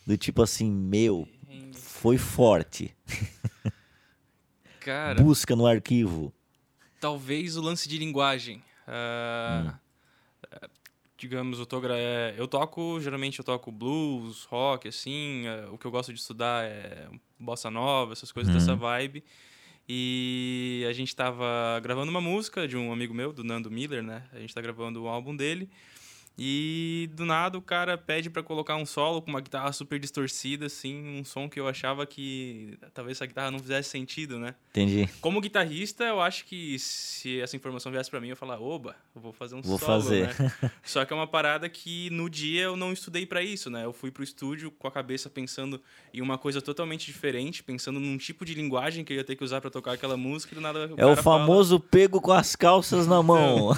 Do 0.06 0.16
tipo 0.16 0.42
assim, 0.42 0.70
meu, 0.70 1.28
foi 1.74 2.18
forte. 2.18 2.94
Cara, 4.80 5.22
Busca 5.22 5.54
no 5.54 5.66
arquivo. 5.66 6.32
talvez 7.00 7.56
o 7.56 7.60
lance 7.62 7.88
de 7.88 7.98
linguagem. 7.98 8.62
Ah, 8.86 9.74
eh, 9.74 9.74
Digamos, 11.18 11.58
eu, 11.58 11.66
tô, 11.66 11.80
gra- 11.80 11.98
é, 11.98 12.32
eu 12.38 12.46
toco, 12.46 13.00
geralmente 13.00 13.40
eu 13.40 13.44
toco 13.44 13.72
blues, 13.72 14.44
rock, 14.44 14.86
assim. 14.86 15.46
eh, 15.48 15.66
o 15.72 15.76
que 15.76 15.84
eu 15.84 15.90
gosto 15.90 16.12
de 16.14 16.20
estudar 16.20 16.64
é 16.64 17.08
bossa 17.38 17.68
nova, 17.70 18.12
essas 18.12 18.30
coisas 18.30 18.54
dessa 18.54 18.76
vibe. 18.76 19.24
E 19.88 20.84
a 20.88 20.92
gente 20.92 21.16
tava 21.16 21.80
gravando 21.82 22.10
uma 22.10 22.20
música 22.20 22.68
de 22.68 22.76
um 22.76 22.92
amigo 22.92 23.12
meu, 23.12 23.32
do 23.32 23.42
Nando 23.42 23.70
Miller, 23.70 24.02
né? 24.02 24.22
A 24.32 24.38
gente 24.38 24.54
tá 24.54 24.60
gravando 24.60 25.02
o 25.02 25.08
álbum 25.08 25.34
dele. 25.34 25.68
E 26.40 27.10
do 27.14 27.24
nada 27.24 27.58
o 27.58 27.62
cara 27.62 27.98
pede 27.98 28.30
pra 28.30 28.44
colocar 28.44 28.76
um 28.76 28.86
solo 28.86 29.20
com 29.20 29.28
uma 29.28 29.40
guitarra 29.40 29.72
super 29.72 29.98
distorcida, 29.98 30.66
assim, 30.66 31.18
um 31.18 31.24
som 31.24 31.48
que 31.48 31.58
eu 31.58 31.66
achava 31.66 32.06
que 32.06 32.78
talvez 32.94 33.16
essa 33.16 33.26
guitarra 33.26 33.50
não 33.50 33.58
fizesse 33.58 33.90
sentido, 33.90 34.38
né? 34.38 34.54
Entendi. 34.70 35.08
Como 35.20 35.40
guitarrista, 35.40 36.04
eu 36.04 36.20
acho 36.20 36.44
que 36.44 36.78
se 36.78 37.40
essa 37.40 37.56
informação 37.56 37.90
viesse 37.90 38.08
pra 38.08 38.20
mim, 38.20 38.28
eu 38.28 38.36
falar, 38.36 38.60
oba, 38.60 38.94
eu 39.16 39.20
vou 39.20 39.32
fazer 39.32 39.56
um 39.56 39.62
Vou 39.62 39.78
solo, 39.80 40.00
fazer. 40.02 40.28
né? 40.38 40.52
Só 40.84 41.04
que 41.04 41.12
é 41.12 41.16
uma 41.16 41.26
parada 41.26 41.68
que 41.68 42.08
no 42.10 42.30
dia 42.30 42.62
eu 42.62 42.76
não 42.76 42.92
estudei 42.92 43.26
pra 43.26 43.42
isso, 43.42 43.68
né? 43.68 43.84
Eu 43.84 43.92
fui 43.92 44.12
pro 44.12 44.22
estúdio 44.22 44.70
com 44.70 44.86
a 44.86 44.92
cabeça 44.92 45.28
pensando 45.28 45.80
em 46.14 46.20
uma 46.20 46.38
coisa 46.38 46.62
totalmente 46.62 47.06
diferente, 47.06 47.64
pensando 47.64 47.98
num 47.98 48.16
tipo 48.16 48.44
de 48.44 48.54
linguagem 48.54 49.04
que 49.04 49.12
eu 49.12 49.16
ia 49.16 49.24
ter 49.24 49.34
que 49.34 49.42
usar 49.42 49.60
pra 49.60 49.70
tocar 49.70 49.92
aquela 49.94 50.16
música 50.16 50.54
e 50.54 50.54
do 50.54 50.60
nada 50.60 50.78
É 50.80 50.92
o 50.92 50.96
cara 50.96 51.16
fala, 51.16 51.40
famoso 51.40 51.80
pego 51.80 52.20
com 52.20 52.32
as 52.32 52.54
calças 52.54 53.08
na 53.08 53.20
mão. 53.22 53.76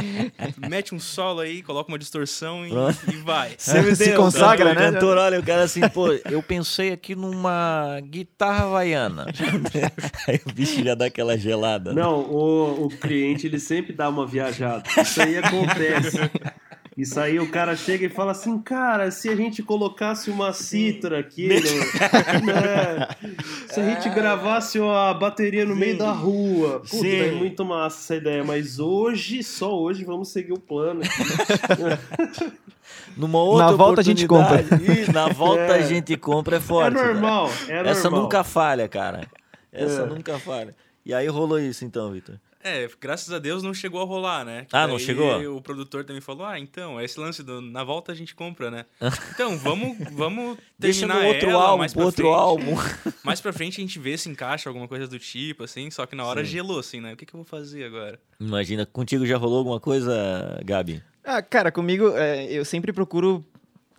mete 0.68 0.94
um 0.94 1.00
solo 1.00 1.40
aí, 1.40 1.62
coloca 1.62 1.90
uma 1.90 1.93
distorção 1.98 2.66
e, 2.66 2.70
e 3.12 3.16
vai. 3.16 3.54
Você 3.58 3.94
Se 3.96 4.12
consagra, 4.14 4.72
o 4.72 4.74
né? 4.74 4.92
cantor, 4.92 5.16
olha, 5.18 5.40
o 5.40 5.42
cara 5.42 5.62
assim, 5.64 5.80
pô, 5.88 6.12
eu 6.30 6.42
pensei 6.42 6.92
aqui 6.92 7.14
numa 7.14 8.00
guitarra 8.02 8.64
havaiana. 8.64 9.26
Aí 10.28 10.40
o 10.46 10.52
bicho 10.52 10.82
já 10.84 10.94
dá 10.94 11.06
aquela 11.06 11.36
gelada. 11.38 11.92
né? 11.92 12.02
Não, 12.02 12.20
o, 12.20 12.86
o 12.86 12.88
cliente 12.88 13.46
ele 13.46 13.58
sempre 13.58 13.92
dá 13.92 14.08
uma 14.08 14.26
viajada. 14.26 14.82
Isso 15.00 15.20
aí 15.22 15.36
acontece. 15.38 16.18
Isso 16.96 17.18
aí 17.18 17.40
o 17.40 17.50
cara 17.50 17.74
chega 17.74 18.06
e 18.06 18.08
fala 18.08 18.30
assim, 18.30 18.56
cara, 18.58 19.10
se 19.10 19.28
a 19.28 19.34
gente 19.34 19.64
colocasse 19.64 20.30
uma 20.30 20.52
cítara 20.52 21.18
aqui, 21.18 21.48
no- 21.48 21.54
né? 22.52 23.08
se 23.68 23.80
a 23.80 23.84
gente 23.84 24.08
gravasse 24.10 24.78
a 24.80 25.12
bateria 25.12 25.64
no 25.64 25.74
meio 25.74 25.98
da 25.98 26.12
rua, 26.12 26.78
puta, 26.80 26.96
Sim. 26.98 27.16
é 27.16 27.32
muito 27.32 27.64
massa 27.64 27.98
essa 27.98 28.14
ideia. 28.16 28.44
Mas 28.44 28.78
hoje, 28.78 29.42
só 29.42 29.76
hoje, 29.76 30.04
vamos 30.04 30.28
seguir 30.28 30.52
o 30.52 30.60
plano. 30.60 31.00
Numa 33.16 33.42
outra 33.42 33.66
Na 33.66 33.72
volta 33.72 34.00
a 34.00 34.04
gente 34.04 34.24
Ih, 34.24 35.12
na 35.12 35.28
volta 35.28 35.60
É. 35.62 35.78
a 35.78 35.82
gente 35.82 36.16
compra 36.16 36.56
é 36.56 36.60
forte. 36.60 36.96
é 36.96 37.00
cara. 37.00 37.12
normal, 37.12 37.50
é 37.68 37.74
normal. 37.74 37.92
Essa 37.92 38.10
nunca 38.10 38.44
falha, 38.44 38.88
cara. 38.88 39.26
Essa 39.72 40.02
É. 40.02 40.06
nunca 40.06 40.38
falha. 40.38 40.74
E 41.04 41.12
aí 41.12 41.26
rolou 41.26 41.58
isso 41.58 41.84
então, 41.84 42.10
Vitor. 42.12 42.36
É, 42.64 42.88
graças 42.98 43.30
a 43.30 43.38
Deus 43.38 43.62
não 43.62 43.74
chegou 43.74 44.00
a 44.00 44.04
rolar, 44.06 44.42
né? 44.42 44.64
Que 44.66 44.74
Ah, 44.74 44.86
não 44.86 44.98
chegou? 44.98 45.54
O 45.54 45.60
produtor 45.60 46.02
também 46.02 46.22
falou: 46.22 46.46
ah, 46.46 46.58
então, 46.58 46.98
esse 46.98 47.20
lance 47.20 47.42
do 47.42 47.60
na 47.60 47.84
volta 47.84 48.10
a 48.10 48.14
gente 48.14 48.34
compra, 48.34 48.70
né? 48.70 48.86
Então, 49.34 49.58
vamos, 49.58 49.98
vamos 50.12 50.56
Deixa 50.78 51.06
no 51.06 51.14
outro 51.26 51.50
ela 51.50 51.62
álbum, 51.62 51.78
mais 51.80 51.92
pra 51.92 52.04
outro 52.04 52.24
frente. 52.24 52.34
álbum. 52.40 52.74
Mais 53.22 53.40
pra 53.40 53.52
frente 53.52 53.80
a 53.80 53.84
gente 53.84 53.98
vê 53.98 54.16
se 54.18 54.28
encaixa 54.28 54.68
alguma 54.68 54.88
coisa 54.88 55.06
do 55.06 55.18
tipo, 55.18 55.62
assim, 55.64 55.90
só 55.90 56.04
que 56.06 56.14
na 56.16 56.24
hora 56.24 56.44
Sim. 56.44 56.50
gelou, 56.52 56.78
assim, 56.78 57.00
né? 57.00 57.12
O 57.12 57.16
que, 57.16 57.24
que 57.26 57.34
eu 57.34 57.38
vou 57.38 57.44
fazer 57.44 57.84
agora? 57.84 58.18
Imagina, 58.40 58.84
contigo 58.86 59.26
já 59.26 59.36
rolou 59.36 59.58
alguma 59.58 59.80
coisa, 59.80 60.60
Gabi? 60.64 61.02
Ah, 61.22 61.40
cara, 61.42 61.70
comigo 61.72 62.08
é, 62.16 62.44
eu 62.52 62.64
sempre 62.64 62.92
procuro 62.92 63.44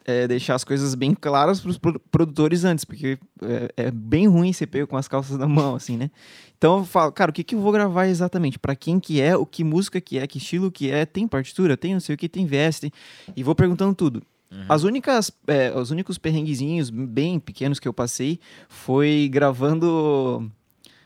é, 0.06 0.28
deixar 0.28 0.56
as 0.56 0.64
coisas 0.64 0.94
bem 0.96 1.14
claras 1.14 1.60
para 1.60 1.72
os 1.72 1.80
produtores 2.12 2.64
antes, 2.64 2.86
porque 2.86 3.18
é, 3.42 3.86
é 3.88 3.92
bem 3.92 4.28
ruim 4.28 4.54
ser 4.54 4.68
pego 4.68 4.88
com 4.88 4.96
as 4.96 5.08
calças 5.08 5.38
na 5.38 5.48
mão, 5.48 5.76
assim, 5.76 5.98
né? 5.98 6.12
Então 6.58 6.80
eu 6.80 6.86
falo, 6.86 7.12
cara, 7.12 7.32
o 7.32 7.34
que, 7.34 7.44
que 7.44 7.56
eu 7.56 7.60
vou 7.60 7.72
gravar 7.72 8.08
exatamente? 8.08 8.58
Para 8.58 8.76
quem 8.76 9.00
que 9.00 9.20
é, 9.20 9.36
o 9.36 9.46
que 9.46 9.64
música 9.64 10.00
que 10.00 10.18
é, 10.18 10.28
que 10.28 10.38
estilo 10.38 10.72
que 10.72 10.90
é, 10.92 11.06
tem 11.06 11.28
partitura, 11.28 11.76
tem 11.76 11.94
não 11.94 12.00
sei 12.00 12.16
o 12.16 12.18
que, 12.18 12.30
tem 12.30 12.46
VS, 12.46 12.80
tem... 12.80 12.92
e 13.36 13.44
vou 13.44 13.56
perguntando 13.56 13.94
tudo. 13.94 14.22
As 14.70 14.84
únicas, 14.84 15.32
é, 15.48 15.78
os 15.78 15.92
únicos 15.92 16.18
perrenguezinhos 16.18 16.90
bem 16.90 17.40
pequenos 17.40 17.80
que 17.80 17.88
eu 17.88 17.94
passei 17.94 18.40
foi 18.70 19.30
gravando 19.30 20.50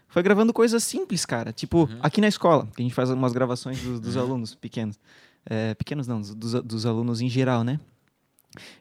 foi 0.07 0.23
gravando 0.23 0.51
coisas 0.51 0.83
simples, 0.83 1.25
cara. 1.25 1.51
Tipo, 1.51 1.81
uhum. 1.85 1.99
aqui 2.01 2.19
na 2.19 2.27
escola, 2.27 2.67
que 2.75 2.81
a 2.81 2.83
gente 2.83 2.95
faz 2.95 3.09
umas 3.09 3.31
gravações 3.31 3.81
dos, 3.81 3.99
dos 3.99 4.15
uhum. 4.15 4.21
alunos 4.21 4.55
pequenos. 4.55 4.99
É, 5.45 5.73
pequenos 5.75 6.07
não, 6.07 6.21
dos, 6.21 6.35
dos 6.35 6.85
alunos 6.85 7.21
em 7.21 7.29
geral, 7.29 7.63
né? 7.63 7.79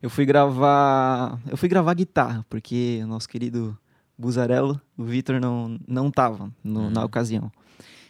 Eu 0.02 0.10
fui 0.10 0.24
gravar. 0.24 1.38
Eu 1.48 1.56
fui 1.56 1.68
gravar 1.68 1.94
guitarra, 1.94 2.44
porque 2.48 3.00
o 3.02 3.06
nosso 3.06 3.28
querido 3.28 3.76
Buzarello, 4.18 4.80
o 4.96 5.04
Vitor, 5.04 5.40
não, 5.40 5.78
não 5.86 6.10
tava 6.10 6.50
no, 6.62 6.80
uhum. 6.80 6.90
na 6.90 7.04
ocasião. 7.04 7.52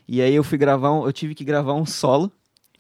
E 0.08 0.22
aí 0.22 0.34
eu 0.34 0.42
fui 0.42 0.56
gravar, 0.56 0.90
um, 0.90 1.04
eu 1.04 1.12
tive 1.12 1.34
que 1.34 1.44
gravar 1.44 1.74
um 1.74 1.84
solo, 1.84 2.32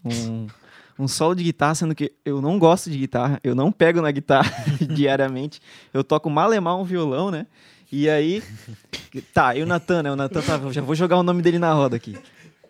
um, 0.02 0.46
um 0.98 1.06
solo 1.06 1.34
de 1.34 1.44
guitarra, 1.44 1.74
sendo 1.74 1.94
que 1.94 2.10
eu 2.24 2.40
não 2.40 2.58
gosto 2.58 2.90
de 2.90 2.96
guitarra, 2.96 3.38
eu 3.44 3.54
não 3.54 3.70
pego 3.70 4.00
na 4.00 4.10
guitarra 4.10 4.50
diariamente, 4.94 5.60
eu 5.92 6.02
toco 6.02 6.30
malemar 6.30 6.78
um 6.78 6.84
violão, 6.84 7.30
né? 7.30 7.46
E 7.92 8.08
aí, 8.08 8.42
tá, 9.34 9.54
e 9.54 9.62
o 9.62 9.66
Natan, 9.66 10.02
né? 10.02 10.10
O 10.10 10.16
Natan 10.16 10.40
tá, 10.40 10.58
já 10.72 10.80
vou 10.80 10.94
jogar 10.94 11.18
o 11.18 11.22
nome 11.22 11.42
dele 11.42 11.58
na 11.58 11.72
roda 11.72 11.96
aqui. 11.96 12.16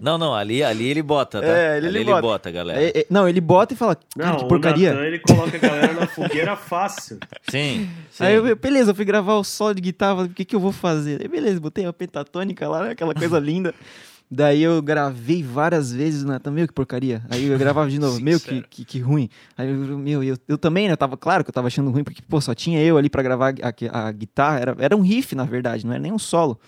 Não, 0.01 0.17
não, 0.17 0.35
ali, 0.35 0.63
ali 0.63 0.89
ele 0.89 1.03
bota, 1.03 1.41
tá? 1.41 1.47
É, 1.47 1.77
ele, 1.77 1.89
ali 1.89 1.99
ele, 1.99 2.11
bota. 2.11 2.23
bota, 2.23 2.51
galera. 2.51 2.83
É, 2.83 3.01
é, 3.01 3.07
não, 3.11 3.29
ele 3.29 3.41
bota 3.41 3.75
e 3.75 3.77
fala, 3.77 3.97
cara, 3.97 4.33
não, 4.33 4.39
que 4.39 4.49
porcaria. 4.49 4.95
Não, 4.95 5.03
ele 5.03 5.19
coloca 5.19 5.57
a 5.57 5.61
galera 5.61 5.93
na 5.93 6.07
fogueira 6.07 6.57
fácil. 6.57 7.19
Sim, 7.51 7.89
sim. 8.11 8.25
Aí 8.25 8.35
eu, 8.35 8.57
beleza, 8.57 8.91
eu 8.91 8.95
fui 8.95 9.05
gravar 9.05 9.37
o 9.37 9.45
solo 9.45 9.75
de 9.75 9.81
guitarra, 9.81 10.25
o 10.25 10.29
que 10.29 10.45
que 10.45 10.55
eu 10.55 10.61
vou 10.61 10.73
fazer? 10.73 11.23
Aí, 11.23 11.29
beleza, 11.29 11.59
botei 11.59 11.87
a 11.87 11.93
pentatônica 11.93 12.69
lá, 12.69 12.91
aquela 12.91 13.15
coisa 13.15 13.39
linda. 13.39 13.75
Daí 14.31 14.63
eu 14.63 14.83
gravei 14.83 15.43
várias 15.43 15.91
vezes, 15.91 16.23
né? 16.23 16.39
Meio 16.51 16.69
que 16.69 16.75
porcaria. 16.75 17.23
Aí 17.31 17.47
eu 17.47 17.59
gravava 17.59 17.89
de 17.89 17.99
novo, 17.99 18.21
meio 18.21 18.39
que, 18.39 18.61
que, 18.61 18.85
que, 18.85 18.99
ruim. 18.99 19.31
Aí 19.57 19.71
eu, 19.71 19.99
meu, 19.99 20.23
eu, 20.23 20.37
eu 20.47 20.59
também, 20.59 20.87
né? 20.87 20.95
Tava 20.97 21.17
claro 21.17 21.43
que 21.43 21.49
eu 21.49 21.55
tava 21.55 21.69
achando 21.69 21.91
ruim, 21.91 22.05
porque, 22.05 22.21
pô, 22.29 22.39
só 22.39 22.55
tinha 22.55 22.83
eu 22.83 22.99
ali 22.99 23.09
para 23.09 23.23
gravar 23.23 23.55
a, 23.63 24.09
a, 24.09 24.13
guitarra. 24.13 24.61
Era, 24.61 24.77
era 24.79 24.97
um 24.97 25.01
riff, 25.01 25.35
na 25.35 25.45
verdade, 25.45 25.87
não 25.87 25.95
era 25.95 26.03
nem 26.03 26.13
um 26.13 26.19
solo. 26.19 26.61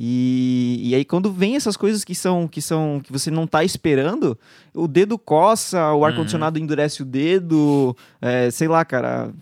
E, 0.00 0.78
e 0.80 0.94
aí 0.94 1.04
quando 1.04 1.32
vem 1.32 1.56
essas 1.56 1.76
coisas 1.76 2.04
que 2.04 2.14
são 2.14 2.46
que 2.46 2.62
são 2.62 3.00
que 3.02 3.10
você 3.10 3.32
não 3.32 3.48
tá 3.48 3.64
esperando, 3.64 4.38
o 4.72 4.86
dedo 4.86 5.18
coça, 5.18 5.92
o 5.92 6.04
ar 6.04 6.14
condicionado 6.14 6.56
uhum. 6.56 6.64
endurece 6.64 7.02
o 7.02 7.04
dedo, 7.04 7.96
é, 8.22 8.48
sei 8.48 8.68
lá, 8.68 8.84
cara, 8.84 9.34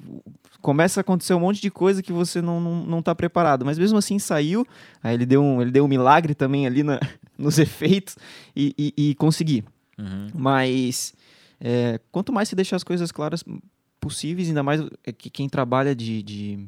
começa 0.62 0.98
a 0.98 1.02
acontecer 1.02 1.34
um 1.34 1.40
monte 1.40 1.60
de 1.60 1.70
coisa 1.70 2.02
que 2.02 2.10
você 2.10 2.40
não, 2.40 2.58
não, 2.58 2.86
não 2.86 3.02
tá 3.02 3.14
preparado. 3.14 3.66
Mas 3.66 3.78
mesmo 3.78 3.98
assim 3.98 4.18
saiu, 4.18 4.66
aí 5.02 5.14
ele 5.14 5.26
deu 5.26 5.42
um, 5.42 5.60
ele 5.60 5.70
deu 5.70 5.84
um 5.84 5.88
milagre 5.88 6.34
também 6.34 6.66
ali 6.66 6.82
na, 6.82 6.98
nos 7.36 7.58
efeitos 7.58 8.16
e, 8.56 8.74
e, 8.78 9.10
e 9.10 9.14
consegui. 9.16 9.62
Uhum. 9.98 10.28
Mas 10.34 11.12
é, 11.60 12.00
quanto 12.10 12.32
mais 12.32 12.48
se 12.48 12.56
deixar 12.56 12.76
as 12.76 12.84
coisas 12.84 13.12
claras 13.12 13.44
possíveis, 14.00 14.48
ainda 14.48 14.62
mais 14.62 14.80
é 15.04 15.12
que 15.12 15.28
quem 15.28 15.50
trabalha 15.50 15.94
de, 15.94 16.22
de, 16.22 16.66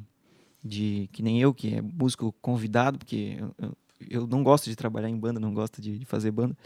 de 0.62 1.08
que 1.12 1.22
nem 1.22 1.40
eu, 1.40 1.54
que 1.54 1.74
é 1.74 1.82
músico 1.82 2.32
convidado, 2.40 2.98
porque 2.98 3.36
eu, 3.38 3.54
eu, 3.58 3.76
eu 4.10 4.26
não 4.26 4.42
gosto 4.42 4.66
de 4.66 4.76
trabalhar 4.76 5.08
em 5.08 5.16
banda, 5.16 5.40
não 5.40 5.52
gosto 5.52 5.80
de, 5.80 5.98
de 5.98 6.04
fazer 6.04 6.30
banda. 6.30 6.56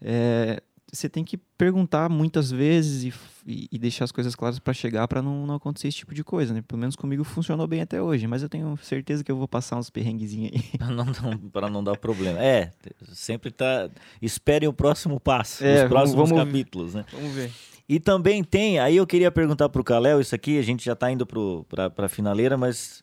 É, 0.00 0.62
você 0.92 1.08
tem 1.08 1.24
que 1.24 1.36
perguntar 1.36 2.08
muitas 2.08 2.50
vezes 2.50 3.14
e, 3.46 3.68
e, 3.70 3.78
deixar 3.78 4.04
as 4.04 4.12
coisas 4.12 4.34
claras 4.34 4.58
para 4.58 4.72
chegar 4.72 5.06
para 5.06 5.20
não, 5.20 5.46
não, 5.46 5.54
acontecer 5.54 5.88
esse 5.88 5.98
tipo 5.98 6.14
de 6.14 6.24
coisa, 6.24 6.54
né? 6.54 6.62
Pelo 6.66 6.80
menos 6.80 6.96
comigo 6.96 7.24
funcionou 7.24 7.66
bem 7.66 7.82
até 7.82 8.00
hoje, 8.00 8.26
mas 8.26 8.42
eu 8.42 8.48
tenho 8.48 8.76
certeza 8.78 9.22
que 9.22 9.30
eu 9.30 9.36
vou 9.36 9.46
passar 9.46 9.76
uns 9.76 9.90
perrenguezinhos 9.90 10.52
aí. 10.54 10.62
Para 10.78 10.88
não, 10.88 11.04
não, 11.04 11.70
não 11.70 11.84
dar 11.84 11.96
problema. 11.98 12.42
É, 12.42 12.70
sempre 13.12 13.50
tá. 13.50 13.90
Espere 14.20 14.66
o 14.66 14.72
próximo 14.72 15.20
passo, 15.20 15.64
é, 15.64 15.82
os 15.82 15.88
próximos 15.88 16.30
vamos, 16.30 16.44
capítulos, 16.44 16.94
né? 16.94 17.04
Vamos 17.12 17.32
ver. 17.32 17.50
E 17.88 17.98
também 17.98 18.44
tem, 18.44 18.78
aí 18.78 18.96
eu 18.96 19.06
queria 19.06 19.30
perguntar 19.30 19.68
pro 19.70 19.82
Caléo, 19.82 20.20
isso 20.20 20.34
aqui, 20.34 20.58
a 20.58 20.62
gente 20.62 20.84
já 20.84 20.92
está 20.92 21.10
indo 21.10 21.26
para 21.26 22.04
a 22.04 22.08
finaleira, 22.08 22.56
mas 22.56 23.02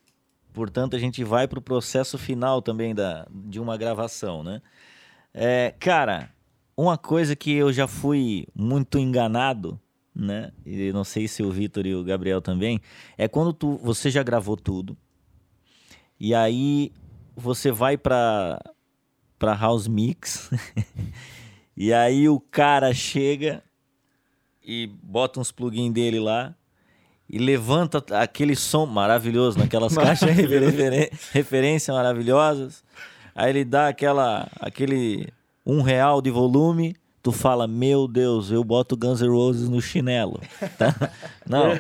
portanto 0.56 0.96
a 0.96 1.00
gente 1.00 1.24
vai 1.24 1.48
para 1.48 1.60
o 1.60 1.62
processo 1.62 2.18
final 2.18 2.62
também 2.62 2.96
da, 2.96 3.28
de 3.30 3.60
uma 3.60 3.78
gravação, 3.78 4.42
né? 4.42 4.62
É, 5.34 5.76
cara, 5.78 6.32
uma 6.78 6.98
coisa 6.98 7.36
que 7.36 7.52
eu 7.52 7.74
já 7.74 7.88
fui 7.88 8.48
muito 8.56 8.98
enganado, 8.98 9.80
né? 10.16 10.54
E 10.66 10.94
não 10.94 11.04
sei 11.04 11.28
se 11.28 11.44
o 11.44 11.52
Vitor 11.52 11.86
e 11.86 11.94
o 11.94 12.06
Gabriel 12.06 12.42
também, 12.42 12.80
é 13.18 13.28
quando 13.28 13.52
tu, 13.52 13.78
você 13.84 14.10
já 14.10 14.24
gravou 14.24 14.56
tudo. 14.56 14.98
E 16.18 16.34
aí 16.34 16.94
você 17.36 17.70
vai 17.70 17.98
para 17.98 18.58
para 19.38 19.54
house 19.54 19.90
mix. 19.90 20.50
e 21.76 21.92
aí 21.92 22.30
o 22.30 22.40
cara 22.40 22.94
chega 22.94 23.62
e 24.64 24.88
bota 25.04 25.42
uns 25.42 25.52
plugins 25.52 25.92
dele 25.92 26.20
lá 26.20 26.56
e 27.30 27.38
levanta 27.38 28.04
aquele 28.20 28.56
som 28.56 28.86
maravilhoso 28.86 29.58
naquelas 29.58 29.94
caixas 29.98 30.30
refer 30.30 31.12
referência 31.32 31.94
maravilhosas. 31.94 32.84
Aí 33.34 33.50
ele 33.50 33.66
dá 33.66 33.88
aquela 33.88 34.48
aquele 34.60 35.28
um 35.66 35.82
real 35.82 36.22
de 36.22 36.30
volume, 36.30 36.96
tu 37.24 37.32
fala, 37.32 37.68
meu 37.68 38.08
Deus, 38.08 38.52
eu 38.52 38.64
boto 38.64 38.96
Guns 38.96 39.20
N' 39.20 39.30
Roses 39.30 39.68
no 39.68 39.82
chinelo. 39.82 40.40
Tá? 40.78 40.94
Não, 41.48 41.74
o... 41.74 41.78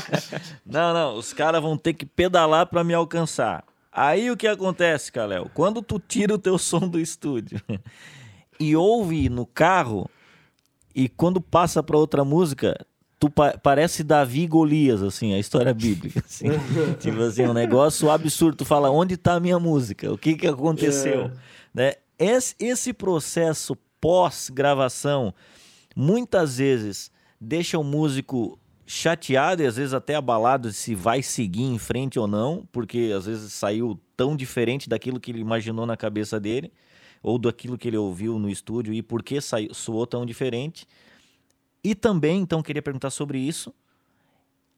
não, 0.64 0.94
não, 0.94 1.14
os 1.16 1.32
caras 1.32 1.60
vão 1.60 1.76
ter 1.76 1.92
que 1.92 2.06
pedalar 2.06 2.66
para 2.66 2.82
me 2.82 2.94
alcançar. 2.94 3.62
Aí 3.90 4.30
o 4.30 4.36
que 4.36 4.46
acontece, 4.46 5.12
Kalel? 5.12 5.50
Quando 5.52 5.82
tu 5.82 5.98
tira 5.98 6.34
o 6.34 6.38
teu 6.38 6.56
som 6.56 6.88
do 6.88 6.98
estúdio 6.98 7.60
e 8.58 8.74
ouve 8.74 9.28
no 9.28 9.44
carro, 9.44 10.08
e 10.94 11.08
quando 11.08 11.40
passa 11.40 11.82
para 11.82 11.98
outra 11.98 12.24
música, 12.24 12.74
tu 13.22 13.30
pa 13.30 13.56
parece 13.56 14.02
Davi 14.02 14.42
e 14.42 14.46
Golias, 14.48 15.00
assim, 15.00 15.32
a 15.32 15.38
história 15.38 15.72
bíblica. 15.72 16.20
Assim. 16.26 16.48
tipo 16.98 17.22
assim, 17.22 17.46
um 17.46 17.52
negócio 17.52 18.10
absurdo. 18.10 18.56
Tu 18.56 18.64
fala, 18.64 18.90
onde 18.90 19.14
está 19.14 19.34
a 19.34 19.40
minha 19.40 19.60
música? 19.60 20.12
O 20.12 20.18
que, 20.18 20.34
que 20.34 20.48
aconteceu? 20.48 21.26
É. 21.26 21.32
Né? 21.72 21.94
Esse 22.58 22.92
processo 22.92 23.76
pós-gravação 24.00 25.32
muitas 25.94 26.58
vezes 26.58 27.12
deixa 27.40 27.78
o 27.78 27.84
músico 27.84 28.58
chateado 28.84 29.62
e 29.62 29.66
às 29.66 29.76
vezes 29.76 29.94
até 29.94 30.16
abalado 30.16 30.72
se 30.72 30.92
vai 30.92 31.22
seguir 31.22 31.62
em 31.62 31.78
frente 31.78 32.18
ou 32.18 32.26
não, 32.26 32.66
porque 32.72 33.12
às 33.16 33.26
vezes 33.26 33.52
saiu 33.52 34.00
tão 34.16 34.34
diferente 34.34 34.88
daquilo 34.88 35.20
que 35.20 35.30
ele 35.30 35.40
imaginou 35.40 35.86
na 35.86 35.96
cabeça 35.96 36.40
dele 36.40 36.72
ou 37.22 37.38
daquilo 37.38 37.78
que 37.78 37.86
ele 37.86 37.96
ouviu 37.96 38.36
no 38.40 38.50
estúdio 38.50 38.92
e 38.92 39.00
por 39.00 39.22
que 39.22 39.40
saiu, 39.40 39.72
soou 39.72 40.08
tão 40.08 40.26
diferente. 40.26 40.88
E 41.84 41.94
também, 41.94 42.40
então, 42.40 42.62
queria 42.62 42.82
perguntar 42.82 43.10
sobre 43.10 43.38
isso. 43.38 43.74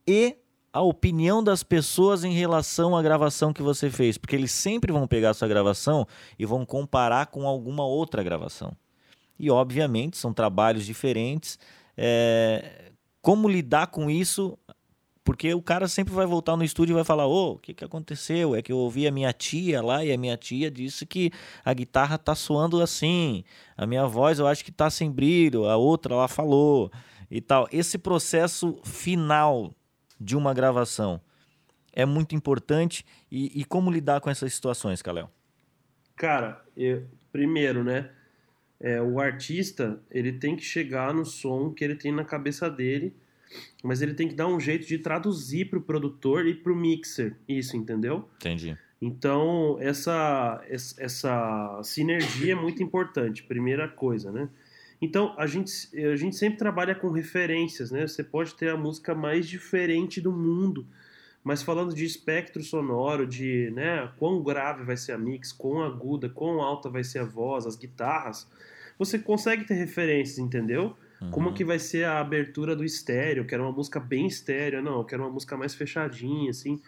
E 0.07 0.37
a 0.73 0.81
opinião 0.81 1.43
das 1.43 1.63
pessoas 1.63 2.25
em 2.25 2.33
relação 2.33 2.97
à 2.97 3.03
gravação 3.03 3.53
que 3.53 3.63
você 3.63 3.91
fez, 3.91 4.19
porque 4.19 4.35
eles 4.35 4.51
sempre 4.51 4.93
vão 4.93 5.07
pegar 5.07 5.31
a 5.31 5.35
sua 5.35 5.47
gravação 5.47 6.07
e 6.39 6.45
vão 6.45 6.67
comparar 6.67 7.27
com 7.27 7.47
alguma 7.47 7.85
outra 7.85 8.23
gravação. 8.23 8.77
E, 9.39 9.51
obviamente, 9.51 10.17
são 10.17 10.33
trabalhos 10.33 10.85
diferentes. 10.85 11.59
É... 11.97 12.91
Como 13.21 13.49
lidar 13.49 13.87
com 13.89 14.11
isso? 14.11 14.59
Porque 15.25 15.55
o 15.55 15.63
cara 15.63 15.89
sempre 15.89 16.13
vai 16.13 16.27
voltar 16.27 16.55
no 16.55 16.63
estúdio 16.63 16.93
e 16.93 16.97
vai 16.97 17.05
falar: 17.05 17.27
Ô, 17.27 17.33
oh, 17.33 17.53
o 17.53 17.59
que, 17.59 17.73
que 17.73 17.85
aconteceu? 17.85 18.55
É 18.55 18.61
que 18.61 18.71
eu 18.71 18.77
ouvi 18.77 19.07
a 19.07 19.11
minha 19.11 19.33
tia 19.33 19.83
lá 19.83 20.05
e 20.05 20.13
a 20.13 20.19
minha 20.19 20.37
tia 20.37 20.71
disse 20.71 21.07
que 21.07 21.31
a 21.65 21.73
guitarra 21.73 22.19
tá 22.19 22.35
soando 22.35 22.83
assim. 22.83 23.43
A 23.75 23.87
minha 23.87 24.07
voz 24.07 24.39
eu 24.39 24.47
acho 24.47 24.63
que 24.63 24.71
tá 24.71 24.91
sem 24.91 25.11
brilho. 25.11 25.65
A 25.65 25.77
outra 25.77 26.15
lá 26.15 26.29
falou 26.29 26.93
e 27.31 27.41
tal. 27.41 27.67
Esse 27.73 27.97
processo 27.97 28.79
final 28.85 29.75
de 30.21 30.37
uma 30.37 30.53
gravação 30.53 31.21
é 31.93 32.05
muito 32.05 32.35
importante 32.35 33.05
e, 33.31 33.61
e 33.61 33.65
como 33.65 33.91
lidar 33.91 34.21
com 34.21 34.29
essas 34.29 34.53
situações, 34.53 35.01
Kalel? 35.01 35.31
Cara, 36.17 36.63
eu, 36.77 37.07
primeiro, 37.33 37.83
né? 37.83 38.11
É, 38.79 39.01
o 39.01 39.19
artista 39.19 40.01
ele 40.11 40.33
tem 40.33 40.57
que 40.57 40.63
chegar 40.63 41.15
no 41.15 41.25
som 41.25 41.73
que 41.73 41.83
ele 41.83 41.95
tem 41.95 42.13
na 42.13 42.25
cabeça 42.25 42.69
dele, 42.69 43.17
mas 43.83 44.03
ele 44.03 44.15
tem 44.15 44.29
que 44.29 44.35
dar 44.35 44.47
um 44.47 44.59
jeito 44.59 44.87
de 44.87 44.99
traduzir 44.99 45.69
para 45.69 45.79
o 45.79 45.83
produtor 45.83 46.47
e 46.47 46.55
para 46.55 46.73
o 46.73 46.77
mixer 46.77 47.37
isso, 47.49 47.77
entendeu? 47.77 48.29
Entendi. 48.37 48.77
Então 49.01 49.77
essa 49.81 50.65
essa 50.69 51.81
sinergia 51.83 52.53
é 52.53 52.57
muito 52.57 52.83
importante, 52.83 53.43
primeira 53.43 53.89
coisa, 53.89 54.33
né? 54.33 54.49
Então, 55.05 55.35
a 55.37 55.47
gente, 55.47 55.95
a 55.99 56.17
gente 56.17 56.35
sempre 56.35 56.57
trabalha 56.57 56.95
com 56.95 57.11
referências, 57.11 57.91
né? 57.91 58.07
Você 58.07 58.25
pode 58.25 58.55
ter 58.55 58.71
a 58.71 58.77
música 58.77 59.15
mais 59.15 59.47
diferente 59.47 60.19
do 60.19 60.33
mundo, 60.33 60.87
mas 61.43 61.63
falando 61.63 61.95
de 61.95 62.07
espectro 62.07 62.63
sonoro, 62.63 63.27
de 63.27 63.71
né, 63.73 64.11
quão 64.19 64.43
grave 64.43 64.83
vai 64.83 64.97
ser 64.97 65.13
a 65.13 65.19
mix, 65.19 65.53
quão 65.53 65.83
aguda, 65.83 66.31
quão 66.31 66.63
alta 66.63 66.89
vai 66.89 67.05
ser 67.05 67.19
a 67.19 67.25
voz, 67.25 67.67
as 67.67 67.77
guitarras, 67.77 68.49
você 68.99 69.19
consegue 69.19 69.65
ter 69.65 69.75
referências, 69.75 70.39
entendeu? 70.39 70.97
Uhum. 71.25 71.31
Como 71.31 71.53
que 71.53 71.65
vai 71.65 71.79
ser 71.79 72.05
a 72.05 72.21
abertura 72.21 72.77
do 72.77 72.85
estéreo? 72.85 73.47
Quero 73.47 73.63
uma 73.63 73.73
música 73.73 73.99
bem 73.99 74.27
estéreo, 74.27 74.83
não, 74.83 74.99
eu 74.99 75.05
quero 75.05 75.23
uma 75.23 75.31
música 75.31 75.57
mais 75.57 75.75
fechadinha, 75.75 76.51
assim. 76.51 76.81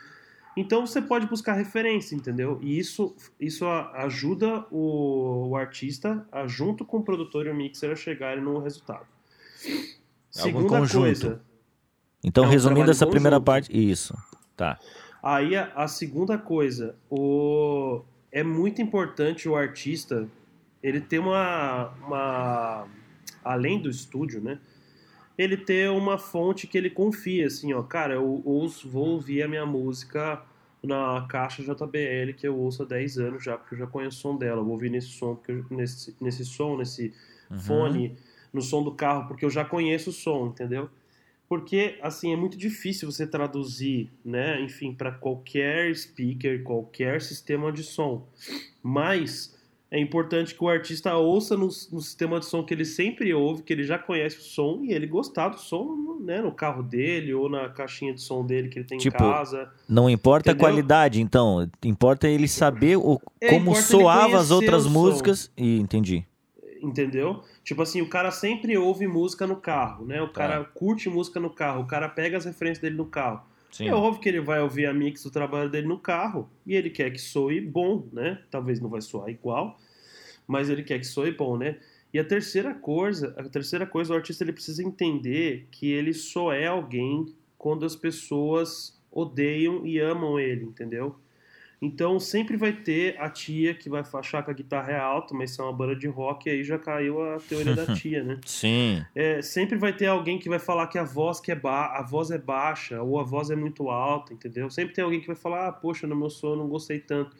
Então 0.56 0.86
você 0.86 1.02
pode 1.02 1.26
buscar 1.26 1.52
referência, 1.52 2.14
entendeu? 2.14 2.58
E 2.62 2.78
isso, 2.78 3.14
isso 3.38 3.66
ajuda 3.66 4.64
o, 4.70 5.50
o 5.50 5.56
artista, 5.56 6.26
a, 6.32 6.46
junto 6.46 6.84
com 6.84 6.98
o 6.98 7.02
produtor 7.02 7.46
e 7.46 7.50
o 7.50 7.54
mixer, 7.54 7.90
a 7.90 7.96
chegarem 7.96 8.42
no 8.42 8.58
resultado. 8.58 9.06
É 9.64 9.82
Segunda 10.30 10.68
conjunto. 10.68 11.02
coisa. 11.02 11.40
Então, 12.24 12.44
é 12.44 12.46
um 12.46 12.50
resumindo 12.50 12.90
essa 12.90 13.06
primeira 13.06 13.40
parte, 13.40 13.70
isso. 13.70 14.16
Tá. 14.56 14.78
Aí 15.22 15.54
a, 15.54 15.72
a, 15.74 15.86
segunda 15.86 16.38
coisa, 16.38 16.96
o, 17.10 18.00
é 18.32 18.42
muito 18.42 18.80
importante 18.80 19.48
o 19.48 19.54
artista 19.54 20.26
ele 20.82 21.00
ter 21.00 21.18
uma, 21.18 21.92
uma 22.06 22.86
além 23.46 23.80
do 23.80 23.88
estúdio, 23.88 24.40
né? 24.40 24.58
Ele 25.38 25.56
ter 25.56 25.90
uma 25.90 26.18
fonte 26.18 26.66
que 26.66 26.78
ele 26.78 26.88
confia, 26.88 27.46
assim, 27.46 27.72
ó, 27.72 27.82
cara, 27.82 28.14
eu 28.14 28.42
ouço, 28.44 28.88
vou 28.88 29.08
ouvir 29.08 29.42
a 29.42 29.48
minha 29.48 29.66
música 29.66 30.42
na 30.82 31.26
caixa 31.28 31.62
JBL 31.62 32.32
que 32.36 32.46
eu 32.46 32.56
ouço 32.56 32.82
há 32.82 32.86
10 32.86 33.18
anos 33.18 33.44
já, 33.44 33.56
porque 33.58 33.74
eu 33.74 33.78
já 33.78 33.86
conheço 33.86 34.18
o 34.18 34.20
som 34.20 34.36
dela. 34.36 34.60
Eu 34.60 34.64
vou 34.64 34.74
ouvir 34.74 34.90
nesse 34.90 35.08
som, 35.08 35.34
porque 35.34 35.52
eu, 35.52 35.64
nesse, 35.70 36.16
nesse 36.20 36.44
som, 36.44 36.76
nesse 36.76 37.12
uhum. 37.50 37.58
fone, 37.58 38.16
no 38.52 38.62
som 38.62 38.82
do 38.82 38.92
carro, 38.92 39.28
porque 39.28 39.44
eu 39.44 39.50
já 39.50 39.64
conheço 39.64 40.10
o 40.10 40.12
som, 40.12 40.46
entendeu? 40.46 40.88
Porque, 41.48 41.98
assim, 42.02 42.32
é 42.32 42.36
muito 42.36 42.56
difícil 42.56 43.10
você 43.10 43.26
traduzir, 43.26 44.10
né, 44.24 44.60
enfim, 44.60 44.92
para 44.92 45.12
qualquer 45.12 45.94
speaker, 45.94 46.62
qualquer 46.64 47.22
sistema 47.22 47.70
de 47.70 47.84
som. 47.84 48.26
Mas 48.82 49.55
é 49.90 50.00
importante 50.00 50.54
que 50.54 50.62
o 50.62 50.68
artista 50.68 51.16
ouça 51.16 51.56
no, 51.56 51.66
no, 51.66 52.00
sistema 52.00 52.40
de 52.40 52.46
som 52.46 52.64
que 52.64 52.74
ele 52.74 52.84
sempre 52.84 53.32
ouve, 53.32 53.62
que 53.62 53.72
ele 53.72 53.84
já 53.84 53.96
conhece 53.96 54.38
o 54.38 54.42
som 54.42 54.80
e 54.82 54.92
ele 54.92 55.06
gostar 55.06 55.48
do 55.48 55.60
som 55.60 56.18
né, 56.20 56.40
no 56.42 56.50
carro 56.50 56.82
dele 56.82 57.32
ou 57.32 57.48
na 57.48 57.68
caixinha 57.68 58.12
de 58.12 58.20
som 58.20 58.44
dele 58.44 58.68
que 58.68 58.80
ele 58.80 58.86
tem 58.86 58.98
tipo, 58.98 59.16
em 59.16 59.20
casa. 59.20 59.70
Não 59.88 60.10
importa 60.10 60.50
entendeu? 60.50 60.66
a 60.66 60.70
qualidade, 60.70 61.20
então. 61.20 61.70
Importa 61.84 62.28
ele 62.28 62.48
saber 62.48 62.96
o, 62.96 63.20
é, 63.40 63.48
como 63.48 63.76
soava 63.76 64.38
as 64.38 64.50
outras 64.50 64.86
músicas. 64.86 65.52
E 65.56 65.78
entendi. 65.78 66.26
Entendeu? 66.82 67.42
Tipo 67.62 67.82
assim, 67.82 68.02
o 68.02 68.08
cara 68.08 68.32
sempre 68.32 68.76
ouve 68.76 69.06
música 69.06 69.46
no 69.46 69.56
carro, 69.56 70.04
né? 70.04 70.20
O 70.20 70.28
cara 70.28 70.64
tá. 70.64 70.70
curte 70.74 71.08
música 71.08 71.38
no 71.38 71.50
carro, 71.50 71.82
o 71.82 71.86
cara 71.86 72.08
pega 72.08 72.36
as 72.36 72.44
referências 72.44 72.82
dele 72.82 72.96
no 72.96 73.06
carro. 73.06 73.40
Sim. 73.70 73.88
É 73.88 73.94
óbvio 73.94 74.22
que 74.22 74.28
ele 74.28 74.40
vai 74.40 74.60
ouvir 74.60 74.86
a 74.86 74.94
mix 74.94 75.22
do 75.22 75.30
trabalho 75.30 75.68
dele 75.70 75.86
no 75.86 75.98
carro 75.98 76.48
e 76.66 76.74
ele 76.74 76.90
quer 76.90 77.10
que 77.10 77.20
soe 77.20 77.60
bom, 77.60 78.08
né? 78.12 78.42
Talvez 78.50 78.80
não 78.80 78.88
vai 78.88 79.00
soar 79.00 79.28
igual, 79.28 79.78
mas 80.46 80.70
ele 80.70 80.82
quer 80.82 80.98
que 80.98 81.06
soe 81.06 81.32
bom, 81.32 81.56
né? 81.56 81.78
E 82.12 82.18
a 82.18 82.24
terceira 82.24 82.72
coisa, 82.72 83.34
a 83.36 83.42
terceira 83.48 83.86
coisa, 83.86 84.12
o 84.12 84.16
artista 84.16 84.42
ele 84.42 84.52
precisa 84.52 84.82
entender 84.82 85.66
que 85.70 85.90
ele 85.90 86.14
só 86.14 86.52
é 86.52 86.66
alguém 86.66 87.26
quando 87.58 87.84
as 87.84 87.96
pessoas 87.96 88.98
odeiam 89.10 89.86
e 89.86 89.98
amam 89.98 90.38
ele, 90.38 90.64
entendeu? 90.64 91.16
Então 91.80 92.18
sempre 92.18 92.56
vai 92.56 92.72
ter 92.72 93.20
a 93.20 93.28
tia 93.28 93.74
que 93.74 93.90
vai 93.90 94.02
achar 94.14 94.42
que 94.42 94.50
a 94.50 94.54
guitarra 94.54 94.92
é 94.92 94.98
alta, 94.98 95.34
mas 95.34 95.50
se 95.50 95.60
é 95.60 95.64
uma 95.64 95.72
banda 95.72 95.94
de 95.94 96.06
rock, 96.06 96.48
aí 96.48 96.64
já 96.64 96.78
caiu 96.78 97.22
a 97.22 97.38
teoria 97.38 97.74
da 97.74 97.84
tia, 97.94 98.22
né? 98.22 98.40
Sim. 98.46 99.04
É, 99.14 99.42
sempre 99.42 99.76
vai 99.76 99.92
ter 99.92 100.06
alguém 100.06 100.38
que 100.38 100.48
vai 100.48 100.58
falar 100.58 100.86
que 100.86 100.96
a 100.98 101.04
voz 101.04 101.38
que 101.38 101.52
é 101.52 101.54
ba 101.54 101.98
a 101.98 102.02
voz 102.02 102.30
é 102.30 102.38
baixa 102.38 103.02
ou 103.02 103.20
a 103.20 103.22
voz 103.22 103.50
é 103.50 103.56
muito 103.56 103.90
alta, 103.90 104.32
entendeu? 104.32 104.70
Sempre 104.70 104.94
tem 104.94 105.04
alguém 105.04 105.20
que 105.20 105.26
vai 105.26 105.36
falar, 105.36 105.68
ah, 105.68 105.72
poxa, 105.72 106.06
no 106.06 106.16
meu 106.16 106.30
som 106.30 106.52
eu 106.52 106.56
não 106.56 106.68
gostei 106.68 106.98
tanto. 106.98 107.36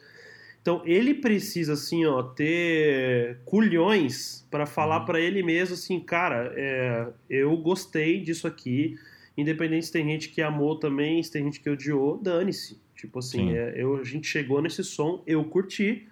Então 0.61 0.83
ele 0.85 1.15
precisa 1.15 1.73
assim, 1.73 2.05
ó, 2.05 2.21
ter 2.21 3.39
culhões 3.43 4.45
para 4.51 4.67
falar 4.67 4.99
uhum. 4.99 5.05
para 5.05 5.19
ele 5.19 5.41
mesmo 5.41 5.73
assim, 5.73 5.99
cara, 5.99 6.53
é, 6.55 7.07
eu 7.27 7.55
gostei 7.57 8.19
disso 8.19 8.45
aqui, 8.45 8.95
independente 9.35 9.87
se 9.87 9.91
tem 9.91 10.05
gente 10.05 10.29
que 10.29 10.41
amou 10.41 10.77
também, 10.77 11.23
se 11.23 11.31
tem 11.31 11.43
gente 11.43 11.59
que 11.59 11.69
odiou, 11.69 12.19
dane-se. 12.19 12.85
Tipo 12.97 13.19
assim, 13.19 13.51
é, 13.51 13.73
eu, 13.77 13.97
a 13.97 14.03
gente 14.03 14.27
chegou 14.27 14.61
nesse 14.61 14.83
som, 14.83 15.23
eu 15.25 15.43
curti 15.45 16.07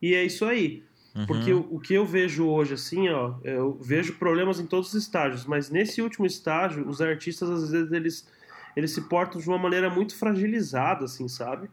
e 0.00 0.14
é 0.14 0.22
isso 0.22 0.44
aí. 0.44 0.84
Uhum. 1.14 1.26
Porque 1.26 1.52
o, 1.52 1.66
o, 1.70 1.80
que 1.80 1.94
eu 1.94 2.06
vejo 2.06 2.46
hoje, 2.46 2.74
assim, 2.74 3.08
ó, 3.08 3.34
eu 3.42 3.76
vejo 3.80 4.14
problemas 4.14 4.60
em 4.60 4.66
todos 4.66 4.94
os 4.94 5.02
estágios, 5.02 5.44
mas 5.44 5.70
nesse 5.70 6.00
último 6.00 6.24
estágio, 6.24 6.86
os 6.86 7.00
artistas 7.00 7.50
às 7.50 7.70
vezes 7.70 7.90
eles, 7.90 8.28
eles 8.76 8.92
se 8.92 9.00
portam 9.08 9.40
de 9.40 9.48
uma 9.48 9.58
maneira 9.58 9.90
muito 9.90 10.16
fragilizada, 10.16 11.06
assim, 11.06 11.26
sabe? 11.26 11.68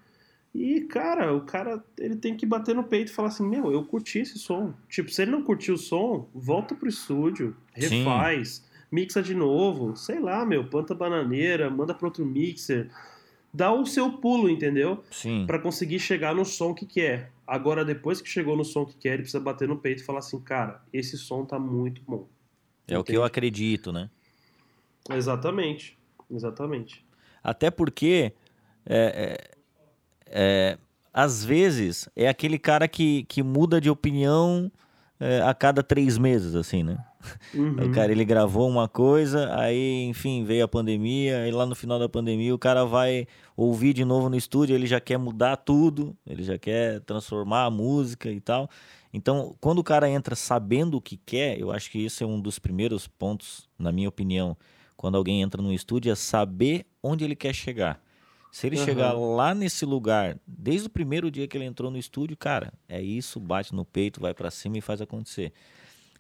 E, 0.56 0.82
cara, 0.82 1.36
o 1.36 1.42
cara 1.42 1.84
ele 2.00 2.16
tem 2.16 2.36
que 2.36 2.46
bater 2.46 2.74
no 2.74 2.84
peito 2.84 3.12
e 3.12 3.14
falar 3.14 3.28
assim: 3.28 3.48
Meu, 3.48 3.72
eu 3.72 3.84
curti 3.84 4.20
esse 4.20 4.40
som. 4.40 4.74
Tipo, 4.90 5.12
se 5.12 5.22
ele 5.22 5.30
não 5.30 5.44
curtiu 5.44 5.76
o 5.76 5.78
som, 5.78 6.28
volta 6.34 6.74
pro 6.74 6.90
estúdio, 6.90 7.56
refaz, 7.74 8.50
Sim. 8.50 8.64
mixa 8.92 9.22
de 9.22 9.36
novo, 9.36 9.96
sei 9.96 10.20
lá, 10.20 10.44
meu, 10.44 10.68
planta 10.68 10.96
bananeira, 10.96 11.70
manda 11.70 11.94
para 11.94 12.08
outro 12.08 12.26
mixer. 12.26 12.90
Dá 13.58 13.74
o 13.74 13.86
seu 13.86 14.12
pulo, 14.14 14.50
entendeu? 14.50 15.04
Sim. 15.10 15.46
Para 15.48 15.58
conseguir 15.58 16.00
chegar 16.00 16.36
no 16.36 16.46
som 16.46 16.74
que 16.74 16.86
quer. 16.86 17.32
Agora, 17.46 17.84
depois 17.84 18.22
que 18.22 18.30
chegou 18.30 18.56
no 18.56 18.64
som 18.64 18.86
que 18.86 18.96
quer, 18.96 19.14
ele 19.14 19.24
precisa 19.24 19.40
bater 19.40 19.68
no 19.68 19.78
peito 19.78 20.02
e 20.02 20.06
falar 20.06 20.20
assim: 20.20 20.40
Cara, 20.40 20.82
esse 20.94 21.18
som 21.18 21.44
tá 21.44 21.58
muito 21.58 22.02
bom. 22.08 22.28
É 22.88 22.94
Entende? 22.94 23.00
o 23.00 23.04
que 23.04 23.14
eu 23.14 23.24
acredito, 23.24 23.92
né? 23.92 24.10
Exatamente. 25.10 25.98
Exatamente. 26.30 27.04
Até 27.44 27.72
porque. 27.72 28.34
É, 28.86 29.42
é 29.44 29.58
é, 30.30 30.78
às 31.14 31.44
vezes 31.44 32.10
é 32.16 32.28
aquele 32.28 32.60
cara 32.60 32.88
que, 32.88 33.24
que 33.24 33.42
muda 33.42 33.80
de 33.80 33.90
opinião 33.90 34.72
é, 35.20 35.42
a 35.42 35.54
cada 35.54 35.82
três 35.82 36.18
meses, 36.18 36.56
assim, 36.56 36.84
né? 36.84 36.98
Uhum. 37.54 37.88
O 37.88 37.92
cara 37.92 38.12
ele 38.12 38.24
gravou 38.24 38.70
uma 38.70 38.88
coisa, 38.88 39.54
aí 39.56 40.06
enfim 40.06 40.44
veio 40.44 40.64
a 40.64 40.68
pandemia, 40.68 41.48
e 41.48 41.52
lá 41.52 41.66
no 41.66 41.76
final 41.76 42.00
da 42.00 42.08
pandemia 42.08 42.54
o 42.54 42.60
cara 42.60 42.86
vai 42.86 43.28
ouvir 43.56 43.94
de 43.94 44.06
novo 44.06 44.30
no 44.30 44.36
estúdio, 44.36 44.76
ele 44.76 44.88
já 44.88 45.00
quer 45.00 45.18
mudar 45.18 45.58
tudo, 45.58 46.16
ele 46.26 46.44
já 46.44 46.58
quer 46.58 47.02
transformar 47.02 47.66
a 47.66 47.70
música 47.70 48.32
e 48.32 48.40
tal. 48.40 48.70
Então, 49.12 49.56
quando 49.60 49.80
o 49.80 49.84
cara 49.84 50.10
entra 50.10 50.36
sabendo 50.36 50.98
o 50.98 51.02
que 51.02 51.18
quer, 51.18 51.60
eu 51.60 51.72
acho 51.72 51.90
que 51.90 51.98
isso 51.98 52.24
é 52.24 52.28
um 52.28 52.40
dos 52.40 52.60
primeiros 52.60 53.08
pontos, 53.08 53.68
na 53.80 53.92
minha 53.92 54.10
opinião, 54.10 54.56
quando 54.96 55.16
alguém 55.16 55.42
entra 55.42 55.62
no 55.62 55.74
estúdio, 55.74 56.12
é 56.12 56.16
saber 56.16 56.86
onde 57.02 57.24
ele 57.24 57.36
quer 57.36 57.54
chegar. 57.54 58.00
Se 58.58 58.66
ele 58.66 58.80
uhum. 58.80 58.86
chegar 58.86 59.14
lá 59.14 59.54
nesse 59.54 59.86
lugar, 59.86 60.36
desde 60.48 60.88
o 60.88 60.90
primeiro 60.90 61.30
dia 61.30 61.48
que 61.48 61.56
ele 61.56 61.66
entrou 61.66 61.92
no 61.92 61.98
estúdio, 62.00 62.36
cara, 62.36 62.74
é 62.90 63.00
isso, 63.00 63.40
bate 63.40 63.72
no 63.72 63.86
peito, 63.86 64.20
vai 64.20 64.34
para 64.34 64.50
cima 64.50 64.80
e 64.80 64.82
faz 64.82 65.00
acontecer. 65.00 65.54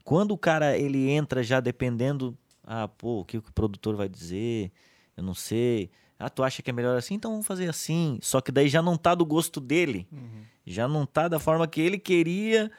Quando 0.04 0.34
o 0.34 0.38
cara 0.38 0.78
ele 0.78 1.10
entra 1.10 1.42
já 1.42 1.60
dependendo, 1.60 2.38
ah, 2.64 2.88
pô, 2.88 3.22
o 3.22 3.26
que 3.26 3.40
o 3.40 3.42
produtor 3.42 3.96
vai 3.96 4.08
dizer? 4.08 4.72
Eu 5.18 5.24
não 5.24 5.34
sei. 5.34 5.90
Ah, 6.20 6.30
tu 6.30 6.44
acha 6.44 6.62
que 6.62 6.70
é 6.70 6.74
melhor 6.74 6.96
assim? 6.96 7.16
Então 7.16 7.32
vamos 7.32 7.48
fazer 7.48 7.68
assim. 7.68 8.20
Só 8.22 8.40
que 8.40 8.52
daí 8.52 8.70
já 8.70 8.84
não 8.84 8.98
tá 8.98 9.16
do 9.16 9.26
gosto 9.26 9.60
dele. 9.60 10.08
Uhum. 10.12 10.44
Já 10.64 10.88
não 10.88 11.08
tá 11.08 11.28
da 11.28 11.40
forma 11.40 11.68
que 11.68 11.82
ele 11.82 11.98
queria 11.98 12.70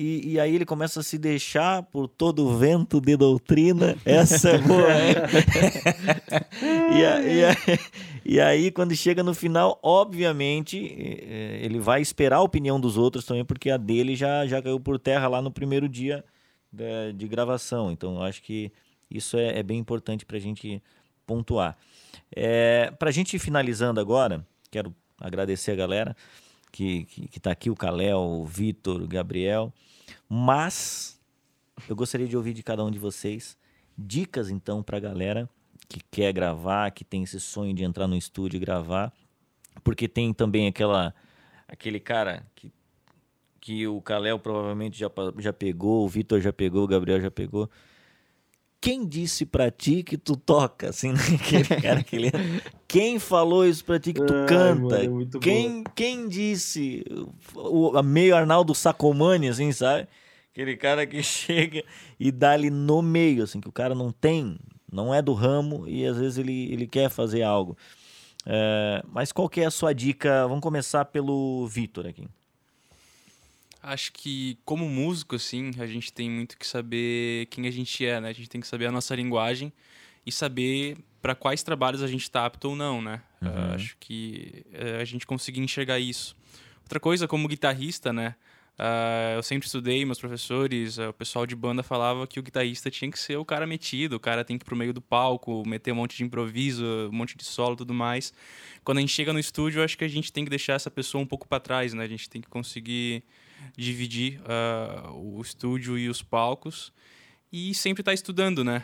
e, 0.00 0.34
e, 0.34 0.40
aí 0.40 0.54
ele 0.54 0.64
começa 0.64 1.00
a 1.00 1.02
se 1.02 1.18
deixar 1.18 1.82
por 1.82 2.06
todo 2.06 2.46
o 2.46 2.56
vento 2.56 3.00
de 3.00 3.16
doutrina. 3.16 3.96
Essa 4.04 4.50
é 4.50 4.58
boa, 4.58 4.86
e, 6.94 7.04
a, 7.04 7.20
e, 7.20 7.44
a, 7.44 7.56
e, 8.24 8.40
aí, 8.40 8.70
quando 8.70 8.94
chega 8.94 9.24
no 9.24 9.34
final, 9.34 9.76
obviamente, 9.82 10.78
é, 10.78 11.58
ele 11.62 11.80
vai 11.80 12.00
esperar 12.00 12.36
a 12.36 12.42
opinião 12.42 12.78
dos 12.78 12.96
outros 12.96 13.24
também, 13.24 13.44
porque 13.44 13.70
a 13.70 13.76
dele 13.76 14.14
já, 14.14 14.46
já 14.46 14.62
caiu 14.62 14.78
por 14.78 15.00
terra 15.00 15.26
lá 15.26 15.42
no 15.42 15.50
primeiro 15.50 15.88
dia 15.88 16.24
de, 16.72 17.12
de 17.14 17.26
gravação. 17.26 17.90
Então, 17.90 18.14
eu 18.14 18.22
acho 18.22 18.40
que 18.40 18.70
isso 19.10 19.36
é, 19.36 19.58
é 19.58 19.64
bem 19.64 19.80
importante 19.80 20.24
para 20.24 20.36
a 20.36 20.40
gente 20.40 20.80
pontuar. 21.26 21.76
É, 22.36 22.92
para 22.96 23.08
a 23.08 23.12
gente 23.12 23.34
ir 23.34 23.40
finalizando 23.40 23.98
agora, 23.98 24.46
quero 24.70 24.94
agradecer 25.20 25.72
a 25.72 25.76
galera 25.76 26.16
que 26.70 27.00
está 27.00 27.14
que, 27.14 27.28
que 27.28 27.40
tá 27.40 27.50
aqui, 27.50 27.70
o 27.70 27.76
Caléo, 27.76 28.18
o 28.18 28.44
Vitor, 28.44 29.02
o 29.02 29.08
Gabriel. 29.08 29.72
Mas 30.28 31.20
eu 31.88 31.96
gostaria 31.96 32.26
de 32.26 32.36
ouvir 32.36 32.52
de 32.52 32.62
cada 32.62 32.84
um 32.84 32.90
de 32.90 32.98
vocês 32.98 33.56
dicas 33.96 34.50
então 34.50 34.82
para 34.82 34.96
a 34.96 35.00
galera 35.00 35.48
que 35.88 36.00
quer 36.10 36.32
gravar, 36.32 36.90
que 36.90 37.04
tem 37.04 37.22
esse 37.22 37.40
sonho 37.40 37.74
de 37.74 37.82
entrar 37.82 38.06
no 38.06 38.16
estúdio 38.16 38.58
e 38.58 38.60
gravar, 38.60 39.12
porque 39.82 40.06
tem 40.06 40.32
também 40.32 40.68
aquela 40.68 41.14
aquele 41.66 41.98
cara 41.98 42.46
que 42.54 42.72
que 43.60 43.86
o 43.86 44.00
Kalel 44.00 44.38
provavelmente 44.38 44.98
já, 44.98 45.10
já 45.38 45.52
pegou, 45.52 46.04
o 46.04 46.08
Vitor 46.08 46.40
já 46.40 46.52
pegou, 46.52 46.84
o 46.84 46.86
Gabriel 46.86 47.20
já 47.20 47.30
pegou. 47.30 47.68
Quem 48.80 49.06
disse 49.06 49.44
pra 49.44 49.70
ti 49.70 50.02
que 50.02 50.16
tu 50.16 50.36
toca, 50.36 50.90
assim, 50.90 51.12
né? 51.12 51.20
aquele 51.34 51.82
cara 51.82 52.02
que 52.02 52.16
ele... 52.16 52.30
Quem 52.86 53.18
falou 53.18 53.66
isso 53.66 53.84
pra 53.84 53.98
ti 53.98 54.12
que 54.12 54.24
tu 54.24 54.34
Ai, 54.34 54.46
canta? 54.46 55.04
Mano, 55.04 55.22
é 55.22 55.38
quem, 55.40 55.84
quem 55.94 56.28
disse? 56.28 57.04
O, 57.54 58.00
meio 58.02 58.36
Arnaldo 58.36 58.74
Sacomani, 58.74 59.48
assim, 59.48 59.72
sabe? 59.72 60.06
Aquele 60.52 60.76
cara 60.76 61.06
que 61.06 61.22
chega 61.22 61.84
e 62.18 62.30
dá 62.30 62.52
ali 62.52 62.70
no 62.70 63.02
meio, 63.02 63.42
assim, 63.44 63.60
que 63.60 63.68
o 63.68 63.72
cara 63.72 63.94
não 63.94 64.10
tem, 64.12 64.58
não 64.90 65.14
é 65.14 65.20
do 65.20 65.34
ramo 65.34 65.86
e 65.88 66.06
às 66.06 66.16
vezes 66.16 66.38
ele, 66.38 66.72
ele 66.72 66.86
quer 66.86 67.10
fazer 67.10 67.42
algo. 67.42 67.76
É, 68.46 69.02
mas 69.12 69.32
qual 69.32 69.48
que 69.48 69.60
é 69.60 69.66
a 69.66 69.70
sua 69.70 69.92
dica? 69.92 70.46
Vamos 70.46 70.62
começar 70.62 71.04
pelo 71.04 71.66
Vitor 71.66 72.06
aqui. 72.06 72.26
Acho 73.82 74.12
que 74.12 74.58
como 74.64 74.88
músico, 74.88 75.36
assim, 75.36 75.70
a 75.78 75.86
gente 75.86 76.12
tem 76.12 76.28
muito 76.28 76.58
que 76.58 76.66
saber 76.66 77.46
quem 77.46 77.66
a 77.66 77.70
gente 77.70 78.04
é, 78.04 78.20
né? 78.20 78.28
A 78.28 78.32
gente 78.32 78.48
tem 78.48 78.60
que 78.60 78.66
saber 78.66 78.86
a 78.86 78.92
nossa 78.92 79.14
linguagem 79.14 79.72
e 80.26 80.32
saber 80.32 80.98
para 81.22 81.34
quais 81.34 81.62
trabalhos 81.62 82.02
a 82.02 82.06
gente 82.06 82.22
está 82.22 82.44
apto 82.44 82.70
ou 82.70 82.76
não, 82.76 83.00
né? 83.00 83.22
Uhum. 83.40 83.48
Uh, 83.48 83.74
acho 83.74 83.96
que 83.98 84.64
uh, 84.72 85.00
a 85.00 85.04
gente 85.04 85.26
conseguir 85.26 85.60
enxergar 85.60 85.98
isso. 85.98 86.36
Outra 86.82 86.98
coisa, 86.98 87.28
como 87.28 87.46
guitarrista, 87.46 88.12
né? 88.12 88.34
Uh, 88.78 89.34
eu 89.34 89.42
sempre 89.42 89.66
estudei, 89.66 90.04
meus 90.04 90.20
professores, 90.20 90.98
uh, 90.98 91.08
o 91.08 91.12
pessoal 91.12 91.44
de 91.44 91.56
banda 91.56 91.82
falava 91.82 92.26
que 92.28 92.38
o 92.38 92.42
guitarrista 92.42 92.88
tinha 92.88 93.10
que 93.10 93.18
ser 93.18 93.36
o 93.36 93.44
cara 93.44 93.66
metido, 93.66 94.14
o 94.14 94.20
cara 94.20 94.44
tem 94.44 94.56
que 94.56 94.62
ir 94.62 94.66
pro 94.66 94.76
meio 94.76 94.92
do 94.92 95.00
palco, 95.00 95.66
meter 95.66 95.90
um 95.90 95.96
monte 95.96 96.16
de 96.16 96.22
improviso, 96.22 96.84
um 97.10 97.12
monte 97.12 97.36
de 97.36 97.44
solo 97.44 97.74
e 97.74 97.78
tudo 97.78 97.92
mais. 97.92 98.32
Quando 98.84 98.98
a 98.98 99.00
gente 99.00 99.12
chega 99.12 99.32
no 99.32 99.38
estúdio, 99.38 99.80
eu 99.80 99.84
acho 99.84 99.98
que 99.98 100.04
a 100.04 100.08
gente 100.08 100.32
tem 100.32 100.44
que 100.44 100.50
deixar 100.50 100.74
essa 100.74 100.90
pessoa 100.90 101.22
um 101.22 101.26
pouco 101.26 101.48
para 101.48 101.58
trás, 101.58 101.92
né? 101.92 102.04
A 102.04 102.08
gente 102.08 102.30
tem 102.30 102.40
que 102.40 102.48
conseguir 102.48 103.24
dividir 103.76 104.40
uh, 104.40 105.12
o 105.12 105.40
estúdio 105.40 105.98
e 105.98 106.08
os 106.08 106.22
palcos 106.22 106.92
e 107.52 107.74
sempre 107.74 108.02
estar 108.02 108.10
tá 108.10 108.14
estudando, 108.14 108.62
né? 108.62 108.82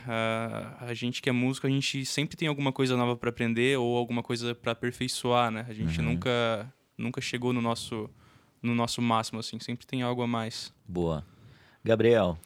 a 0.81 0.95
gente 0.95 1.21
que 1.21 1.29
é 1.29 1.33
músico, 1.33 1.67
a 1.67 1.71
gente 1.71 2.07
sempre 2.07 2.35
tem 2.35 2.49
alguma 2.49 2.73
coisa 2.73 2.97
nova 2.97 3.15
para 3.15 3.29
aprender 3.29 3.79
ou 3.79 3.97
alguma 3.97 4.23
coisa 4.23 4.55
para 4.55 4.73
aperfeiçoar, 4.73 5.51
né? 5.51 5.67
A 5.69 5.75
gente 5.75 6.01
uhum. 6.01 6.07
nunca 6.07 6.73
nunca 6.97 7.21
chegou 7.21 7.53
no 7.53 7.61
nosso 7.61 8.09
no 8.63 8.75
nosso 8.75 9.03
máximo, 9.03 9.39
assim. 9.39 9.61
Sempre 9.61 9.87
tem 9.87 10.03
algo 10.03 10.23
a 10.23 10.27
mais. 10.27 10.73
Boa. 10.89 11.25
Gabriel. 11.85 12.39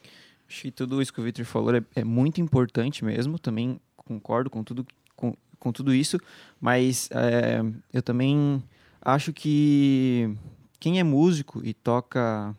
Acho 0.48 0.62
que 0.62 0.70
tudo 0.72 1.00
isso 1.00 1.12
que 1.12 1.20
o 1.20 1.24
Victor 1.24 1.44
falou 1.44 1.74
é, 1.76 1.82
é 1.94 2.02
muito 2.02 2.40
importante 2.40 3.04
mesmo. 3.04 3.38
Também 3.38 3.80
concordo 3.96 4.50
com 4.50 4.64
tudo, 4.64 4.84
com, 5.14 5.36
com 5.58 5.72
tudo 5.72 5.94
isso. 5.94 6.18
Mas 6.60 7.08
é, 7.12 7.60
eu 7.92 8.02
também 8.02 8.62
acho 9.00 9.32
que 9.32 10.34
quem 10.78 10.98
é 10.98 11.04
músico 11.04 11.60
e 11.64 11.72
toca 11.72 12.54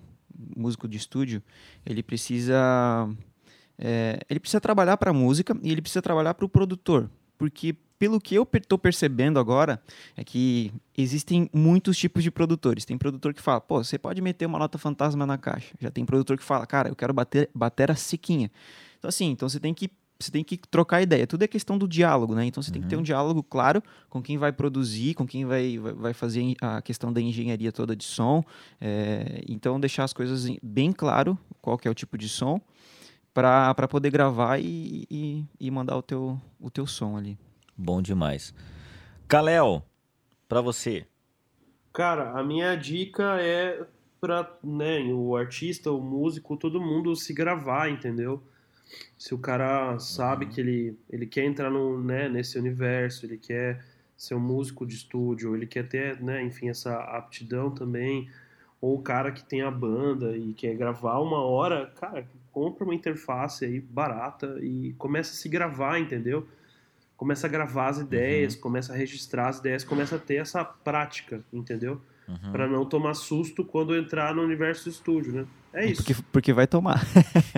músico 0.55 0.87
de 0.87 0.97
estúdio, 0.97 1.41
ele 1.85 2.01
precisa 2.01 3.09
é, 3.77 4.19
ele 4.29 4.39
precisa 4.39 4.59
trabalhar 4.59 4.97
para 4.97 5.11
a 5.11 5.13
música 5.13 5.57
e 5.61 5.71
ele 5.71 5.81
precisa 5.81 6.01
trabalhar 6.01 6.33
para 6.33 6.45
o 6.45 6.49
produtor, 6.49 7.09
porque 7.37 7.75
pelo 7.97 8.19
que 8.19 8.33
eu 8.33 8.47
estou 8.53 8.77
percebendo 8.77 9.39
agora, 9.39 9.81
é 10.15 10.23
que 10.23 10.71
existem 10.97 11.49
muitos 11.53 11.97
tipos 11.97 12.23
de 12.23 12.31
produtores. 12.31 12.85
Tem 12.85 12.97
produtor 12.97 13.33
que 13.33 13.41
fala, 13.41 13.59
pô, 13.59 13.83
você 13.83 13.97
pode 13.99 14.21
meter 14.21 14.45
uma 14.45 14.57
nota 14.57 14.77
fantasma 14.77 15.25
na 15.25 15.37
caixa. 15.37 15.75
Já 15.77 15.91
tem 15.91 16.05
produtor 16.05 16.37
que 16.37 16.43
fala, 16.43 16.65
cara, 16.65 16.87
eu 16.87 16.95
quero 16.95 17.13
bater, 17.13 17.49
bater 17.53 17.91
a 17.91 17.95
sequinha. 17.95 18.49
Então, 18.97 19.09
assim, 19.09 19.31
então 19.31 19.49
você 19.49 19.59
tem 19.59 19.73
que 19.73 19.91
você 20.19 20.31
tem 20.31 20.43
que 20.43 20.57
trocar 20.57 21.01
ideia. 21.01 21.25
Tudo 21.25 21.43
é 21.43 21.47
questão 21.47 21.77
do 21.77 21.87
diálogo, 21.87 22.35
né? 22.35 22.45
Então 22.45 22.61
você 22.61 22.69
uhum. 22.69 22.73
tem 22.73 22.81
que 22.81 22.87
ter 22.89 22.95
um 22.95 22.99
uhum. 22.99 23.03
diálogo 23.03 23.41
claro 23.41 23.81
com 24.09 24.21
quem 24.21 24.37
vai 24.37 24.51
produzir, 24.51 25.13
com 25.13 25.25
quem 25.25 25.45
vai, 25.45 25.77
vai 25.77 26.13
fazer 26.13 26.55
a 26.61 26.81
questão 26.81 27.13
da 27.13 27.21
engenharia 27.21 27.71
toda 27.71 27.95
de 27.95 28.03
som. 28.03 28.43
É, 28.81 29.41
então 29.47 29.79
deixar 29.79 30.03
as 30.03 30.11
coisas 30.11 30.45
bem 30.61 30.91
claro 30.91 31.37
qual 31.61 31.77
que 31.77 31.87
é 31.87 31.91
o 31.91 31.95
tipo 31.95 32.17
de 32.17 32.27
som 32.27 32.59
para 33.33 33.87
poder 33.87 34.11
gravar 34.11 34.59
e, 34.59 35.07
e, 35.09 35.45
e 35.59 35.71
mandar 35.71 35.95
o 35.95 36.01
teu, 36.01 36.39
o 36.59 36.69
teu 36.69 36.85
som 36.85 37.15
ali. 37.15 37.37
Bom 37.77 38.01
demais. 38.01 38.53
Kalel, 39.25 39.85
para 40.49 40.59
você. 40.59 41.05
Cara, 41.93 42.37
a 42.37 42.43
minha 42.43 42.75
dica 42.75 43.39
é 43.39 43.85
para 44.19 44.51
né, 44.61 44.99
o 45.13 45.37
artista, 45.37 45.91
o 45.91 46.01
músico, 46.01 46.57
todo 46.57 46.81
mundo 46.81 47.15
se 47.15 47.33
gravar, 47.33 47.89
entendeu? 47.89 48.43
Se 49.17 49.33
o 49.33 49.37
cara 49.37 49.97
sabe 49.99 50.45
uhum. 50.45 50.51
que 50.51 50.61
ele, 50.61 50.99
ele 51.09 51.25
quer 51.25 51.45
entrar 51.45 51.69
no, 51.69 52.01
né, 52.01 52.27
nesse 52.29 52.57
universo, 52.57 53.25
ele 53.25 53.37
quer 53.37 53.83
ser 54.17 54.35
um 54.35 54.39
músico 54.39 54.85
de 54.85 54.95
estúdio, 54.95 55.55
ele 55.55 55.65
quer 55.65 55.87
ter, 55.87 56.21
né, 56.21 56.43
enfim, 56.43 56.69
essa 56.69 56.95
aptidão 56.95 57.71
também, 57.71 58.29
ou 58.81 58.97
o 58.97 59.01
cara 59.01 59.31
que 59.31 59.43
tem 59.43 59.61
a 59.61 59.71
banda 59.71 60.35
e 60.35 60.53
quer 60.53 60.75
gravar 60.75 61.19
uma 61.19 61.41
hora, 61.41 61.91
cara, 61.99 62.27
compra 62.51 62.83
uma 62.83 62.95
interface 62.95 63.65
aí 63.65 63.79
barata 63.79 64.57
e 64.61 64.93
começa 64.97 65.31
a 65.31 65.35
se 65.35 65.47
gravar, 65.47 65.99
entendeu? 65.99 66.47
começa 67.19 67.47
a 67.47 67.49
gravar 67.49 67.89
as 67.89 67.97
ideias, 67.97 68.55
uhum. 68.55 68.61
começa 68.61 68.93
a 68.93 68.95
registrar 68.95 69.49
as 69.49 69.59
ideias, 69.59 69.83
começa 69.83 70.15
a 70.15 70.19
ter 70.19 70.35
essa 70.35 70.63
prática, 70.63 71.43
entendeu? 71.51 72.01
Uhum. 72.29 72.51
Para 72.51 72.67
não 72.67 72.85
tomar 72.85 73.15
susto 73.15 73.65
quando 73.65 73.95
entrar 73.95 74.35
no 74.35 74.43
universo 74.43 74.83
do 74.83 74.91
estúdio, 74.91 75.33
né? 75.33 75.47
É 75.73 75.85
isso. 75.85 76.03
Porque, 76.03 76.23
porque 76.31 76.53
vai 76.53 76.67
tomar. 76.67 77.03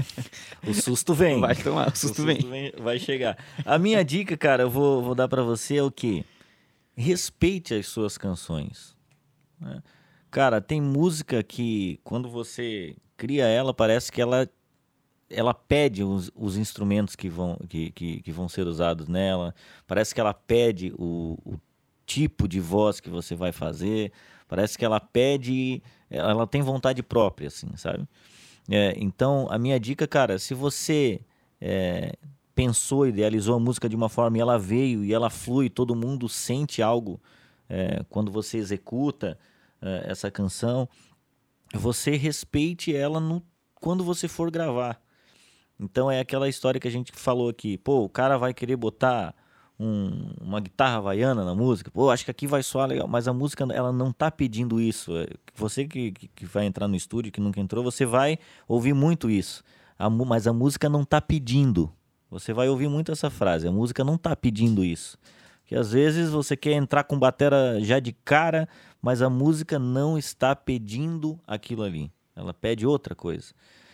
o 0.65 0.73
susto 0.73 1.13
vem. 1.13 1.41
Vai 1.41 1.55
tomar, 1.55 1.89
o 1.89 1.91
susto, 1.91 2.05
o 2.05 2.07
susto 2.07 2.25
vem. 2.25 2.37
vem. 2.37 2.71
Vai 2.81 2.97
chegar. 2.97 3.37
A 3.65 3.77
minha 3.77 4.01
dica, 4.03 4.37
cara, 4.37 4.63
eu 4.63 4.69
vou, 4.69 5.03
vou 5.03 5.13
dar 5.13 5.27
para 5.27 5.43
você 5.43 5.75
é 5.75 5.83
o 5.83 5.91
que? 5.91 6.23
Respeite 6.95 7.73
as 7.73 7.87
suas 7.87 8.17
canções. 8.17 8.95
Né? 9.59 9.83
Cara, 10.29 10.61
tem 10.61 10.79
música 10.79 11.43
que 11.43 11.99
quando 12.01 12.29
você 12.29 12.95
cria 13.17 13.45
ela, 13.45 13.73
parece 13.73 14.09
que 14.09 14.21
ela 14.21 14.49
ela 15.29 15.53
pede 15.53 16.03
os, 16.03 16.29
os 16.35 16.57
instrumentos 16.57 17.15
que 17.15 17.29
vão, 17.29 17.57
que, 17.69 17.91
que, 17.91 18.21
que, 18.21 18.31
vão 18.33 18.49
ser 18.49 18.67
usados 18.67 19.07
nela, 19.07 19.55
parece 19.87 20.13
que 20.13 20.19
ela 20.19 20.33
pede 20.33 20.93
o, 20.97 21.37
o, 21.45 21.57
tipo 22.05 22.45
de 22.45 22.59
voz 22.59 22.99
que 22.99 23.09
você 23.09 23.33
vai 23.33 23.53
fazer, 23.53 24.11
parece 24.51 24.77
que 24.77 24.83
ela 24.83 24.99
pede, 24.99 25.81
ela 26.09 26.45
tem 26.45 26.61
vontade 26.61 27.01
própria, 27.01 27.47
assim, 27.47 27.69
sabe? 27.77 28.05
É, 28.69 28.93
então, 28.97 29.47
a 29.49 29.57
minha 29.57 29.79
dica, 29.79 30.05
cara, 30.05 30.37
se 30.37 30.53
você 30.53 31.21
é, 31.61 32.17
pensou, 32.53 33.07
idealizou 33.07 33.55
a 33.55 33.59
música 33.61 33.87
de 33.87 33.95
uma 33.95 34.09
forma 34.09 34.37
e 34.37 34.41
ela 34.41 34.59
veio 34.59 35.05
e 35.05 35.13
ela 35.13 35.29
flui, 35.29 35.69
todo 35.69 35.95
mundo 35.95 36.27
sente 36.27 36.81
algo 36.81 37.17
é, 37.69 38.03
quando 38.09 38.29
você 38.29 38.57
executa 38.57 39.39
é, 39.81 40.11
essa 40.11 40.29
canção, 40.29 40.89
você 41.73 42.17
respeite 42.17 42.93
ela 42.93 43.21
no, 43.21 43.41
quando 43.75 44.03
você 44.03 44.27
for 44.27 44.51
gravar. 44.51 45.01
Então 45.79 46.11
é 46.11 46.19
aquela 46.19 46.49
história 46.49 46.77
que 46.77 46.89
a 46.89 46.91
gente 46.91 47.13
falou 47.13 47.47
aqui. 47.47 47.77
Pô, 47.77 48.03
o 48.03 48.09
cara 48.09 48.37
vai 48.37 48.53
querer 48.53 48.75
botar 48.75 49.33
um, 49.81 50.31
uma 50.39 50.59
guitarra 50.59 50.97
havaiana 50.97 51.43
na 51.43 51.55
música. 51.55 51.89
Pô, 51.89 52.11
acho 52.11 52.23
que 52.23 52.31
aqui 52.31 52.45
vai 52.45 52.61
soar 52.61 52.87
legal. 52.87 53.07
Mas 53.07 53.27
a 53.27 53.33
música, 53.33 53.65
ela 53.73 53.91
não 53.91 54.11
tá 54.11 54.29
pedindo 54.29 54.79
isso. 54.79 55.17
É, 55.17 55.27
você 55.55 55.85
que, 55.85 56.11
que 56.11 56.45
vai 56.45 56.65
entrar 56.65 56.87
no 56.87 56.95
estúdio, 56.95 57.31
que 57.31 57.41
nunca 57.41 57.59
entrou, 57.59 57.83
você 57.83 58.05
vai 58.05 58.37
ouvir 58.67 58.93
muito 58.93 59.29
isso. 59.29 59.63
A, 59.97 60.09
mas 60.09 60.45
a 60.45 60.53
música 60.53 60.87
não 60.87 61.03
tá 61.03 61.19
pedindo. 61.19 61.91
Você 62.29 62.53
vai 62.53 62.69
ouvir 62.69 62.87
muito 62.87 63.11
essa 63.11 63.29
frase. 63.29 63.67
A 63.67 63.71
música 63.71 64.03
não 64.03 64.17
tá 64.17 64.35
pedindo 64.35 64.85
isso. 64.85 65.17
Que 65.65 65.75
às 65.75 65.91
vezes 65.91 66.29
você 66.29 66.55
quer 66.55 66.73
entrar 66.73 67.03
com 67.03 67.17
batera 67.17 67.79
já 67.81 67.99
de 67.99 68.11
cara, 68.11 68.69
mas 69.01 69.21
a 69.21 69.29
música 69.29 69.79
não 69.79 70.17
está 70.17 70.55
pedindo 70.55 71.39
aquilo 71.47 71.83
ali. 71.83 72.11
Ela 72.35 72.53
pede 72.53 72.85
outra 72.85 73.15
coisa. 73.15 73.53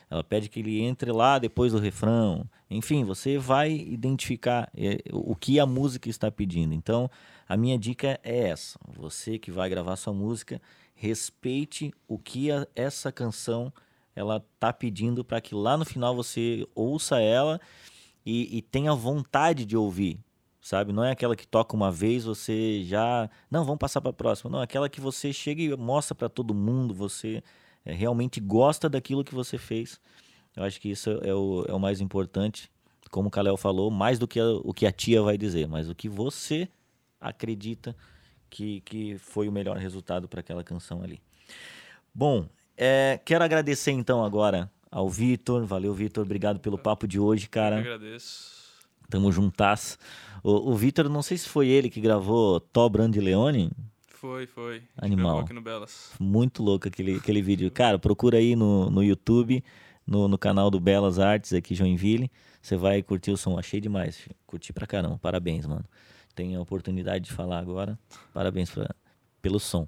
Ela 0.09 0.23
pede 0.23 0.47
que 0.47 0.59
ele 0.59 0.81
entre 0.81 1.11
lá 1.11 1.37
depois 1.37 1.73
do 1.73 1.79
refrão. 1.79 2.49
Enfim, 2.69 3.03
você 3.03 3.37
vai 3.37 3.71
identificar 3.71 4.69
é, 4.75 4.99
o 5.11 5.35
que 5.35 5.59
a 5.59 5.65
música 5.65 6.09
está 6.09 6.31
pedindo. 6.31 6.73
Então, 6.73 7.09
a 7.47 7.57
minha 7.57 7.77
dica 7.77 8.19
é 8.23 8.47
essa: 8.49 8.79
você 8.87 9.37
que 9.37 9.51
vai 9.51 9.69
gravar 9.69 9.95
sua 9.97 10.13
música, 10.13 10.61
respeite 10.95 11.93
o 12.07 12.17
que 12.17 12.51
a, 12.51 12.65
essa 12.75 13.11
canção 13.11 13.71
ela 14.15 14.37
está 14.37 14.71
pedindo 14.71 15.23
para 15.23 15.41
que 15.41 15.53
lá 15.53 15.77
no 15.77 15.85
final 15.85 16.15
você 16.15 16.65
ouça 16.73 17.19
ela 17.21 17.59
e, 18.25 18.57
e 18.57 18.61
tenha 18.61 18.93
vontade 18.95 19.65
de 19.65 19.77
ouvir 19.77 20.19
sabe? 20.67 20.91
Não 20.91 21.03
é 21.03 21.11
aquela 21.11 21.33
que 21.33 21.47
toca 21.47 21.75
uma 21.75 21.89
vez, 21.89 22.25
você 22.25 22.83
já. 22.83 23.29
Não, 23.49 23.63
vamos 23.63 23.79
passar 23.79 24.01
para 24.01 24.09
a 24.09 24.13
próxima. 24.13 24.51
Não, 24.51 24.59
é 24.59 24.63
aquela 24.63 24.89
que 24.89 24.99
você 24.99 25.31
chega 25.31 25.61
e 25.61 25.75
mostra 25.77 26.13
para 26.13 26.27
todo 26.27 26.53
mundo, 26.53 26.93
você 26.93 27.41
é, 27.87 27.93
realmente 27.93 28.41
gosta 28.41 28.89
daquilo 28.89 29.23
que 29.23 29.33
você 29.33 29.57
fez. 29.57 29.97
Eu 30.53 30.63
acho 30.63 30.79
que 30.81 30.89
isso 30.89 31.09
é 31.23 31.33
o, 31.33 31.65
é 31.69 31.73
o 31.73 31.79
mais 31.79 32.01
importante. 32.01 32.69
Como 33.09 33.29
o 33.29 33.31
Kalel 33.31 33.55
falou, 33.55 33.89
mais 33.89 34.19
do 34.19 34.27
que 34.27 34.41
a, 34.41 34.45
o 34.45 34.73
que 34.73 34.85
a 34.85 34.91
tia 34.91 35.21
vai 35.21 35.37
dizer, 35.37 35.69
mas 35.69 35.89
o 35.89 35.95
que 35.95 36.09
você 36.09 36.67
acredita 37.19 37.95
que, 38.49 38.81
que 38.81 39.17
foi 39.17 39.47
o 39.47 39.51
melhor 39.51 39.77
resultado 39.77 40.27
para 40.27 40.41
aquela 40.41 40.65
canção 40.65 41.01
ali. 41.01 41.21
Bom, 42.13 42.49
é, 42.75 43.21
quero 43.23 43.45
agradecer 43.45 43.91
então 43.91 44.23
agora 44.23 44.69
ao 44.91 45.07
Vitor. 45.07 45.65
Valeu, 45.65 45.93
Vitor. 45.93 46.25
Obrigado 46.25 46.59
pelo 46.59 46.77
papo 46.77 47.07
de 47.07 47.17
hoje, 47.17 47.47
cara. 47.47 47.77
Eu 47.77 47.93
agradeço. 47.93 48.57
Tamo 49.09 49.31
juntas. 49.31 49.97
O, 50.43 50.71
o 50.71 50.75
Vitor, 50.75 51.07
não 51.07 51.21
sei 51.21 51.37
se 51.37 51.47
foi 51.47 51.69
ele 51.69 51.89
que 51.89 52.01
gravou 52.01 52.59
Tó 52.59 52.89
Brand 52.89 53.15
Leone. 53.15 53.71
Foi, 54.19 54.47
foi. 54.47 54.81
Animal. 54.97 55.39
Aqui 55.41 55.53
no 55.53 55.61
Belas. 55.61 56.13
Muito 56.19 56.63
louco 56.63 56.87
aquele, 56.87 57.17
aquele 57.17 57.39
vídeo. 57.39 57.69
Cara, 57.69 57.99
procura 57.99 58.39
aí 58.39 58.55
no, 58.55 58.89
no 58.89 59.03
YouTube, 59.03 59.63
no, 60.07 60.27
no 60.27 60.39
canal 60.39 60.71
do 60.71 60.79
Belas 60.79 61.19
Artes 61.19 61.53
aqui 61.53 61.75
Joinville. 61.75 62.31
Você 62.59 62.75
vai 62.75 63.03
curtir 63.03 63.29
o 63.29 63.37
som. 63.37 63.59
Achei 63.59 63.79
demais. 63.79 64.27
Curti 64.47 64.73
pra 64.73 64.87
caramba. 64.87 65.19
Parabéns, 65.19 65.67
mano. 65.67 65.85
Tem 66.33 66.55
a 66.55 66.59
oportunidade 66.59 67.25
de 67.25 67.31
falar 67.31 67.59
agora. 67.59 67.97
Parabéns 68.33 68.71
pra, 68.71 68.89
pelo 69.39 69.59
som. 69.59 69.87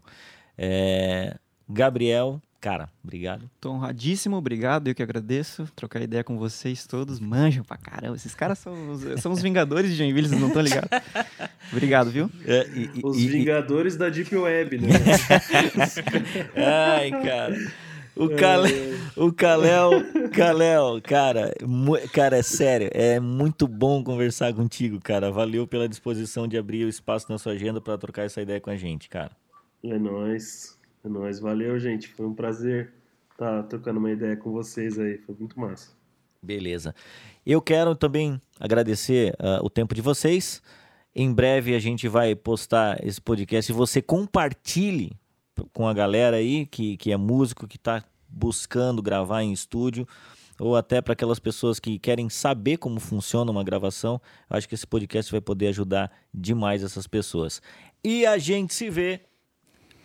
É, 0.56 1.36
Gabriel, 1.68 2.40
Cara, 2.62 2.90
obrigado. 3.02 3.50
Tô 3.62 3.72
honradíssimo, 3.72 4.36
obrigado. 4.36 4.90
Eu 4.90 4.96
que 4.96 5.02
agradeço. 5.02 5.66
Trocar 5.76 6.02
ideia 6.02 6.24
com 6.26 6.38
vocês 6.38 6.86
todos. 6.86 7.20
Manjam 7.20 7.64
pra 7.64 7.78
caramba. 7.78 8.18
Esses 8.18 8.36
caras 8.36 8.60
são 8.60 8.92
os, 8.92 9.22
são 9.22 9.32
os 9.32 9.42
Vingadores 9.42 9.92
de 9.92 9.96
Joinville, 9.96 10.28
vocês 10.28 10.42
não 10.42 10.50
estão 10.50 10.62
ligados. 10.62 10.90
Obrigado, 11.72 12.10
viu? 12.10 12.30
É, 12.46 12.68
e, 12.68 13.02
os 13.02 13.18
e, 13.18 13.28
Vingadores 13.28 13.96
e... 13.96 13.98
da 13.98 14.10
Deep 14.10 14.36
Web, 14.36 14.78
né? 14.80 14.90
Ai, 16.98 17.12
cara. 17.12 17.56
O 18.16 18.28
Kalel, 18.28 18.96
o 19.16 19.32
Kalel, 19.32 19.92
Kalel, 20.34 21.02
cara, 21.02 21.54
cara, 22.12 22.38
é 22.38 22.42
sério, 22.42 22.90
é 22.92 23.18
muito 23.18 23.66
bom 23.66 24.04
conversar 24.04 24.54
contigo, 24.54 25.00
cara. 25.00 25.32
Valeu 25.32 25.66
pela 25.66 25.88
disposição 25.88 26.46
de 26.46 26.58
abrir 26.58 26.84
o 26.84 26.90
espaço 26.90 27.32
na 27.32 27.38
sua 27.38 27.54
agenda 27.54 27.80
para 27.80 27.98
trocar 27.98 28.24
essa 28.24 28.42
ideia 28.42 28.60
com 28.60 28.70
a 28.70 28.76
gente, 28.76 29.08
cara. 29.08 29.32
É 29.82 29.98
nóis. 29.98 30.78
É 31.04 31.08
nóis, 31.08 31.40
valeu, 31.40 31.80
gente. 31.80 32.08
Foi 32.08 32.26
um 32.26 32.34
prazer 32.34 32.94
tá 33.40 33.64
trocando 33.64 34.00
uma 34.00 34.12
ideia 34.12 34.36
com 34.36 34.52
vocês 34.52 35.00
aí. 35.00 35.18
Foi 35.20 35.34
muito 35.40 35.58
massa. 35.58 35.92
Beleza. 36.42 36.94
Eu 37.46 37.62
quero 37.62 37.96
também 37.96 38.40
agradecer 38.60 39.34
uh, 39.40 39.64
o 39.64 39.70
tempo 39.70 39.96
de 39.96 40.02
vocês. 40.02 40.62
Em 41.16 41.34
breve 41.34 41.74
a 41.74 41.80
gente 41.80 42.08
vai 42.08 42.36
postar 42.36 43.04
esse 43.06 43.20
podcast 43.20 43.72
e 43.72 43.76
você 43.76 44.02
compartilhe 44.02 45.18
com 45.74 45.88
a 45.88 45.94
galera 45.94 46.38
aí 46.38 46.66
que, 46.66 46.98
que 46.98 47.12
é 47.12 47.18
músico, 47.18 47.68
que 47.68 47.78
está 47.78 48.04
buscando 48.28 49.02
gravar 49.02 49.42
em 49.42 49.52
estúdio, 49.52 50.08
ou 50.60 50.76
até 50.76 51.02
para 51.02 51.14
aquelas 51.14 51.40
pessoas 51.40 51.80
que 51.80 51.98
querem 51.98 52.30
saber 52.30 52.78
como 52.78 53.00
funciona 53.00 53.52
uma 53.52 53.64
gravação. 53.64 54.22
Eu 54.50 54.58
acho 54.58 54.70
que 54.70 54.76
esse 54.76 54.86
podcast 54.86 55.32
vai 55.32 55.42
poder 55.42 55.68
ajudar 55.68 56.12
demais 56.34 56.84
essas 56.84 57.08
pessoas. 57.08 57.62
E 58.04 58.26
a 58.26 58.38
gente 58.38 58.74
se 58.74 58.90
vê 58.90 59.22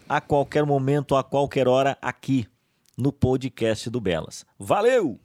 a 0.08 0.20
qualquer 0.20 0.64
momento, 0.64 1.16
a 1.16 1.24
qualquer 1.24 1.68
hora, 1.68 1.96
aqui 2.00 2.46
no 2.96 3.12
podcast 3.12 3.88
do 3.90 4.00
Belas. 4.00 4.44
Valeu! 4.58 5.20